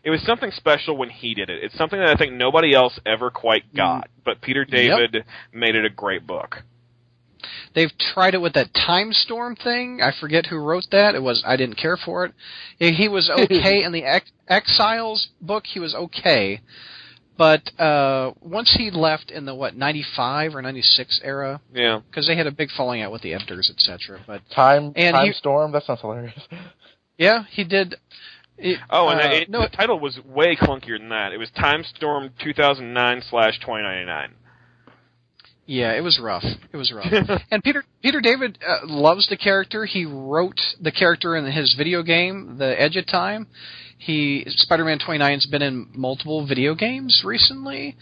it 0.04 0.10
was 0.10 0.22
something 0.24 0.52
special 0.52 0.98
when 0.98 1.10
he 1.10 1.34
did 1.34 1.50
it. 1.50 1.64
It's 1.64 1.78
something 1.78 2.00
that 2.00 2.10
I 2.10 2.16
think 2.16 2.34
nobody 2.34 2.74
else 2.74 3.00
ever 3.06 3.30
quite 3.30 3.72
mm. 3.72 3.78
got, 3.78 4.10
but 4.26 4.42
Peter 4.42 4.66
David 4.66 5.26
made 5.54 5.76
it 5.76 5.86
a 5.86 5.90
great 5.90 6.26
book. 6.26 6.64
They've 7.74 7.92
tried 7.98 8.34
it 8.34 8.42
with 8.42 8.54
that 8.54 8.74
Time 8.74 9.14
Storm 9.14 9.56
thing. 9.56 10.00
I 10.02 10.12
forget 10.20 10.48
who 10.48 10.58
wrote 10.58 10.86
that. 10.92 11.16
It 11.16 11.24
was 11.24 11.44
I 11.46 11.56
didn't 11.56 11.78
care 11.78 11.98
for 11.98 12.26
it. 12.26 12.34
He 12.78 12.92
he 12.92 13.08
was 13.08 13.30
okay 13.38 13.84
in 13.84 13.92
the 13.92 14.04
Ex- 14.04 14.32
Exiles 14.48 15.30
book. 15.40 15.66
He 15.66 15.80
was 15.80 15.96
okay, 15.96 16.62
but 17.42 17.64
uh 17.80 18.34
once 18.40 18.72
he 18.78 18.92
left 18.92 19.32
in 19.32 19.46
the 19.46 19.56
what 19.56 19.76
'95 19.76 20.54
or 20.56 20.62
'96 20.62 21.22
era, 21.24 21.60
Yeah. 21.74 22.02
because 22.08 22.28
they 22.28 22.36
had 22.36 22.46
a 22.46 22.52
big 22.52 22.70
falling 22.78 23.02
out 23.02 23.12
with 23.12 23.24
the 23.24 23.34
editors, 23.34 23.72
etc. 23.76 24.20
But 24.28 24.42
Time 24.54 24.94
And 24.96 25.16
Time 25.16 25.26
he- 25.28 25.34
Storm. 25.34 25.72
That 25.72 25.84
sounds 25.86 26.02
hilarious. 26.02 26.40
yeah, 27.18 27.46
he 27.50 27.64
did. 27.64 27.96
It, 28.60 28.78
Oh, 28.92 29.08
and 29.10 29.20
uh, 29.20 29.34
it, 29.34 29.50
no, 29.50 29.62
the 29.64 29.70
title 29.70 30.00
was 30.00 30.20
way 30.24 30.56
clunkier 30.56 31.00
than 31.00 31.10
that. 31.10 31.32
It 31.34 31.40
was 31.40 31.50
Time 31.52 31.84
Storm 31.96 32.30
2009 32.44 33.24
slash 33.28 33.58
2099. 33.60 34.36
Yeah, 35.66 35.94
it 35.94 36.02
was 36.02 36.20
rough. 36.20 36.44
It 36.74 36.78
was 36.78 36.92
rough. 36.92 37.08
and 37.52 37.64
Peter 37.64 37.84
Peter 38.04 38.22
David 38.22 38.60
uh, 38.68 38.86
loves 38.86 39.28
the 39.30 39.38
character. 39.38 39.86
He 39.86 40.06
wrote 40.06 40.60
the 40.80 40.92
character 40.92 41.36
in 41.36 41.46
his 41.52 41.74
video 41.76 42.04
game, 42.04 42.58
The 42.60 42.80
Edge 42.80 42.98
of 42.98 43.08
Time. 43.08 43.48
He 44.02 44.46
Spider-Man 44.48 44.98
29's 44.98 45.46
been 45.46 45.62
in 45.62 45.88
multiple 45.94 46.44
video 46.44 46.74
games 46.74 47.22
recently, 47.24 47.96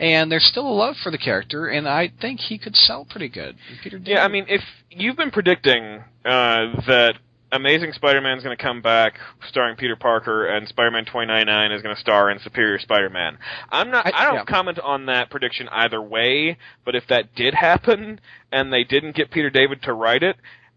and 0.00 0.30
there's 0.30 0.44
still 0.44 0.66
a 0.66 0.74
love 0.74 0.96
for 0.96 1.12
the 1.12 1.18
character. 1.18 1.68
And 1.68 1.88
I 1.88 2.12
think 2.20 2.40
he 2.40 2.58
could 2.58 2.74
sell 2.74 3.04
pretty 3.04 3.28
good. 3.28 3.56
Peter 3.80 3.98
David. 3.98 4.08
Yeah, 4.08 4.24
I 4.24 4.28
mean, 4.28 4.46
if 4.48 4.62
you've 4.90 5.16
been 5.16 5.30
predicting 5.30 6.02
uh, 6.24 6.82
that 6.88 7.14
Amazing 7.52 7.92
Spider-Man 7.92 8.36
is 8.36 8.42
going 8.42 8.56
to 8.56 8.60
come 8.60 8.82
back 8.82 9.14
starring 9.48 9.76
Peter 9.76 9.94
Parker 9.94 10.44
and 10.44 10.66
Spider-Man 10.66 11.04
2099 11.04 11.70
is 11.70 11.82
going 11.82 11.94
to 11.94 12.00
star 12.00 12.28
in 12.30 12.40
Superior 12.40 12.80
Spider-Man, 12.80 13.38
I'm 13.70 13.92
not. 13.92 14.06
I- 14.06 14.10
I, 14.12 14.24
don't 14.24 14.34
yeah. 14.34 14.44
comment 14.46 14.80
on 14.80 15.06
that 15.06 15.30
prediction 15.30 15.68
either 15.68 16.02
way. 16.02 16.58
But 16.84 16.96
if 16.96 17.06
that 17.10 17.32
did 17.36 17.54
happen 17.54 18.20
and 18.50 18.72
they 18.72 18.82
didn't 18.82 19.14
get 19.14 19.30
Peter 19.30 19.50
David 19.50 19.82
to 19.82 19.92
write 19.92 20.24
it, 20.24 20.34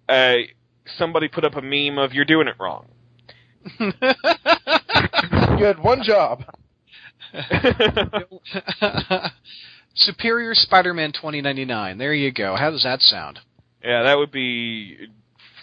uh, 0.08 0.36
somebody 1.00 1.30
put 1.30 1.44
up 1.46 1.56
a 1.56 1.64
meme 1.64 1.98
of 1.98 2.14
"You're 2.14 2.26
doing 2.26 2.48
it 2.48 2.58
wrong." 2.60 2.86
You 3.80 5.66
had 5.66 5.80
one 5.80 6.04
job. 6.04 6.44
Superior 9.96 10.54
Spider-Man 10.54 11.12
2099. 11.12 11.98
There 11.98 12.14
you 12.14 12.32
go. 12.32 12.56
How 12.56 12.70
does 12.72 12.84
that 12.84 13.02
sound? 13.02 13.40
yeah, 13.84 14.04
that 14.04 14.18
would 14.18 14.32
be. 14.32 14.98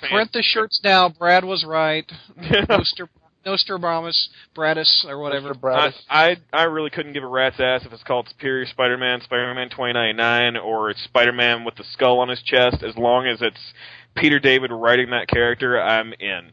Print 0.08 0.32
the 0.32 0.42
shirts 0.42 0.80
now. 0.84 1.08
Brad 1.08 1.44
was 1.44 1.64
right. 1.64 2.10
Noster, 2.68 3.08
Nostradamus, 3.46 4.28
Bradis, 4.54 5.04
or 5.06 5.18
whatever. 5.18 5.54
Mr. 5.54 5.92
I, 6.10 6.30
I 6.30 6.36
I 6.52 6.62
really 6.64 6.90
couldn't 6.90 7.12
give 7.12 7.22
a 7.22 7.28
rat's 7.28 7.58
ass 7.60 7.82
if 7.86 7.92
it's 7.92 8.02
called 8.02 8.28
Superior 8.28 8.66
Spider-Man, 8.66 9.20
Spider-Man 9.22 9.70
2099, 9.70 10.56
or 10.56 10.90
it's 10.90 11.02
Spider-Man 11.04 11.64
with 11.64 11.76
the 11.76 11.84
skull 11.92 12.18
on 12.20 12.28
his 12.28 12.42
chest. 12.42 12.82
As 12.82 12.96
long 12.96 13.26
as 13.26 13.40
it's 13.40 13.72
Peter 14.14 14.38
David 14.38 14.72
writing 14.72 15.10
that 15.10 15.28
character, 15.28 15.80
I'm 15.80 16.12
in. 16.14 16.52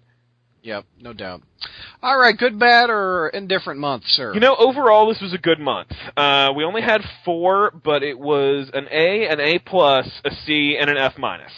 Yep, 0.63 0.85
no 1.01 1.13
doubt. 1.13 1.41
All 2.03 2.19
right, 2.19 2.37
good, 2.37 2.59
bad, 2.59 2.89
or 2.89 3.29
indifferent 3.29 3.79
month, 3.79 4.03
sir. 4.07 4.33
You 4.33 4.39
know, 4.39 4.55
overall, 4.55 5.07
this 5.07 5.19
was 5.21 5.33
a 5.33 5.37
good 5.37 5.59
month. 5.59 5.91
Uh, 6.15 6.51
we 6.55 6.63
only 6.63 6.81
had 6.81 7.01
four, 7.25 7.71
but 7.71 8.03
it 8.03 8.19
was 8.19 8.69
an 8.73 8.87
A, 8.91 9.27
an 9.27 9.39
A 9.39 9.57
plus, 9.59 10.07
a 10.23 10.29
C, 10.45 10.77
and 10.79 10.89
an 10.89 10.97
F 10.97 11.17
minus. 11.17 11.51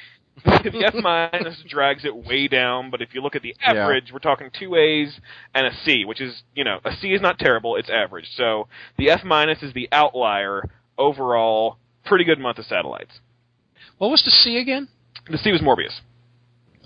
the 0.44 0.84
F 0.86 0.94
minus 1.02 1.62
drags 1.68 2.04
it 2.04 2.14
way 2.14 2.48
down, 2.48 2.90
but 2.90 3.00
if 3.00 3.14
you 3.14 3.22
look 3.22 3.34
at 3.34 3.42
the 3.42 3.54
Yeah. 3.62 3.72
average, 3.72 4.10
we're 4.12 4.18
talking 4.18 4.50
two 4.58 4.74
A's 4.74 5.18
and 5.54 5.66
a 5.66 5.74
C, 5.84 6.04
which 6.04 6.20
is, 6.20 6.42
you 6.54 6.64
know, 6.64 6.80
a 6.84 6.94
C 6.96 7.12
is 7.14 7.20
not 7.20 7.38
terrible, 7.38 7.76
it's 7.76 7.90
average. 7.90 8.26
So 8.36 8.68
the 8.98 9.10
F 9.10 9.24
minus 9.24 9.62
is 9.62 9.72
the 9.72 9.88
outlier. 9.92 10.68
Overall, 10.98 11.78
pretty 12.04 12.24
good 12.24 12.38
month 12.38 12.58
of 12.58 12.66
satellites. 12.66 13.20
what 13.96 14.10
was 14.10 14.22
the 14.22 14.30
C 14.30 14.58
again? 14.58 14.88
The 15.30 15.38
C 15.38 15.50
was 15.50 15.62
Morbius. 15.62 16.00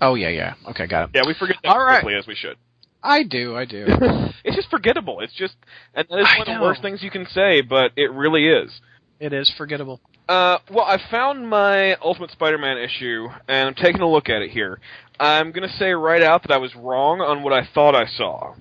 Oh 0.01 0.15
yeah, 0.15 0.29
yeah. 0.29 0.53
Okay, 0.69 0.87
got 0.87 1.05
it. 1.05 1.09
Yeah, 1.13 1.25
we 1.25 1.33
forget 1.33 1.57
that 1.63 1.69
All 1.69 1.83
right. 1.83 2.01
quickly 2.01 2.17
as 2.17 2.27
we 2.27 2.35
should. 2.35 2.57
I 3.03 3.23
do, 3.23 3.55
I 3.55 3.65
do. 3.65 3.85
It's 4.43 4.55
just 4.55 4.69
forgettable. 4.69 5.21
It's 5.21 5.33
just, 5.33 5.55
and 5.95 6.05
that 6.07 6.19
is 6.19 6.27
I 6.29 6.37
one 6.37 6.47
of 6.47 6.59
the 6.59 6.61
worst 6.61 6.81
things 6.83 7.01
you 7.01 7.09
can 7.09 7.25
say, 7.25 7.61
but 7.61 7.91
it 7.95 8.11
really 8.11 8.47
is. 8.47 8.69
it 9.19 9.33
is 9.33 9.51
forgettable. 9.57 9.99
Uh, 10.29 10.59
well, 10.69 10.85
I 10.85 10.99
found 11.09 11.49
my 11.49 11.95
Ultimate 11.95 12.29
Spider-Man 12.29 12.77
issue, 12.77 13.27
and 13.47 13.69
I'm 13.69 13.73
taking 13.73 14.01
a 14.01 14.07
look 14.07 14.29
at 14.29 14.43
it 14.43 14.51
here. 14.51 14.79
I'm 15.19 15.51
gonna 15.51 15.75
say 15.79 15.93
right 15.93 16.21
out 16.21 16.43
that 16.43 16.51
I 16.51 16.57
was 16.57 16.75
wrong 16.75 17.21
on 17.21 17.41
what 17.41 17.53
I 17.53 17.67
thought 17.73 17.95
I 17.95 18.05
saw. 18.05 18.53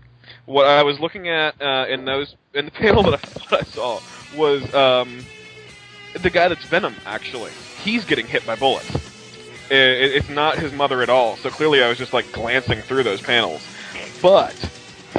What 0.46 0.66
I 0.66 0.82
was 0.84 0.98
looking 1.00 1.28
at 1.28 1.60
uh, 1.60 1.86
in 1.88 2.06
those 2.06 2.34
in 2.54 2.64
the 2.64 2.70
panel 2.82 3.02
that 3.02 3.14
I 3.14 3.18
thought 3.18 3.52
I 3.52 3.64
saw 3.64 4.00
was 4.36 4.62
um, 4.74 5.24
the 6.22 6.30
guy 6.30 6.48
that's 6.48 6.64
Venom. 6.70 6.94
Actually, 7.04 7.52
he's 7.82 8.06
getting 8.06 8.26
hit 8.26 8.46
by 8.46 8.56
bullets. 8.56 9.13
I- 9.70 9.74
I- 9.74 10.12
it's 10.18 10.28
not 10.28 10.58
his 10.58 10.72
mother 10.72 11.02
at 11.02 11.08
all. 11.10 11.36
So 11.36 11.50
clearly, 11.50 11.82
I 11.82 11.88
was 11.88 11.98
just 11.98 12.12
like 12.12 12.32
glancing 12.32 12.82
through 12.82 13.04
those 13.04 13.20
panels. 13.22 13.62
But 14.22 14.70